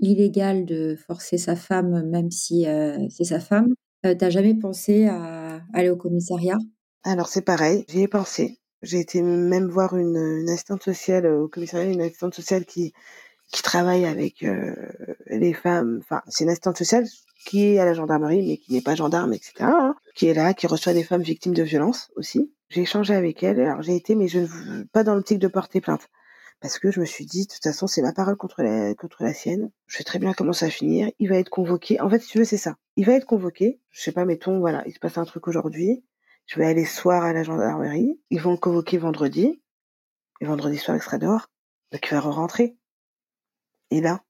illégal 0.00 0.64
de 0.64 0.96
forcer 1.06 1.36
sa 1.36 1.56
femme, 1.56 2.08
même 2.08 2.30
si 2.30 2.66
euh, 2.66 2.96
c'est 3.10 3.24
sa 3.24 3.40
femme. 3.40 3.74
Euh, 4.06 4.14
T'as 4.18 4.30
jamais 4.30 4.54
pensé 4.54 5.06
à 5.06 5.60
aller 5.74 5.90
au 5.90 5.96
commissariat? 5.96 6.56
Alors 7.04 7.28
c'est 7.28 7.42
pareil, 7.42 7.84
j'y 7.88 8.02
ai 8.02 8.08
pensé. 8.08 8.58
J'ai 8.82 9.00
été 9.00 9.22
même 9.22 9.68
voir 9.68 9.96
une, 9.96 10.16
une 10.16 10.48
assistante 10.48 10.82
sociale 10.82 11.26
au 11.26 11.48
commissariat, 11.48 11.90
une 11.90 12.00
assistante 12.00 12.34
sociale 12.34 12.64
qui 12.64 12.92
qui 13.52 13.62
travaille 13.62 14.04
avec 14.06 14.44
les 15.26 15.54
femmes. 15.54 16.00
Enfin, 16.02 16.20
c'est 16.26 16.42
une 16.42 16.50
assistante 16.50 16.78
sociale 16.78 17.06
qui 17.46 17.64
est 17.64 17.78
à 17.78 17.84
la 17.84 17.94
gendarmerie, 17.94 18.44
mais 18.44 18.56
qui 18.56 18.72
n'est 18.72 18.82
pas 18.82 18.96
gendarme, 18.96 19.32
etc. 19.32 19.52
Hein, 19.60 19.94
qui 20.16 20.26
est 20.26 20.34
là, 20.34 20.52
qui 20.52 20.66
reçoit 20.66 20.94
des 20.94 21.04
femmes 21.04 21.22
victimes 21.22 21.54
de 21.54 21.62
violences 21.62 22.10
aussi. 22.16 22.50
J'ai 22.68 22.82
échangé 22.82 23.14
avec 23.14 23.42
elle. 23.42 23.60
Alors 23.60 23.82
j'ai 23.82 23.96
été, 23.96 24.14
mais 24.14 24.28
je 24.28 24.40
ne 24.40 24.84
pas 24.84 25.04
dans 25.04 25.14
l'optique 25.14 25.38
de 25.38 25.48
porter 25.48 25.80
plainte. 25.80 26.08
Parce 26.60 26.78
que 26.78 26.90
je 26.90 27.00
me 27.00 27.04
suis 27.04 27.26
dit, 27.26 27.46
de 27.46 27.52
toute 27.52 27.62
façon, 27.62 27.86
c'est 27.86 28.02
ma 28.02 28.12
parole 28.12 28.36
contre 28.36 28.62
la, 28.62 28.94
contre 28.94 29.22
la 29.22 29.34
sienne. 29.34 29.70
Je 29.86 29.98
sais 29.98 30.04
très 30.04 30.18
bien 30.18 30.32
comment 30.32 30.54
ça 30.54 30.66
va 30.66 30.70
finir. 30.70 31.10
Il 31.18 31.28
va 31.28 31.36
être 31.36 31.50
convoqué. 31.50 32.00
En 32.00 32.08
fait, 32.08 32.20
si 32.20 32.30
tu 32.30 32.38
veux, 32.38 32.44
c'est 32.44 32.56
ça. 32.56 32.76
Il 32.96 33.04
va 33.04 33.12
être 33.12 33.26
convoqué. 33.26 33.80
Je 33.90 34.00
sais 34.00 34.12
pas, 34.12 34.24
mettons, 34.24 34.58
voilà, 34.58 34.82
il 34.86 34.94
se 34.94 34.98
passe 34.98 35.18
un 35.18 35.24
truc 35.24 35.48
aujourd'hui. 35.48 36.02
Je 36.46 36.58
vais 36.58 36.66
aller 36.66 36.86
soir 36.86 37.24
à 37.24 37.32
la 37.32 37.42
gendarmerie. 37.42 38.18
Ils 38.30 38.40
vont 38.40 38.52
le 38.52 38.56
convoquer 38.56 38.96
vendredi. 38.96 39.60
Et 40.40 40.46
vendredi 40.46 40.78
soir, 40.78 40.96
il 40.96 41.02
sera 41.02 41.18
dehors. 41.18 41.50
Donc 41.92 42.06
il 42.06 42.14
va 42.14 42.20
re-rentrer. 42.20 42.76
Et 43.90 44.00
là, 44.00 44.22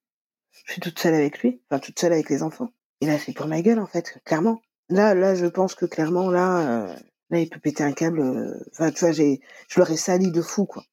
je 0.50 0.72
suis 0.72 0.80
toute 0.80 0.98
seule 0.98 1.14
avec 1.14 1.38
lui. 1.40 1.62
Enfin, 1.70 1.78
toute 1.78 1.98
seule 1.98 2.12
avec 2.12 2.28
les 2.28 2.42
enfants. 2.42 2.70
Et 3.00 3.06
là, 3.06 3.18
c'est 3.18 3.32
pour 3.32 3.46
ma 3.46 3.62
gueule, 3.62 3.78
en 3.78 3.86
fait, 3.86 4.18
clairement. 4.24 4.60
Là, 4.88 5.14
là, 5.14 5.34
je 5.34 5.46
pense 5.46 5.74
que 5.74 5.86
clairement, 5.86 6.30
là, 6.30 6.86
euh, 6.88 6.96
Là, 7.30 7.40
il 7.40 7.48
peut 7.50 7.58
péter 7.58 7.82
un 7.82 7.92
câble. 7.92 8.20
Euh, 8.20 8.54
enfin, 8.72 8.90
tu 8.92 9.00
vois, 9.00 9.12
j'ai, 9.12 9.40
je 9.68 9.80
l'aurais 9.80 9.96
sali 9.96 10.30
de 10.30 10.42
fou, 10.42 10.64
quoi. 10.64 10.84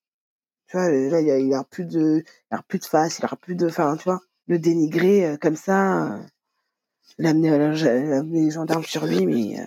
Tu 0.67 0.77
vois, 0.77 0.89
là, 0.89 1.21
il 1.21 1.29
a, 1.29 1.37
il 1.37 1.53
a 1.53 1.63
plus 1.63 1.85
de, 1.85 2.23
il 2.51 2.55
a 2.55 2.63
plus 2.67 2.79
de 2.79 2.85
face, 2.85 3.19
il 3.19 3.25
a 3.25 3.35
plus 3.35 3.55
de, 3.55 3.67
enfin, 3.67 3.95
tu 3.97 4.05
vois, 4.05 4.19
le 4.47 4.57
dénigrer 4.57 5.25
euh, 5.25 5.37
comme 5.37 5.55
ça, 5.55 6.15
euh, 6.15 6.23
l'amener, 7.19 7.51
les 8.31 8.49
gendarmes 8.49 8.83
sur 8.83 9.05
lui, 9.05 9.27
mais 9.27 9.57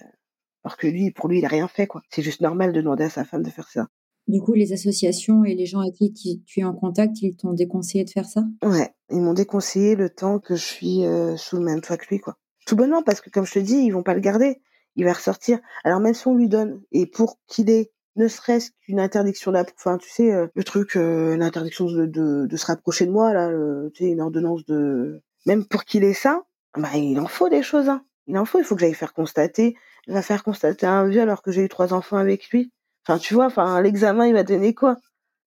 alors 0.64 0.77
que 0.77 0.89
lui, 0.89 1.12
pour 1.12 1.29
lui, 1.29 1.39
il 1.39 1.45
a 1.45 1.49
rien 1.49 1.69
fait, 1.69 1.87
quoi. 1.87 2.03
C'est 2.11 2.23
juste 2.23 2.41
normal 2.41 2.73
de 2.73 2.81
demander 2.81 3.05
à 3.05 3.11
sa 3.11 3.25
femme 3.25 3.45
de 3.45 3.51
faire 3.51 3.69
ça. 3.69 3.87
Du 4.27 4.41
coup, 4.41 4.55
les 4.55 4.73
associations 4.73 5.45
et 5.45 5.55
les 5.55 5.67
gens 5.67 5.79
avec 5.79 5.95
qui 5.95 6.43
tu 6.45 6.59
es 6.59 6.64
en 6.64 6.75
contact, 6.75 7.23
ils 7.23 7.37
t'ont 7.37 7.53
déconseillé 7.53 8.05
de 8.05 8.11
faire 8.11 8.25
ça? 8.25 8.43
Ouais, 8.64 8.93
ils 9.11 9.21
m'ont 9.21 9.35
déconseillé 9.35 9.95
le 9.95 10.11
temps 10.11 10.41
que 10.41 10.57
je 10.57 10.64
suis 10.64 11.05
sous 11.37 11.57
le 11.59 11.62
même 11.62 11.81
toit 11.81 11.97
que 11.97 12.07
lui, 12.11 12.19
quoi. 12.19 12.37
Tout 12.67 12.75
bonnement, 12.75 13.05
parce 13.05 13.21
que 13.21 13.31
comme 13.31 13.47
je 13.47 13.53
te 13.53 13.59
dis, 13.61 13.77
ils 13.77 13.91
vont 13.91 14.03
pas 14.03 14.14
le 14.14 14.21
garder 14.21 14.61
il 14.97 15.05
va 15.05 15.12
ressortir. 15.12 15.59
Alors 15.84 16.01
même 16.01 16.14
si 16.14 16.26
on 16.26 16.34
lui 16.34 16.49
donne, 16.49 16.82
et 16.92 17.07
pour 17.07 17.38
qu'il 17.47 17.70
ait 17.70 17.92
ne 18.16 18.28
serait-ce 18.28 18.70
qu'une 18.80 18.99
interdiction 18.99 19.51
là, 19.51 19.64
enfin 19.78 19.99
tu 19.99 20.09
sais 20.09 20.32
euh, 20.32 20.47
le 20.55 20.64
truc, 20.64 20.97
euh, 20.97 21.36
l'interdiction 21.36 21.84
de, 21.86 22.07
de, 22.07 22.57
se 22.57 22.66
rapprocher 22.66 23.05
de 23.07 23.11
moi 23.11 23.32
là, 23.34 23.51
tu 23.94 24.05
sais 24.05 24.11
une 24.11 24.22
ordonnance 24.22 24.64
de, 24.64 25.22
même 25.44 25.66
pour 25.66 25.84
qu'il 25.84 26.03
ait 26.03 26.14
ça, 26.14 26.42
bah 26.76 26.97
il 26.97 27.20
en 27.20 27.26
faut 27.26 27.49
des 27.49 27.62
choses. 27.62 27.88
Hein. 27.88 28.05
Il 28.26 28.36
en 28.38 28.44
faut, 28.44 28.59
il 28.59 28.64
faut 28.64 28.74
que 28.74 28.80
j'aille 28.80 28.94
faire 28.94 29.12
constater, 29.12 29.76
il 30.07 30.14
va 30.14 30.22
faire 30.22 30.42
constater 30.42 30.86
un 30.86 31.07
viol 31.07 31.22
alors 31.22 31.42
que 31.42 31.53
j'ai 31.53 31.62
eu 31.62 31.68
trois 31.68 31.94
enfants 31.94 32.16
avec 32.16 32.49
lui. 32.51 32.72
Enfin 33.07 33.18
tu 33.18 33.34
vois, 33.34 33.47
enfin 33.47 33.80
l'examen 33.82 34.26
il 34.26 34.34
va 34.34 34.42
donner 34.42 34.74
quoi? 34.74 34.97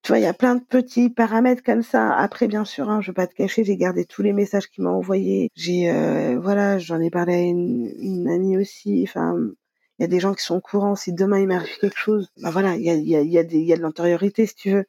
Tu 0.02 0.10
vois, 0.10 0.20
il 0.20 0.24
y 0.24 0.26
a 0.28 0.34
plein 0.34 0.56
de 0.56 0.64
petits 0.64 1.10
paramètres 1.10 1.64
comme 1.64 1.84
ça. 1.84 2.16
Après, 2.16 2.48
bien 2.48 2.66
sûr, 2.66 2.90
hein, 2.90 3.02
je 3.02 3.12
vais 3.12 3.16
pas 3.16 3.28
te 3.28 3.36
cacher, 3.36 3.64
j'ai 3.64 3.78
gardé 3.78 4.06
tous 4.06 4.22
les 4.22 4.34
messages 4.34 4.68
qu'il 4.70 4.84
m'a 4.84 4.92
envoyés. 4.92 5.52
J'ai, 5.56 5.92
euh, 5.92 6.40
voilà, 6.40 6.80
j'en 6.80 7.02
ai 7.02 7.10
parlé 7.10 7.34
à 7.36 7.42
une, 7.42 8.30
amie 8.30 8.58
aussi. 8.58 9.06
Enfin, 9.08 9.36
il 9.98 10.04
y 10.04 10.06
a 10.06 10.08
des 10.08 10.20
gens 10.20 10.34
qui 10.34 10.44
sont 10.44 10.56
au 10.56 10.62
courant. 10.62 10.96
Si 10.96 11.14
demain 11.14 11.40
il 11.40 11.48
m'arrive 11.48 11.78
quelque 11.80 11.98
chose, 11.98 12.30
bah 12.42 12.50
voilà, 12.52 12.76
il 12.76 12.84
y 12.84 12.90
a, 12.90 12.96
y 12.96 13.16
a, 13.16 13.22
y 13.22 13.28
y 13.32 13.74
a 13.74 13.78
de 13.78 13.82
l'antériorité, 13.82 14.46
si 14.46 14.56
tu 14.56 14.72
veux. 14.72 14.86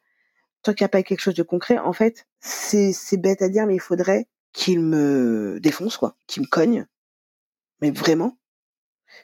Tant 0.63 0.73
qu'il 0.73 0.83
n'y 0.83 0.87
a 0.87 0.89
pas 0.89 1.03
quelque 1.03 1.21
chose 1.21 1.35
de 1.35 1.43
concret, 1.43 1.77
en 1.79 1.93
fait, 1.93 2.27
c'est, 2.39 2.93
c'est 2.93 3.17
bête 3.17 3.41
à 3.41 3.49
dire, 3.49 3.65
mais 3.67 3.75
il 3.75 3.81
faudrait 3.81 4.27
qu'il 4.53 4.79
me 4.79 5.59
défonce, 5.61 5.97
quoi, 5.97 6.15
qu'il 6.27 6.43
me 6.43 6.47
cogne. 6.47 6.85
Mais 7.81 7.91
vraiment. 7.91 8.37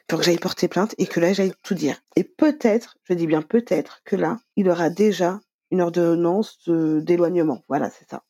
pour 0.08 0.18
que 0.18 0.24
j'aille 0.24 0.38
porter 0.38 0.68
plainte 0.68 0.94
et 0.98 1.06
que 1.06 1.20
là 1.20 1.32
j'aille 1.32 1.54
tout 1.62 1.74
dire. 1.74 2.00
Et 2.16 2.24
peut-être, 2.24 2.98
je 3.04 3.14
dis 3.14 3.26
bien 3.26 3.42
peut-être, 3.42 4.02
que 4.04 4.16
là, 4.16 4.38
il 4.56 4.68
aura 4.68 4.90
déjà 4.90 5.40
une 5.70 5.80
ordonnance 5.80 6.68
d'éloignement. 6.68 7.64
Voilà, 7.68 7.90
c'est 7.90 8.08
ça. 8.08 8.22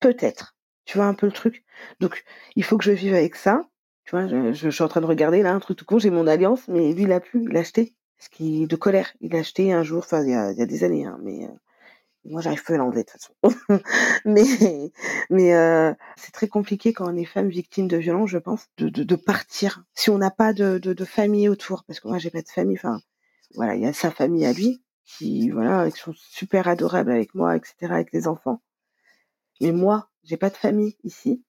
Peut-être. 0.00 0.56
Tu 0.84 0.98
vois 0.98 1.06
un 1.06 1.14
peu 1.14 1.26
le 1.26 1.32
truc? 1.32 1.64
Donc, 2.00 2.24
il 2.56 2.64
faut 2.64 2.76
que 2.76 2.84
je 2.84 2.92
vive 2.92 3.14
avec 3.14 3.36
ça. 3.36 3.64
Tu 4.04 4.10
vois, 4.10 4.26
je, 4.26 4.68
suis 4.68 4.82
en 4.82 4.88
train 4.88 5.00
de 5.00 5.06
regarder 5.06 5.42
là 5.42 5.52
un 5.52 5.60
truc 5.60 5.78
tout 5.78 5.84
con. 5.84 5.98
J'ai 5.98 6.10
mon 6.10 6.26
alliance, 6.26 6.66
mais 6.68 6.92
lui 6.92 7.04
il 7.04 7.12
a 7.12 7.20
plus, 7.20 7.44
il 7.48 7.56
a 7.56 7.60
acheté. 7.60 7.94
Ce 8.18 8.28
qui 8.28 8.66
de 8.66 8.76
colère. 8.76 9.12
Il 9.20 9.34
a 9.34 9.40
acheté 9.40 9.72
un 9.72 9.82
jour, 9.82 10.00
enfin 10.00 10.22
il 10.22 10.30
y 10.30 10.34
a, 10.34 10.66
des 10.66 10.84
années, 10.84 11.06
hein, 11.06 11.18
mais 11.22 11.44
euh, 11.44 11.48
moi, 12.24 12.40
j'arrive 12.40 12.62
pas 12.62 12.74
à 12.74 12.76
l'enlever 12.76 13.02
de 13.02 13.10
toute 13.10 13.20
façon. 13.20 13.82
mais 14.24 14.44
mais 15.30 15.54
euh, 15.54 15.92
c'est 16.16 16.32
très 16.32 16.46
compliqué 16.48 16.92
quand 16.92 17.12
on 17.12 17.16
est 17.16 17.24
femme 17.24 17.48
victime 17.48 17.88
de 17.88 17.96
violence, 17.96 18.30
je 18.30 18.38
pense, 18.38 18.68
de, 18.78 18.88
de, 18.88 19.02
de 19.02 19.16
partir. 19.16 19.84
Si 19.94 20.10
on 20.10 20.18
n'a 20.18 20.30
pas 20.30 20.52
de, 20.52 20.78
de, 20.78 20.92
de, 20.92 21.04
famille 21.04 21.48
autour, 21.48 21.84
parce 21.84 21.98
que 22.00 22.08
moi, 22.08 22.18
j'ai 22.18 22.30
pas 22.30 22.42
de 22.42 22.48
famille. 22.48 22.76
Enfin, 22.76 23.00
voilà, 23.56 23.74
il 23.74 23.82
y 23.82 23.86
a 23.86 23.92
sa 23.92 24.10
famille 24.10 24.46
à 24.46 24.52
lui 24.52 24.81
qui, 25.04 25.50
voilà, 25.50 25.90
qui 25.90 25.98
sont 25.98 26.14
super 26.16 26.68
adorables 26.68 27.10
avec 27.10 27.34
moi, 27.34 27.56
etc., 27.56 27.74
avec 27.82 28.12
les 28.12 28.28
enfants. 28.28 28.62
Mais 29.60 29.72
moi, 29.72 30.08
j'ai 30.24 30.36
pas 30.36 30.50
de 30.50 30.56
famille 30.56 30.96
ici. 31.04 31.42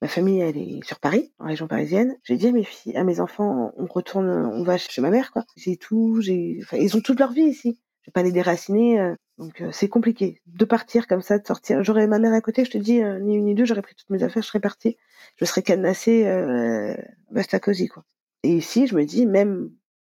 Ma 0.00 0.08
famille, 0.08 0.40
elle 0.40 0.58
est 0.58 0.84
sur 0.84 0.98
Paris, 0.98 1.32
en 1.38 1.46
région 1.46 1.68
parisienne. 1.68 2.16
J'ai 2.24 2.36
dit 2.36 2.48
à 2.48 2.52
mes 2.52 2.64
filles, 2.64 2.96
à 2.96 3.04
mes 3.04 3.20
enfants, 3.20 3.72
on 3.76 3.86
retourne, 3.86 4.28
on 4.28 4.64
va 4.64 4.76
chez 4.76 5.00
ma 5.00 5.10
mère, 5.10 5.30
quoi. 5.32 5.44
J'ai 5.56 5.76
tout, 5.76 6.20
j'ai, 6.20 6.58
enfin, 6.62 6.76
ils 6.76 6.96
ont 6.96 7.00
toute 7.00 7.20
leur 7.20 7.32
vie 7.32 7.42
ici. 7.42 7.78
Je 8.02 8.10
vais 8.10 8.12
pas 8.12 8.22
les 8.24 8.32
déraciner. 8.32 9.00
Euh, 9.00 9.14
donc 9.38 9.60
euh, 9.60 9.70
c'est 9.72 9.88
compliqué 9.88 10.40
de 10.46 10.64
partir 10.64 11.06
comme 11.06 11.22
ça, 11.22 11.38
de 11.38 11.46
sortir. 11.46 11.82
J'aurais 11.82 12.06
ma 12.06 12.18
mère 12.18 12.32
à 12.32 12.40
côté, 12.40 12.64
je 12.64 12.70
te 12.70 12.78
dis, 12.78 13.02
euh, 13.02 13.18
ni 13.18 13.36
une 13.36 13.44
ni 13.46 13.54
deux, 13.54 13.64
j'aurais 13.64 13.82
pris 13.82 13.94
toutes 13.94 14.10
mes 14.10 14.22
affaires, 14.22 14.42
je 14.42 14.48
serais 14.48 14.60
partie. 14.60 14.96
Je 15.36 15.44
serais 15.44 15.62
cadenassée, 15.62 16.26
euh, 16.26 16.94
basta 17.30 17.58
cosy, 17.58 17.88
quoi. 17.88 18.04
Et 18.44 18.56
ici, 18.56 18.86
je 18.86 18.94
me 18.94 19.04
dis, 19.04 19.26
même, 19.26 19.70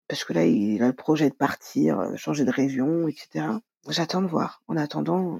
parce 0.09 0.25
que 0.25 0.33
là, 0.33 0.45
il 0.45 0.83
a 0.83 0.87
le 0.87 0.93
projet 0.93 1.29
de 1.29 1.35
partir, 1.35 2.11
changer 2.17 2.43
de 2.43 2.51
région, 2.51 3.07
etc. 3.07 3.45
J'attends 3.87 4.21
de 4.21 4.27
voir. 4.27 4.61
En 4.67 4.75
attendant, 4.75 5.39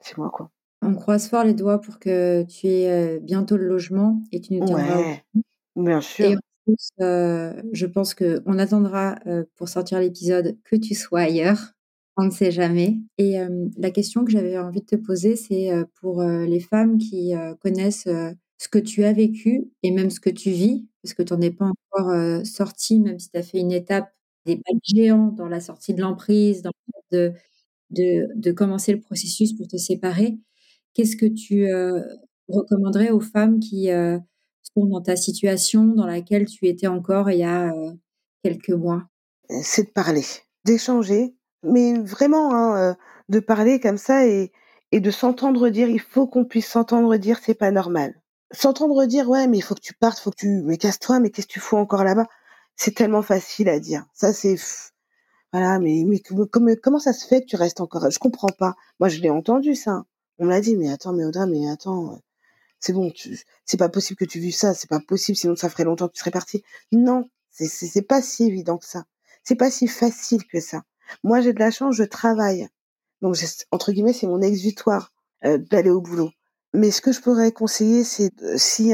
c'est 0.00 0.18
moi, 0.18 0.30
quoi. 0.30 0.50
On 0.82 0.94
croise 0.94 1.28
fort 1.28 1.44
les 1.44 1.54
doigts 1.54 1.80
pour 1.80 1.98
que 1.98 2.44
tu 2.44 2.66
aies 2.66 3.18
bientôt 3.20 3.56
le 3.56 3.66
logement 3.66 4.22
et 4.30 4.40
tu 4.40 4.54
nous 4.54 4.66
tiendras. 4.66 4.98
Ouais, 4.98 5.24
bien 5.74 6.00
sûr. 6.00 6.24
Et 6.26 6.36
en 6.36 6.40
plus, 6.66 6.90
je 6.98 7.86
pense 7.86 8.14
qu'on 8.14 8.58
attendra 8.58 9.18
pour 9.56 9.68
sortir 9.68 9.98
l'épisode 10.00 10.58
que 10.64 10.76
tu 10.76 10.94
sois 10.94 11.20
ailleurs. 11.20 11.72
On 12.16 12.24
ne 12.24 12.30
sait 12.30 12.50
jamais. 12.50 12.98
Et 13.16 13.38
la 13.76 13.90
question 13.90 14.24
que 14.24 14.30
j'avais 14.30 14.58
envie 14.58 14.80
de 14.80 14.86
te 14.86 14.96
poser, 14.96 15.36
c'est 15.36 15.70
pour 16.00 16.22
les 16.22 16.60
femmes 16.60 16.98
qui 16.98 17.32
connaissent 17.60 18.08
ce 18.60 18.68
que 18.68 18.78
tu 18.78 19.04
as 19.04 19.12
vécu 19.12 19.70
et 19.84 19.92
même 19.92 20.10
ce 20.10 20.20
que 20.20 20.30
tu 20.30 20.50
vis, 20.50 20.86
parce 21.08 21.14
que 21.14 21.22
tu 21.22 21.34
n'en 21.34 21.40
es 21.42 21.50
pas 21.50 21.66
encore 21.94 22.46
sorti, 22.46 23.00
même 23.00 23.18
si 23.18 23.30
tu 23.30 23.38
as 23.38 23.42
fait 23.42 23.58
une 23.60 23.72
étape, 23.72 24.12
des 24.46 24.56
pas 24.56 24.72
géants 24.84 25.28
dans 25.28 25.48
la 25.48 25.60
sortie 25.60 25.94
de 25.94 26.00
l'emprise, 26.02 26.62
dans 26.62 26.72
le 27.12 27.32
de, 27.92 28.28
de, 28.36 28.52
commencer 28.52 28.92
le 28.92 29.00
processus 29.00 29.54
pour 29.54 29.68
te 29.68 29.76
séparer. 29.78 30.38
Qu'est-ce 30.94 31.16
que 31.16 31.26
tu 31.26 31.68
recommanderais 32.48 33.10
aux 33.10 33.20
femmes 33.20 33.60
qui 33.60 33.88
sont 33.88 34.86
dans 34.86 35.02
ta 35.02 35.16
situation 35.16 35.86
dans 35.86 36.06
laquelle 36.06 36.46
tu 36.46 36.66
étais 36.66 36.86
encore 36.88 37.30
il 37.30 37.40
y 37.40 37.44
a 37.44 37.72
quelques 38.44 38.70
mois? 38.70 39.04
C'est 39.62 39.84
de 39.84 39.90
parler, 39.90 40.24
d'échanger, 40.64 41.34
mais 41.62 41.98
vraiment, 41.98 42.54
hein, 42.54 42.96
de 43.28 43.40
parler 43.40 43.80
comme 43.80 43.98
ça 43.98 44.26
et 44.26 44.52
et 44.92 45.00
de 45.00 45.10
s'entendre 45.10 45.68
dire: 45.68 45.88
«Il 45.90 46.00
faut 46.00 46.26
qu'on 46.26 46.46
puisse 46.46 46.68
s'entendre 46.68 47.16
dire: 47.18 47.38
"C'est 47.42 47.54
pas 47.54 47.70
normal"». 47.70 48.17
S'entendre 48.52 49.04
dire: 49.06 49.28
«Ouais, 49.28 49.46
mais 49.46 49.58
il 49.58 49.62
faut 49.62 49.74
que 49.74 49.80
tu 49.80 49.94
partes, 49.94 50.18
faut 50.18 50.30
que 50.30 50.36
tu 50.36 50.62
mais 50.64 50.76
casse-toi, 50.78 51.20
mais 51.20 51.30
qu'est-ce 51.30 51.46
que 51.46 51.52
tu 51.52 51.60
fous 51.60 51.76
encore 51.76 52.04
là-bas?» 52.04 52.26
c'est 52.76 52.94
tellement 52.94 53.22
facile 53.22 53.68
à 53.68 53.80
dire. 53.80 54.06
Ça, 54.14 54.32
c'est 54.32 54.56
voilà, 55.52 55.78
mais 55.80 56.04
mais 56.06 56.20
comment 56.20 56.74
comment 56.82 56.98
ça 57.00 57.12
se 57.12 57.26
fait 57.26 57.40
que 57.42 57.46
tu 57.46 57.56
restes 57.56 57.80
encore? 57.80 58.10
Je 58.10 58.18
comprends 58.18 58.48
pas. 58.58 58.74
Moi, 59.00 59.08
je 59.08 59.20
l'ai 59.20 59.30
entendu 59.30 59.74
ça. 59.74 60.04
On 60.38 60.44
me 60.46 60.50
l'a 60.50 60.60
dit: 60.60 60.76
«Mais 60.76 60.90
attends, 60.90 61.12
mais 61.12 61.24
Audrey, 61.24 61.46
mais 61.46 61.68
attends, 61.70 62.20
c'est 62.80 62.92
bon, 62.94 63.10
tu 63.10 63.38
c'est 63.66 63.76
pas 63.78 63.88
possible 63.90 64.18
que 64.18 64.24
tu 64.26 64.40
vives 64.40 64.54
ça, 64.56 64.74
c'est 64.74 64.88
pas 64.90 65.00
possible, 65.00 65.36
sinon 65.38 65.56
ça 65.56 65.68
ferait 65.70 65.84
longtemps 65.84 66.08
que 66.08 66.14
tu 66.14 66.20
serais 66.20 66.30
partie». 66.32 66.62
Non, 66.92 67.30
c'est 67.50 67.66
c'est 67.68 68.02
pas 68.02 68.22
si 68.22 68.44
évident 68.46 68.78
que 68.78 68.86
ça. 68.86 69.04
C'est 69.44 69.56
pas 69.56 69.70
si 69.70 69.88
facile 69.88 70.46
que 70.46 70.60
ça. 70.60 70.82
Moi, 71.24 71.40
j'ai 71.40 71.52
de 71.54 71.58
la 71.60 71.70
chance, 71.70 71.94
je 71.96 72.04
travaille. 72.04 72.68
Donc, 73.22 73.36
entre 73.72 73.92
guillemets, 73.92 74.12
c'est 74.12 74.26
mon 74.28 74.40
exutoire 74.42 75.12
euh, 75.44 75.58
d'aller 75.58 75.90
au 75.90 76.00
boulot. 76.00 76.30
Mais 76.74 76.90
ce 76.90 77.00
que 77.00 77.12
je 77.12 77.20
pourrais 77.20 77.50
conseiller, 77.50 78.04
c'est 78.04 78.30
si, 78.56 78.92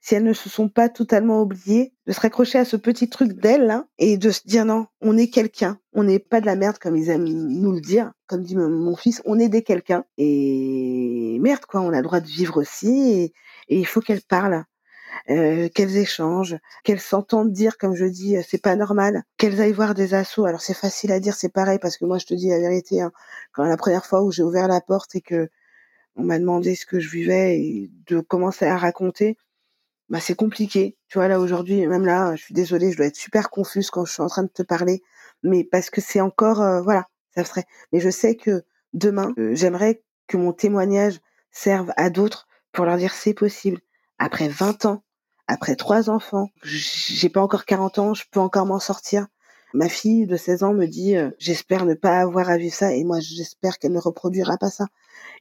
si 0.00 0.14
elles 0.14 0.24
ne 0.24 0.32
se 0.32 0.48
sont 0.48 0.68
pas 0.68 0.88
totalement 0.88 1.42
oubliées, 1.42 1.92
de 2.06 2.12
se 2.12 2.20
raccrocher 2.20 2.58
à 2.58 2.64
ce 2.64 2.76
petit 2.76 3.08
truc 3.08 3.32
d'elles 3.32 3.70
hein, 3.70 3.86
et 3.98 4.16
de 4.16 4.30
se 4.30 4.46
dire 4.46 4.64
non, 4.64 4.86
on 5.00 5.16
est 5.16 5.28
quelqu'un, 5.28 5.80
on 5.92 6.04
n'est 6.04 6.20
pas 6.20 6.40
de 6.40 6.46
la 6.46 6.54
merde 6.54 6.78
comme 6.78 6.96
ils 6.96 7.10
aiment 7.10 7.28
nous 7.28 7.72
le 7.72 7.80
dire, 7.80 8.12
comme 8.28 8.42
dit 8.42 8.56
mon 8.56 8.94
fils, 8.94 9.20
on 9.24 9.38
est 9.38 9.48
des 9.48 9.62
quelqu'un 9.62 10.04
et 10.16 11.38
merde 11.40 11.66
quoi, 11.66 11.80
on 11.80 11.92
a 11.92 11.96
le 11.96 12.02
droit 12.02 12.20
de 12.20 12.26
vivre 12.26 12.58
aussi 12.60 12.88
et, 13.12 13.32
il 13.68 13.86
faut 13.86 14.00
qu'elles 14.00 14.22
parlent. 14.22 14.64
Euh, 15.30 15.68
qu'elles 15.70 15.96
échangent, 15.96 16.56
qu'elles 16.84 17.00
s'entendent 17.00 17.50
dire, 17.50 17.76
comme 17.78 17.94
je 17.94 18.04
dis, 18.04 18.36
euh, 18.36 18.42
c'est 18.46 18.62
pas 18.62 18.76
normal, 18.76 19.24
qu'elles 19.36 19.60
aillent 19.60 19.72
voir 19.72 19.94
des 19.94 20.14
assauts. 20.14 20.44
Alors 20.44 20.60
c'est 20.60 20.74
facile 20.74 21.12
à 21.12 21.18
dire, 21.18 21.34
c'est 21.34 21.48
pareil 21.48 21.78
parce 21.80 21.96
que 21.96 22.04
moi 22.04 22.18
je 22.18 22.26
te 22.26 22.34
dis 22.34 22.48
la 22.50 22.58
vérité. 22.58 23.00
Hein, 23.00 23.10
quand 23.52 23.64
la 23.64 23.76
première 23.76 24.06
fois 24.06 24.22
où 24.22 24.30
j'ai 24.30 24.42
ouvert 24.42 24.68
la 24.68 24.80
porte 24.80 25.14
et 25.16 25.20
que 25.20 25.48
on 26.18 26.24
m'a 26.24 26.38
demandé 26.38 26.74
ce 26.74 26.84
que 26.84 27.00
je 27.00 27.08
vivais 27.08 27.58
et 27.60 27.90
de 28.06 28.20
commencer 28.20 28.66
à 28.66 28.76
raconter, 28.76 29.38
bah 30.08 30.20
c'est 30.20 30.34
compliqué. 30.34 30.96
Tu 31.08 31.18
vois 31.18 31.28
là 31.28 31.40
aujourd'hui, 31.40 31.86
même 31.86 32.04
là, 32.04 32.34
je 32.36 32.42
suis 32.42 32.54
désolée, 32.54 32.92
je 32.92 32.96
dois 32.96 33.06
être 33.06 33.16
super 33.16 33.50
confuse 33.50 33.90
quand 33.90 34.04
je 34.04 34.12
suis 34.12 34.22
en 34.22 34.28
train 34.28 34.42
de 34.42 34.48
te 34.48 34.62
parler, 34.62 35.02
mais 35.42 35.64
parce 35.64 35.90
que 35.90 36.00
c'est 36.00 36.20
encore, 36.20 36.60
euh, 36.60 36.82
voilà, 36.82 37.08
ça 37.34 37.44
serait. 37.44 37.64
Mais 37.92 38.00
je 38.00 38.10
sais 38.10 38.34
que 38.36 38.64
demain, 38.92 39.32
j'aimerais 39.52 40.02
que 40.26 40.36
mon 40.36 40.52
témoignage 40.52 41.20
serve 41.50 41.92
à 41.96 42.10
d'autres 42.10 42.48
pour 42.72 42.84
leur 42.84 42.96
dire 42.96 43.14
c'est 43.14 43.34
possible. 43.34 43.80
Après 44.18 44.48
20 44.48 44.86
ans, 44.86 45.04
après 45.46 45.76
trois 45.76 46.10
enfants, 46.10 46.50
j'ai 46.62 47.28
pas 47.28 47.40
encore 47.40 47.64
40 47.64 47.98
ans, 47.98 48.14
je 48.14 48.24
peux 48.30 48.40
encore 48.40 48.66
m'en 48.66 48.80
sortir. 48.80 49.28
Ma 49.74 49.88
fille 49.88 50.26
de 50.26 50.36
16 50.36 50.62
ans 50.62 50.74
me 50.74 50.86
dit 50.86 51.16
euh, 51.16 51.30
j'espère 51.38 51.84
ne 51.84 51.94
pas 51.94 52.20
avoir 52.20 52.48
à 52.50 52.56
vivre 52.56 52.74
ça 52.74 52.94
et 52.94 53.04
moi 53.04 53.20
j'espère 53.20 53.78
qu'elle 53.78 53.92
ne 53.92 53.98
reproduira 53.98 54.56
pas 54.58 54.70
ça. 54.70 54.86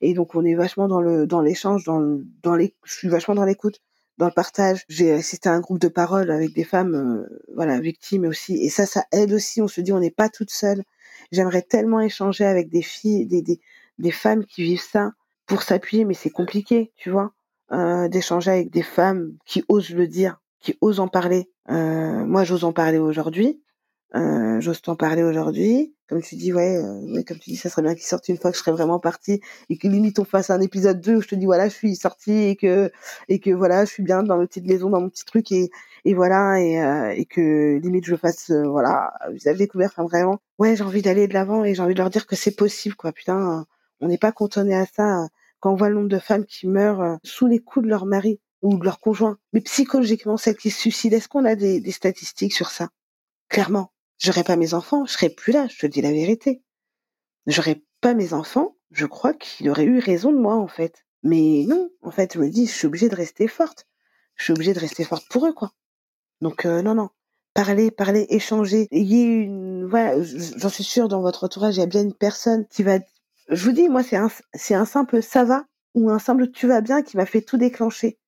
Et 0.02 0.14
donc 0.14 0.36
on 0.36 0.44
est 0.46 0.56
vachement 0.56 0.88
dans 0.88 1.02
le 1.02 1.26
dans 1.28 1.42
l'échange, 1.42 1.84
dans 1.86 2.20
dans 2.44 2.56
les 2.56 2.76
je 2.84 2.94
suis 2.94 3.08
vachement 3.10 3.36
dans 3.36 3.46
l'écoute, 3.46 3.80
dans 4.18 4.26
le 4.26 4.32
partage. 4.34 4.84
J'ai 4.90 5.12
assisté 5.14 5.50
à 5.50 5.54
un 5.54 5.60
groupe 5.62 5.80
de 5.80 5.88
parole 5.88 6.32
avec 6.32 6.54
des 6.54 6.64
femmes 6.64 6.96
euh, 6.96 7.42
voilà 7.56 7.80
victimes 7.80 8.26
aussi 8.26 8.56
et 8.58 8.70
ça 8.70 8.86
ça 8.86 9.06
aide 9.12 9.34
aussi, 9.34 9.62
on 9.62 9.68
se 9.68 9.82
dit 9.82 9.94
on 9.94 10.00
n'est 10.00 10.12
pas 10.12 10.30
toute 10.30 10.52
seule. 10.52 10.84
J'aimerais 11.32 11.62
tellement 11.62 12.02
échanger 12.02 12.46
avec 12.46 12.70
des 12.70 12.82
filles 12.82 13.26
des 13.26 13.42
des 13.42 13.60
des 14.00 14.12
femmes 14.12 14.46
qui 14.46 14.64
vivent 14.64 14.82
ça 14.82 15.12
pour 15.46 15.64
s'appuyer 15.64 16.06
mais 16.06 16.14
c'est 16.14 16.30
compliqué, 16.30 16.92
tu 16.96 17.10
vois. 17.10 17.34
Euh, 17.74 18.08
d'échanger 18.08 18.52
avec 18.52 18.72
des 18.72 18.82
femmes 18.82 19.34
qui 19.46 19.66
osent 19.68 19.90
le 19.90 20.08
dire, 20.08 20.40
qui 20.62 20.78
osent 20.80 21.02
en 21.02 21.10
parler. 21.10 21.50
Euh, 21.70 22.26
moi, 22.26 22.46
j'ose 22.46 22.64
en 22.64 22.72
parler 22.72 22.98
aujourd'hui. 22.98 23.62
Euh, 24.16 24.60
j'ose 24.62 24.82
t'en 24.82 24.96
parler 24.96 25.24
aujourd'hui. 25.24 25.94
Comme 26.08 26.22
tu 26.22 26.36
dis, 26.36 26.54
ouais, 26.54 26.78
euh, 26.78 27.24
comme 27.28 27.38
tu 27.40 27.50
dis, 27.50 27.58
ça 27.58 27.70
serait 27.70 27.82
bien 27.82 27.94
qu'il 27.94 28.06
sorte 28.06 28.30
une 28.30 28.38
fois 28.38 28.52
que 28.52 28.58
je 28.58 28.62
serais 28.62 28.72
vraiment 28.72 29.00
partie 29.00 29.42
et 29.70 29.78
que 29.78 29.88
limite 29.88 30.20
on 30.20 30.24
fasse 30.24 30.50
un 30.50 30.62
épisode 30.62 31.02
2 31.02 31.18
où 31.18 31.22
je 31.22 31.28
te 31.28 31.36
dis 31.36 31.46
voilà, 31.46 31.68
je 31.68 31.74
suis 31.74 31.96
sortie 31.98 32.32
et 32.32 32.56
que 32.56 32.90
et 33.28 33.40
que 33.40 33.50
voilà, 33.52 33.84
je 33.84 33.92
suis 33.92 34.04
bien 34.04 34.24
dans 34.24 34.38
ma 34.38 34.48
petite 34.48 34.66
maison, 34.66 34.90
dans 34.90 35.02
mon 35.02 35.10
petit 35.10 35.26
truc 35.26 35.52
et 35.52 35.70
et 36.06 36.14
voilà 36.14 36.62
et, 36.62 36.82
euh, 36.82 37.10
et 37.10 37.26
que 37.26 37.78
limite 37.84 38.06
je 38.06 38.16
fasse 38.16 38.52
voilà 38.52 39.12
visage 39.32 39.58
découvert. 39.58 39.90
Enfin 39.92 40.04
vraiment, 40.06 40.40
ouais, 40.60 40.76
j'ai 40.78 40.84
envie 40.84 41.02
d'aller 41.02 41.28
de 41.28 41.34
l'avant 41.34 41.66
et 41.66 41.76
j'ai 41.76 41.82
envie 41.82 41.94
de 41.94 42.00
leur 42.00 42.10
dire 42.10 42.26
que 42.28 42.38
c'est 42.38 42.56
possible 42.56 42.96
quoi. 42.96 43.12
Putain, 43.12 43.66
on 44.00 44.08
n'est 44.08 44.18
pas 44.18 44.32
cantonné 44.32 44.76
à 44.76 44.86
ça 44.86 45.28
quand 45.60 45.72
on 45.72 45.76
voit 45.76 45.90
le 45.90 45.96
nombre 45.96 46.10
de 46.10 46.20
femmes 46.20 46.46
qui 46.46 46.68
meurent 46.68 47.02
euh, 47.02 47.16
sous 47.24 47.48
les 47.48 47.60
coups 47.60 47.86
de 47.86 47.90
leur 47.90 48.06
mari 48.06 48.40
ou 48.62 48.78
de 48.78 48.84
leur 48.84 49.00
conjoint, 49.00 49.38
mais 49.54 49.62
psychologiquement 49.62 50.38
celles 50.38 50.58
qui 50.58 50.72
se 50.72 50.80
suicident, 50.80 51.18
est-ce 51.18 51.28
qu'on 51.28 51.46
a 51.46 51.56
des, 51.56 51.80
des, 51.80 51.92
statistiques 51.92 52.54
sur 52.54 52.70
ça? 52.70 52.90
Clairement, 53.50 53.92
j'aurais 54.18 54.44
pas 54.44 54.56
mes 54.56 54.74
enfants, 54.74 55.06
je 55.06 55.14
serais 55.14 55.30
plus 55.30 55.54
là, 55.54 55.68
je 55.70 55.78
te 55.78 55.88
dis 55.88 56.02
la 56.02 56.12
vérité. 56.12 56.62
J'aurais 57.48 57.84
pas 58.02 58.14
mes 58.14 58.34
enfants, 58.34 58.76
je 58.92 59.06
crois 59.06 59.34
qu'il 59.34 59.70
aurait 59.70 59.86
eu 59.86 60.00
raison 60.00 60.32
de 60.32 60.38
moi 60.38 60.56
en 60.56 60.68
fait. 60.68 61.06
Mais 61.24 61.66
non, 61.68 61.90
en 62.02 62.12
fait, 62.12 62.34
je 62.34 62.40
me 62.40 62.50
dis, 62.50 62.68
je 62.68 62.72
suis 62.72 62.88
obligée 62.88 63.10
de 63.10 63.16
rester 63.16 63.48
forte. 63.48 63.88
Je 64.36 64.46
suis 64.46 64.54
obligée 64.54 64.74
de 64.74 64.80
rester 64.80 65.04
forte 65.04 65.28
pour 65.30 65.48
eux, 65.48 65.54
quoi. 65.54 65.72
Donc 66.42 66.66
euh, 66.66 66.82
non, 66.82 66.96
non, 66.96 67.10
parler, 67.54 68.28
échanger. 68.30 68.88
Il 68.92 69.12
y 69.12 69.24
une, 69.24 69.86
voilà, 69.88 70.22
j'en 70.22 70.70
suis 70.70 70.84
sûre 70.84 71.08
dans 71.08 71.22
votre 71.22 71.44
entourage, 71.46 71.78
il 71.78 71.80
y 71.80 71.84
a 71.84 71.88
bien 71.88 72.04
une 72.04 72.14
personne 72.14 72.68
qui 72.68 72.84
va 72.84 73.00
je 73.50 73.64
vous 73.64 73.72
dis, 73.72 73.88
moi, 73.88 74.04
c'est 74.04 74.18
un, 74.18 74.30
c'est 74.54 74.74
un 74.76 74.86
simple 74.86 75.22
ça 75.24 75.44
va 75.46 75.66
ou 75.94 76.10
un 76.10 76.20
simple 76.20 76.52
tu 76.52 76.68
vas 76.68 76.82
bien 76.82 77.02
qui 77.02 77.18
m'a 77.18 77.26
fait 77.26 77.42
tout 77.42 77.58
déclencher. 77.58 78.20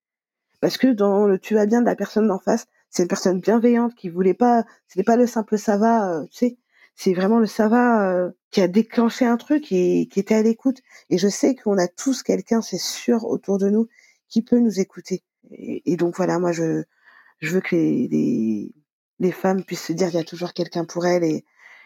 Parce 0.62 0.78
que 0.78 0.88
dans 0.88 1.26
le 1.28 1.40
tu 1.40 1.56
vas 1.56 1.66
bien 1.66 1.82
de 1.82 1.86
la 1.86 1.96
personne 1.96 2.28
d'en 2.28 2.40
face, 2.40 2.68
c'est 2.90 3.04
une 3.04 3.08
personne 3.08 3.40
bienveillante 3.40 3.96
qui 3.96 4.10
voulait 4.10 4.34
pas, 4.34 4.66
c'était 4.88 5.04
pas 5.04 5.16
le 5.16 5.28
simple 5.28 5.58
ça 5.58 5.78
va, 5.78 6.12
euh, 6.12 6.24
tu 6.32 6.38
sais, 6.38 6.58
c'est 6.96 7.14
vraiment 7.14 7.40
le 7.40 7.46
ça 7.46 7.68
va 7.68 8.12
euh, 8.12 8.32
qui 8.52 8.62
a 8.62 8.68
déclenché 8.68 9.26
un 9.26 9.38
truc 9.38 9.64
qui 9.64 10.10
était 10.16 10.36
à 10.36 10.42
l'écoute. 10.42 10.80
Et 11.10 11.18
je 11.18 11.28
sais 11.28 11.56
qu'on 11.56 11.78
a 11.78 11.88
tous 11.88 12.24
quelqu'un, 12.24 12.62
c'est 12.62 12.80
sûr, 12.80 13.26
autour 13.26 13.58
de 13.58 13.70
nous 13.70 13.88
qui 14.28 14.42
peut 14.42 14.60
nous 14.60 14.80
écouter. 14.80 15.24
Et, 15.52 15.96
donc 15.98 16.18
voilà, 16.18 16.40
moi 16.40 16.52
je, 16.52 16.84
je 17.40 17.52
veux 17.52 17.62
que 17.62 17.76
les, 17.76 18.72
les, 19.20 19.32
femmes 19.32 19.64
puissent 19.64 19.86
se 19.86 19.94
dire 19.94 20.10
il 20.10 20.16
y 20.16 20.20
a 20.20 20.24
toujours 20.24 20.54
quelqu'un 20.54 20.86
pour 20.86 21.06
elles 21.06 21.24
et 21.24 21.46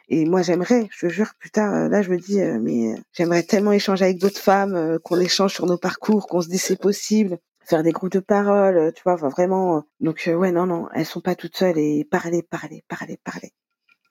et 0.09 0.25
moi 0.25 0.41
j'aimerais, 0.41 0.89
je 0.91 1.07
te 1.07 1.11
jure, 1.11 1.33
putain, 1.39 1.87
là 1.89 2.01
je 2.01 2.11
me 2.11 2.17
dis 2.17 2.37
mais 2.61 2.95
j'aimerais 3.13 3.43
tellement 3.43 3.71
échanger 3.71 4.03
avec 4.05 4.19
d'autres 4.19 4.39
femmes, 4.39 4.99
qu'on 5.03 5.19
échange 5.19 5.53
sur 5.53 5.65
nos 5.65 5.77
parcours, 5.77 6.27
qu'on 6.27 6.41
se 6.41 6.49
dise 6.49 6.61
c'est 6.61 6.79
possible, 6.79 7.39
faire 7.65 7.83
des 7.83 7.91
groupes 7.91 8.11
de 8.11 8.19
parole, 8.19 8.91
tu 8.93 9.03
vois, 9.03 9.15
vraiment. 9.15 9.83
Donc 9.99 10.29
ouais 10.33 10.51
non 10.51 10.65
non, 10.65 10.87
elles 10.93 11.05
sont 11.05 11.21
pas 11.21 11.35
toutes 11.35 11.57
seules 11.57 11.77
et 11.77 12.05
parler 12.05 12.43
parler 12.43 12.83
parler 12.87 13.17
parler, 13.23 13.51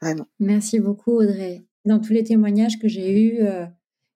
vraiment. 0.01 0.27
Merci 0.41 0.81
beaucoup 0.81 1.13
Audrey. 1.13 1.63
Dans 1.85 1.99
tous 1.99 2.13
les 2.13 2.25
témoignages 2.25 2.79
que 2.79 2.89
j'ai 2.89 3.21
eus 3.21 3.41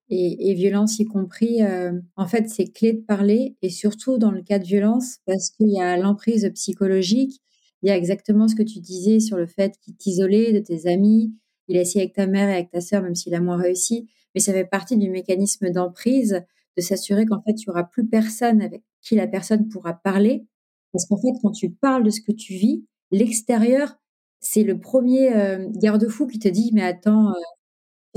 et, 0.08 0.50
et 0.50 0.54
violence 0.54 0.98
y 0.98 1.04
compris, 1.04 1.60
en 2.16 2.26
fait 2.26 2.48
c'est 2.48 2.72
clé 2.72 2.92
de 2.92 3.02
parler 3.02 3.56
et 3.62 3.70
surtout 3.70 4.18
dans 4.18 4.30
le 4.30 4.42
cas 4.42 4.58
de 4.58 4.64
violence 4.64 5.18
parce 5.26 5.50
qu'il 5.50 5.70
y 5.70 5.80
a 5.80 5.96
l'emprise 5.96 6.50
psychologique 6.54 7.42
il 7.82 7.88
y 7.88 7.92
a 7.92 7.96
exactement 7.96 8.48
ce 8.48 8.54
que 8.54 8.62
tu 8.62 8.80
disais 8.80 9.20
sur 9.20 9.36
le 9.36 9.46
fait 9.46 9.78
qu'il 9.80 9.96
t'isolait 9.96 10.52
de 10.52 10.60
tes 10.60 10.88
amis. 10.90 11.34
Il 11.68 11.76
a 11.76 11.80
essayé 11.80 12.02
avec 12.02 12.14
ta 12.14 12.26
mère 12.26 12.48
et 12.48 12.54
avec 12.54 12.70
ta 12.70 12.80
sœur, 12.80 13.02
même 13.02 13.14
s'il 13.14 13.34
a 13.34 13.40
moins 13.40 13.56
réussi. 13.56 14.08
Mais 14.34 14.40
ça 14.40 14.52
fait 14.52 14.64
partie 14.64 14.96
du 14.96 15.10
mécanisme 15.10 15.70
d'emprise, 15.70 16.42
de 16.76 16.82
s'assurer 16.82 17.26
qu'en 17.26 17.42
fait, 17.42 17.52
il 17.52 17.64
n'y 17.66 17.70
aura 17.70 17.84
plus 17.84 18.06
personne 18.06 18.62
avec 18.62 18.82
qui 19.02 19.14
la 19.14 19.26
personne 19.26 19.68
pourra 19.68 19.94
parler. 19.94 20.46
Parce 20.92 21.06
qu'en 21.06 21.16
fait, 21.16 21.32
quand 21.42 21.52
tu 21.52 21.70
parles 21.70 22.04
de 22.04 22.10
ce 22.10 22.20
que 22.20 22.32
tu 22.32 22.54
vis, 22.54 22.84
l'extérieur, 23.10 23.96
c'est 24.40 24.62
le 24.62 24.78
premier 24.78 25.34
euh, 25.36 25.68
garde-fou 25.74 26.26
qui 26.26 26.38
te 26.38 26.48
dit, 26.48 26.70
mais 26.74 26.82
attends, 26.82 27.30
euh, 27.30 27.40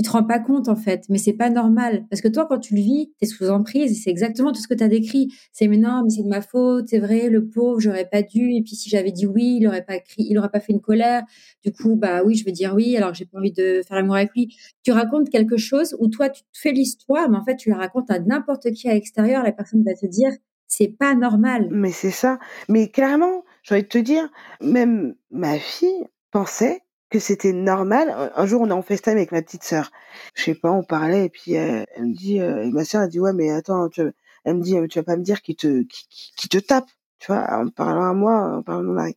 tu 0.00 0.06
te 0.06 0.12
rends 0.12 0.24
pas 0.24 0.38
compte 0.38 0.68
en 0.68 0.76
fait, 0.76 1.04
mais 1.10 1.18
c'est 1.18 1.34
pas 1.34 1.50
normal 1.50 2.06
parce 2.08 2.22
que 2.22 2.28
toi 2.28 2.46
quand 2.48 2.58
tu 2.58 2.74
le 2.74 2.80
vis, 2.80 3.12
tu 3.18 3.24
es 3.24 3.26
sous 3.26 3.50
emprise 3.50 4.02
c'est 4.02 4.08
exactement 4.08 4.50
tout 4.52 4.60
ce 4.60 4.68
que 4.68 4.74
tu 4.74 4.82
as 4.82 4.88
décrit. 4.88 5.28
C'est 5.52 5.68
mais 5.68 5.76
non, 5.76 6.02
mais 6.04 6.10
c'est 6.10 6.22
de 6.22 6.28
ma 6.28 6.40
faute, 6.40 6.88
c'est 6.88 6.98
vrai, 6.98 7.28
le 7.28 7.48
pauvre, 7.48 7.80
j'aurais 7.80 8.08
pas 8.08 8.22
dû 8.22 8.54
et 8.54 8.62
puis 8.62 8.76
si 8.76 8.88
j'avais 8.88 9.12
dit 9.12 9.26
oui, 9.26 9.58
il 9.60 9.66
aurait 9.66 9.84
pas 9.84 9.98
crié, 9.98 10.28
il 10.30 10.38
aurait 10.38 10.48
pas 10.48 10.60
fait 10.60 10.72
une 10.72 10.80
colère. 10.80 11.24
Du 11.62 11.72
coup, 11.72 11.96
bah 11.96 12.22
oui, 12.24 12.34
je 12.34 12.46
vais 12.46 12.52
dire 12.52 12.74
oui 12.74 12.96
alors 12.96 13.12
j'ai 13.12 13.26
pas 13.26 13.38
envie 13.38 13.52
de 13.52 13.82
faire 13.86 13.96
l'amour 13.96 14.16
avec 14.16 14.30
lui. 14.34 14.56
Tu 14.82 14.92
racontes 14.92 15.28
quelque 15.28 15.58
chose 15.58 15.94
où 15.98 16.08
toi 16.08 16.30
tu 16.30 16.42
te 16.42 16.58
fais 16.58 16.72
l'histoire, 16.72 17.28
mais 17.28 17.36
en 17.36 17.44
fait 17.44 17.56
tu 17.56 17.68
la 17.68 17.76
racontes 17.76 18.10
à 18.10 18.18
n'importe 18.20 18.70
qui 18.72 18.88
à 18.88 18.94
l'extérieur, 18.94 19.42
la 19.42 19.52
personne 19.52 19.84
va 19.84 19.94
te 19.94 20.06
dire 20.06 20.32
c'est 20.66 20.88
pas 20.88 21.14
normal. 21.14 21.68
Mais 21.70 21.90
c'est 21.90 22.12
ça. 22.12 22.38
Mais 22.68 22.88
clairement, 22.88 23.44
j'ai 23.62 23.74
envie 23.74 23.82
de 23.82 23.88
te 23.88 23.98
dire, 23.98 24.30
même 24.62 25.14
ma 25.30 25.58
fille 25.58 26.06
pensait 26.30 26.80
que 27.10 27.18
c'était 27.18 27.52
normal. 27.52 28.32
Un 28.34 28.46
jour, 28.46 28.62
on 28.62 28.68
est 28.70 28.72
en 28.72 28.82
FaceTime 28.82 29.16
avec 29.16 29.32
ma 29.32 29.42
petite 29.42 29.64
sœur. 29.64 29.90
Je 30.34 30.44
sais 30.44 30.54
pas, 30.54 30.70
on 30.70 30.82
parlait 30.84 31.26
et 31.26 31.28
puis 31.28 31.54
elle, 31.54 31.86
me 31.98 32.14
dit, 32.14 32.40
euh, 32.40 32.70
ma 32.70 32.84
sœur 32.84 33.02
a 33.02 33.08
dit 33.08 33.20
ouais, 33.20 33.32
mais 33.32 33.50
attends, 33.50 33.88
tu, 33.88 34.02
elle 34.44 34.54
me 34.56 34.62
dit, 34.62 34.76
tu 34.88 34.98
vas 34.98 35.02
pas 35.04 35.16
me 35.16 35.22
dire 35.22 35.42
qu'il 35.42 35.56
te, 35.56 35.82
qui, 35.82 36.48
te 36.48 36.58
tape, 36.58 36.88
tu 37.18 37.32
vois, 37.32 37.46
en 37.52 37.68
parlant 37.68 38.08
à 38.10 38.14
moi, 38.14 38.56
en 38.58 38.62
parlant 38.62 38.80
à 38.80 38.84
mon 38.84 38.92
mari. 38.94 39.16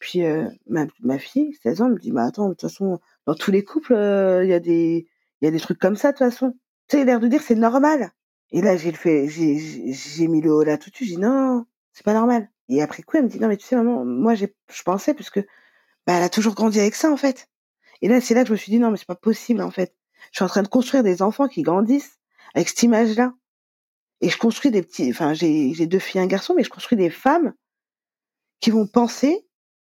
Puis 0.00 0.24
euh, 0.24 0.48
ma, 0.66 0.86
ma 1.00 1.18
fille, 1.18 1.54
16 1.62 1.82
ans, 1.82 1.86
elle 1.86 1.92
me 1.94 1.98
dit, 1.98 2.12
bah 2.12 2.24
attends, 2.24 2.48
de 2.48 2.54
toute 2.54 2.62
façon, 2.62 3.00
dans 3.26 3.34
tous 3.34 3.50
les 3.50 3.64
couples, 3.64 3.94
euh, 3.94 4.44
il 4.44 4.50
y 4.50 4.54
a 4.54 4.60
des, 4.60 5.06
il 5.40 5.44
y 5.44 5.48
a 5.48 5.50
des 5.50 5.60
trucs 5.60 5.78
comme 5.78 5.96
ça 5.96 6.12
de 6.12 6.18
toute 6.18 6.26
façon. 6.26 6.52
Tu 6.88 6.98
sais, 6.98 7.04
l'air 7.04 7.20
de 7.20 7.28
dire 7.28 7.42
c'est 7.42 7.54
normal. 7.54 8.12
Et 8.52 8.62
là, 8.62 8.76
j'ai 8.76 8.90
le 8.90 8.96
fait, 8.96 9.28
j'ai, 9.28 9.92
j'ai 9.92 10.26
mis 10.28 10.40
le 10.40 10.52
haut 10.52 10.64
là 10.64 10.78
tout 10.78 10.90
de 10.90 10.96
suite. 10.96 11.08
J'ai 11.08 11.14
dit 11.16 11.20
non, 11.20 11.66
c'est 11.92 12.04
pas 12.04 12.14
normal. 12.14 12.48
Et 12.68 12.82
après 12.82 13.02
coup, 13.02 13.16
elle 13.16 13.24
me 13.24 13.28
dit 13.28 13.38
non, 13.38 13.48
mais 13.48 13.56
tu 13.56 13.66
sais, 13.66 13.76
maman, 13.76 14.04
moi, 14.04 14.34
j'ai, 14.34 14.54
je 14.72 14.82
pensais 14.82 15.14
parce 15.14 15.30
que 15.30 15.40
bah, 16.06 16.14
elle 16.14 16.22
a 16.22 16.28
toujours 16.28 16.54
grandi 16.54 16.80
avec 16.80 16.94
ça 16.94 17.10
en 17.10 17.16
fait. 17.16 17.48
Et 18.02 18.08
là, 18.08 18.20
c'est 18.20 18.34
là 18.34 18.42
que 18.42 18.48
je 18.48 18.52
me 18.52 18.58
suis 18.58 18.72
dit 18.72 18.78
non, 18.78 18.90
mais 18.90 18.96
c'est 18.96 19.06
pas 19.06 19.14
possible 19.14 19.62
en 19.62 19.70
fait. 19.70 19.94
Je 20.32 20.38
suis 20.38 20.44
en 20.44 20.48
train 20.48 20.62
de 20.62 20.68
construire 20.68 21.02
des 21.02 21.22
enfants 21.22 21.48
qui 21.48 21.62
grandissent 21.62 22.18
avec 22.54 22.68
cette 22.68 22.82
image-là. 22.82 23.34
Et 24.20 24.28
je 24.28 24.36
construis 24.36 24.70
des 24.70 24.82
petits, 24.82 25.10
enfin, 25.10 25.32
j'ai, 25.32 25.72
j'ai 25.72 25.86
deux 25.86 25.98
filles 25.98 26.20
et 26.20 26.24
un 26.24 26.26
garçon, 26.26 26.54
mais 26.54 26.62
je 26.62 26.68
construis 26.68 26.98
des 26.98 27.08
femmes 27.08 27.54
qui 28.60 28.70
vont 28.70 28.86
penser 28.86 29.46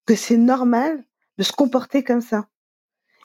que 0.05 0.15
c'est 0.15 0.37
normal 0.37 1.03
de 1.37 1.43
se 1.43 1.51
comporter 1.51 2.03
comme 2.03 2.21
ça. 2.21 2.47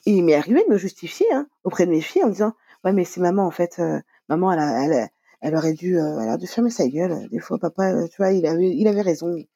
Et 0.05 0.11
il 0.11 0.23
m'est 0.23 0.35
arrivé 0.35 0.63
de 0.67 0.71
me 0.71 0.77
justifier 0.77 1.25
hein, 1.33 1.47
auprès 1.63 1.85
de 1.85 1.91
mes 1.91 2.01
filles 2.01 2.23
en 2.23 2.29
disant 2.29 2.53
ouais 2.83 2.93
mais 2.93 3.05
c'est 3.05 3.19
maman 3.19 3.45
en 3.45 3.51
fait 3.51 3.79
euh, 3.79 3.99
maman 4.29 4.51
elle, 4.51 4.59
a, 4.59 4.83
elle, 4.83 5.09
elle 5.41 5.55
aurait 5.55 5.73
dû 5.73 5.97
euh, 5.97 6.19
elle 6.19 6.27
aurait 6.29 6.37
dû 6.37 6.47
fermer 6.47 6.69
sa 6.69 6.87
gueule 6.87 7.27
des 7.29 7.39
fois 7.39 7.57
papa 7.57 7.91
euh, 7.91 8.07
tu 8.07 8.17
vois 8.17 8.31
il 8.31 8.45
avait 8.45 8.69
il 8.69 8.87
avait 8.87 9.01
raison 9.01 9.35
il, 9.35 9.47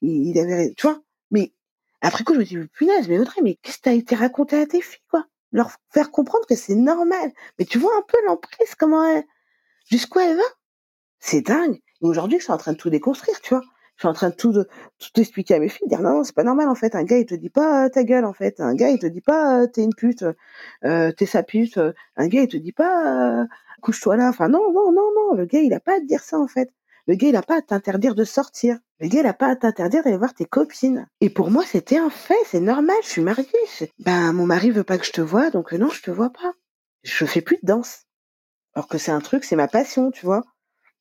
il 0.00 0.38
avait 0.38 0.72
tu 0.76 0.86
vois 0.86 1.02
mais 1.30 1.52
après 2.06 2.22
coup, 2.22 2.34
je 2.34 2.38
me 2.38 2.44
dis, 2.44 2.56
punaise, 2.68 3.08
mais 3.08 3.18
Audrey, 3.18 3.40
mais 3.42 3.56
qu'est-ce 3.56 3.78
que 3.78 3.82
t'as 3.82 3.92
été 3.92 4.14
raconté 4.14 4.56
à 4.60 4.66
tes 4.66 4.80
filles, 4.80 5.02
quoi? 5.10 5.24
Leur 5.50 5.72
faire 5.92 6.12
comprendre 6.12 6.46
que 6.46 6.54
c'est 6.54 6.76
normal. 6.76 7.32
Mais 7.58 7.64
tu 7.64 7.78
vois 7.78 7.96
un 7.98 8.02
peu 8.06 8.16
l'emprise, 8.26 8.76
comment 8.78 9.04
elle... 9.04 9.24
Jusqu'où 9.90 10.20
elle 10.20 10.36
va? 10.36 10.42
C'est 11.18 11.40
dingue. 11.40 11.74
Et 11.74 12.06
aujourd'hui, 12.06 12.38
je 12.38 12.44
suis 12.44 12.52
en 12.52 12.58
train 12.58 12.72
de 12.72 12.76
tout 12.76 12.90
déconstruire, 12.90 13.40
tu 13.40 13.54
vois. 13.54 13.62
Je 13.96 14.02
suis 14.02 14.08
en 14.08 14.12
train 14.12 14.28
de 14.30 14.34
tout, 14.36 14.52
de, 14.52 14.68
expliquer 15.16 15.54
à 15.54 15.58
mes 15.58 15.68
filles, 15.68 15.88
dire 15.88 16.00
non, 16.00 16.18
non, 16.18 16.24
c'est 16.24 16.34
pas 16.34 16.44
normal 16.44 16.68
en 16.68 16.74
fait. 16.76 16.94
Un 16.94 17.02
gars, 17.04 17.18
il 17.18 17.26
te 17.26 17.34
dit 17.34 17.48
pas 17.50 17.86
euh, 17.86 17.88
ta 17.88 18.04
gueule 18.04 18.26
en 18.26 18.34
fait. 18.34 18.60
Un 18.60 18.74
gars, 18.74 18.90
il 18.90 18.98
te 18.98 19.06
dit 19.06 19.22
pas 19.22 19.62
euh, 19.62 19.66
t'es 19.66 19.82
une 19.82 19.94
pute, 19.94 20.24
euh, 20.84 21.12
t'es 21.12 21.26
sa 21.26 21.42
pute. 21.42 21.78
Un 22.16 22.28
gars, 22.28 22.42
il 22.42 22.48
te 22.48 22.58
dit 22.58 22.72
pas 22.72 23.46
couche-toi 23.80 24.16
là. 24.16 24.28
Enfin 24.28 24.48
non, 24.48 24.70
non, 24.72 24.92
non, 24.92 25.10
non. 25.16 25.34
Le 25.34 25.46
gars, 25.46 25.60
il 25.60 25.72
a 25.72 25.80
pas 25.80 25.94
à 25.96 26.00
te 26.00 26.04
dire 26.04 26.20
ça 26.22 26.38
en 26.38 26.46
fait. 26.46 26.70
Le 27.06 27.14
gars, 27.14 27.28
il 27.28 27.36
a 27.36 27.42
pas 27.42 27.58
à 27.58 27.62
t'interdire 27.62 28.14
de 28.14 28.24
sortir. 28.24 28.78
Le 28.98 29.08
gars, 29.08 29.20
il 29.20 29.26
a 29.26 29.32
pas 29.32 29.48
à 29.48 29.56
t'interdire 29.56 30.02
d'aller 30.02 30.16
voir 30.16 30.34
tes 30.34 30.44
copines. 30.44 31.06
Et 31.20 31.30
pour 31.30 31.50
moi, 31.50 31.64
c'était 31.64 31.98
un 31.98 32.10
fait, 32.10 32.34
c'est 32.46 32.60
normal, 32.60 32.96
je 33.02 33.08
suis 33.08 33.22
mariée. 33.22 33.46
Ben, 34.00 34.32
mon 34.32 34.46
mari 34.46 34.70
veut 34.70 34.84
pas 34.84 34.98
que 34.98 35.06
je 35.06 35.12
te 35.12 35.20
vois, 35.20 35.50
donc 35.50 35.72
euh, 35.72 35.78
non, 35.78 35.88
je 35.88 36.02
te 36.02 36.10
vois 36.10 36.30
pas. 36.30 36.52
Je 37.04 37.24
fais 37.24 37.40
plus 37.40 37.56
de 37.56 37.66
danse. 37.66 38.06
Alors 38.74 38.88
que 38.88 38.98
c'est 38.98 39.12
un 39.12 39.20
truc, 39.20 39.44
c'est 39.44 39.56
ma 39.56 39.68
passion, 39.68 40.10
tu 40.10 40.26
vois. 40.26 40.42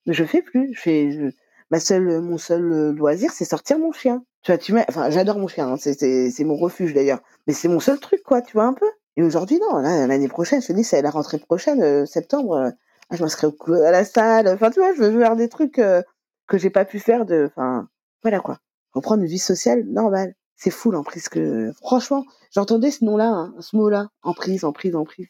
Mais 0.06 0.14
je 0.14 0.24
fais 0.24 0.44
plus. 0.44 0.74
Je 0.74 1.32
ma 1.72 1.80
seule, 1.80 2.22
mon 2.22 2.38
seul 2.38 2.72
euh, 2.72 2.92
loisir, 2.92 3.32
c'est 3.32 3.46
sortir 3.46 3.80
mon 3.80 3.92
chien. 3.92 4.24
Tu 4.44 4.52
vois, 4.52 4.60
tu 4.60 4.74
mets, 4.74 4.86
enfin, 4.88 5.10
j'adore 5.10 5.40
mon 5.40 5.48
chien, 5.48 5.68
hein, 5.68 5.78
c'est 5.78 6.44
mon 6.44 6.56
refuge 6.56 6.94
d'ailleurs. 6.94 7.22
Mais 7.48 7.54
c'est 7.54 7.68
mon 7.68 7.80
seul 7.80 8.00
truc, 8.00 8.22
quoi, 8.24 8.44
tu 8.44 8.54
vois 8.54 8.66
un 8.66 8.74
peu. 8.74 8.90
Et 9.18 9.24
aujourd'hui, 9.24 9.60
non, 9.60 9.80
l'année 9.80 10.28
prochaine, 10.28 10.62
je 10.62 10.68
te 10.68 10.74
dis, 10.74 10.84
c'est 10.84 11.02
la 11.02 11.10
rentrée 11.10 11.40
prochaine, 11.40 11.82
euh, 11.82 12.06
septembre, 12.06 12.74
je 13.12 13.22
m'inscris 13.22 13.48
à 13.86 13.92
la 13.92 14.06
salle. 14.06 14.48
Enfin, 14.48 14.72
tu 14.72 14.80
vois, 14.80 14.94
je 14.94 15.04
veux 15.04 15.20
faire 15.20 15.36
des 15.36 15.50
trucs 15.50 15.80
euh, 15.80 16.02
que 16.48 16.58
j'ai 16.58 16.70
pas 16.70 16.86
pu 16.86 17.00
faire 17.00 17.26
de, 17.26 17.46
enfin, 17.48 17.88
voilà 18.22 18.40
quoi. 18.40 18.60
Reprendre 18.94 19.24
une 19.24 19.30
vie 19.30 19.40
sociale 19.40 19.84
normale. 19.86 20.36
C'est 20.56 20.72
fou 20.72 20.90
l'emprise 20.90 21.28
que, 21.28 21.74
franchement, 21.74 22.24
j'entendais 22.52 22.92
ce 22.92 23.04
nom-là, 23.04 23.28
hein, 23.28 23.56
ce 23.60 23.76
mot-là, 23.76 24.08
emprise, 24.22 24.64
emprise, 24.64 24.96
emprise. 24.96 25.28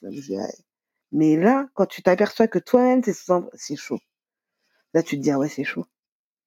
Mais 1.11 1.36
là, 1.36 1.67
quand 1.73 1.88
tu 1.88 2.03
t'aperçois 2.03 2.47
que 2.47 2.59
toi-même 2.59 3.01
t'es 3.01 3.13
c'est 3.53 3.76
chaud. 3.76 3.97
Là, 4.93 5.01
tu 5.01 5.17
te 5.17 5.21
dis, 5.21 5.32
ah 5.32 5.39
ouais, 5.39 5.49
c'est 5.49 5.63
chaud. 5.63 5.86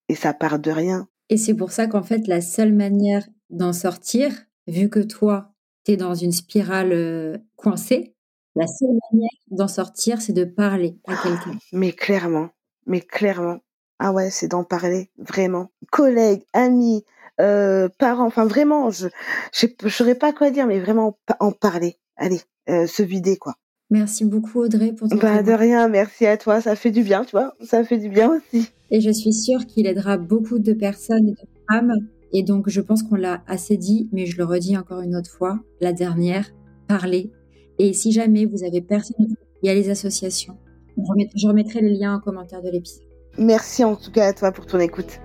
Et 0.08 0.14
ça 0.14 0.32
part 0.32 0.58
de 0.58 0.70
rien. 0.70 1.08
Et 1.28 1.36
c'est 1.36 1.54
pour 1.54 1.72
ça 1.72 1.86
qu'en 1.86 2.02
fait, 2.02 2.26
la 2.26 2.40
seule 2.40 2.72
manière 2.72 3.26
d'en 3.50 3.72
sortir, 3.72 4.32
vu 4.66 4.88
que 4.88 5.00
toi, 5.00 5.52
tu 5.84 5.92
es 5.92 5.96
dans 5.96 6.14
une 6.14 6.32
spirale 6.32 6.92
euh, 6.92 7.36
coincée, 7.56 8.14
la 8.58 8.66
seule 8.66 8.98
manière 9.12 9.30
d'en 9.50 9.68
sortir, 9.68 10.20
c'est 10.20 10.32
de 10.32 10.44
parler 10.44 10.98
à 11.06 11.14
quelqu'un. 11.14 11.58
Mais 11.72 11.92
clairement, 11.92 12.50
mais 12.86 13.00
clairement. 13.00 13.58
Ah 14.00 14.12
ouais, 14.12 14.30
c'est 14.30 14.48
d'en 14.48 14.64
parler, 14.64 15.10
vraiment. 15.16 15.70
Collègues, 15.90 16.42
amis, 16.52 17.04
euh, 17.40 17.88
parents, 17.98 18.26
enfin 18.26 18.46
vraiment, 18.46 18.90
je 18.90 19.06
ne 19.06 19.88
saurais 19.88 20.14
pas 20.16 20.32
quoi 20.32 20.50
dire, 20.50 20.66
mais 20.66 20.80
vraiment 20.80 21.18
en 21.40 21.52
parler. 21.52 21.96
Allez, 22.16 22.40
euh, 22.68 22.86
se 22.86 23.02
vider, 23.02 23.36
quoi. 23.36 23.54
Merci 23.90 24.24
beaucoup 24.24 24.60
Audrey 24.60 24.92
pour 24.92 25.08
ton 25.08 25.16
Bah 25.16 25.42
de 25.42 25.52
rien, 25.52 25.88
merci 25.88 26.26
à 26.26 26.36
toi, 26.36 26.60
ça 26.60 26.76
fait 26.76 26.90
du 26.90 27.02
bien, 27.02 27.24
tu 27.24 27.30
vois, 27.30 27.54
ça 27.62 27.84
fait 27.84 27.96
du 27.96 28.10
bien 28.10 28.30
aussi. 28.30 28.68
Et 28.90 29.00
je 29.00 29.10
suis 29.10 29.32
sûre 29.32 29.64
qu'il 29.66 29.86
aidera 29.86 30.18
beaucoup 30.18 30.58
de 30.58 30.74
personnes 30.74 31.28
et 31.28 31.32
de 31.32 31.48
femmes. 31.70 31.94
Et 32.32 32.42
donc 32.42 32.68
je 32.68 32.82
pense 32.82 33.02
qu'on 33.02 33.14
l'a 33.14 33.42
assez 33.46 33.78
dit, 33.78 34.10
mais 34.12 34.26
je 34.26 34.36
le 34.36 34.44
redis 34.44 34.76
encore 34.76 35.00
une 35.00 35.16
autre 35.16 35.30
fois, 35.30 35.60
la 35.80 35.94
dernière, 35.94 36.50
parler, 36.86 37.32
et 37.78 37.92
si 37.92 38.12
jamais 38.12 38.44
vous 38.44 38.64
avez 38.64 38.80
personne, 38.80 39.36
il 39.62 39.66
y 39.66 39.70
a 39.70 39.74
les 39.74 39.90
associations. 39.90 40.56
Je 40.96 41.46
remettrai 41.46 41.80
le 41.80 41.88
lien 41.88 42.16
en 42.16 42.20
commentaire 42.20 42.62
de 42.62 42.70
l'épisode. 42.70 43.04
Merci 43.38 43.84
en 43.84 43.94
tout 43.94 44.10
cas 44.10 44.26
à 44.26 44.32
toi 44.32 44.50
pour 44.50 44.66
ton 44.66 44.80
écoute. 44.80 45.20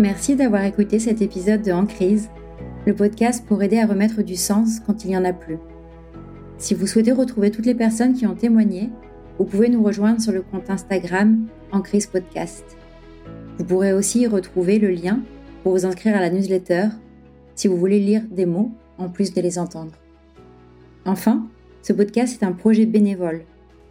Merci 0.00 0.34
d'avoir 0.34 0.64
écouté 0.64 0.98
cet 0.98 1.20
épisode 1.20 1.62
de 1.62 1.72
En 1.72 1.84
crise, 1.84 2.30
le 2.86 2.94
podcast 2.94 3.44
pour 3.46 3.62
aider 3.62 3.78
à 3.78 3.86
remettre 3.86 4.22
du 4.22 4.36
sens 4.36 4.80
quand 4.80 5.04
il 5.04 5.08
n'y 5.08 5.16
en 5.16 5.24
a 5.24 5.32
plus. 5.32 5.58
Si 6.56 6.74
vous 6.74 6.86
souhaitez 6.86 7.12
retrouver 7.12 7.50
toutes 7.50 7.66
les 7.66 7.74
personnes 7.74 8.14
qui 8.14 8.26
ont 8.26 8.34
témoigné, 8.34 8.90
vous 9.38 9.44
pouvez 9.44 9.68
nous 9.68 9.82
rejoindre 9.82 10.20
sur 10.20 10.32
le 10.32 10.42
compte 10.42 10.70
Instagram 10.70 11.46
En 11.70 11.82
crise 11.82 12.06
podcast. 12.06 12.64
Vous 13.58 13.64
pourrez 13.64 13.92
aussi 13.92 14.20
y 14.22 14.26
retrouver 14.26 14.78
le 14.78 14.90
lien 14.90 15.20
pour 15.62 15.72
vous 15.72 15.84
inscrire 15.84 16.16
à 16.16 16.20
la 16.20 16.30
newsletter 16.30 16.88
si 17.54 17.68
vous 17.68 17.76
voulez 17.76 18.00
lire 18.00 18.22
des 18.30 18.46
mots 18.46 18.72
en 19.02 19.08
plus 19.08 19.34
de 19.34 19.40
les 19.40 19.58
entendre. 19.58 19.92
Enfin, 21.04 21.46
ce 21.82 21.92
podcast 21.92 22.40
est 22.40 22.46
un 22.46 22.52
projet 22.52 22.86
bénévole. 22.86 23.44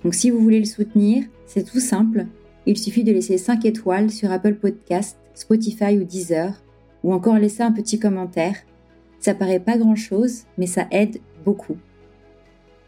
Donc 0.03 0.15
si 0.15 0.29
vous 0.29 0.39
voulez 0.39 0.59
le 0.59 0.65
soutenir, 0.65 1.25
c'est 1.45 1.63
tout 1.63 1.79
simple. 1.79 2.25
Il 2.65 2.77
suffit 2.77 3.03
de 3.03 3.11
laisser 3.11 3.37
5 3.37 3.65
étoiles 3.65 4.09
sur 4.09 4.31
Apple 4.31 4.55
Podcast, 4.55 5.17
Spotify 5.33 5.97
ou 5.97 6.03
Deezer, 6.03 6.53
ou 7.03 7.13
encore 7.13 7.37
laisser 7.37 7.63
un 7.63 7.71
petit 7.71 7.99
commentaire. 7.99 8.55
Ça 9.19 9.33
paraît 9.33 9.59
pas 9.59 9.77
grand-chose, 9.77 10.43
mais 10.57 10.67
ça 10.67 10.87
aide 10.91 11.19
beaucoup. 11.43 11.77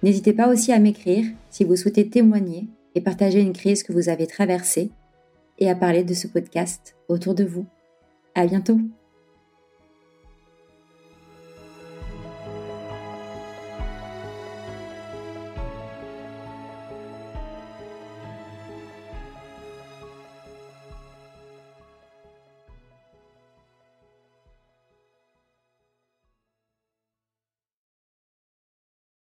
N'hésitez 0.02 0.34
pas 0.34 0.52
aussi 0.52 0.72
à 0.72 0.80
m'écrire 0.80 1.26
si 1.50 1.64
vous 1.64 1.76
souhaitez 1.76 2.10
témoigner 2.10 2.68
et 2.96 3.02
partager 3.02 3.42
une 3.42 3.54
crise 3.54 3.84
que 3.84 3.94
vous 3.94 4.10
avez 4.10 4.28
traversée, 4.28 4.92
et 5.60 5.70
à 5.70 5.76
parler 5.76 6.04
de 6.04 6.14
ce 6.14 6.28
podcast 6.28 6.96
autour 7.08 7.36
de 7.36 7.44
vous. 7.44 7.66
À 8.36 8.46
bientôt! 8.46 8.80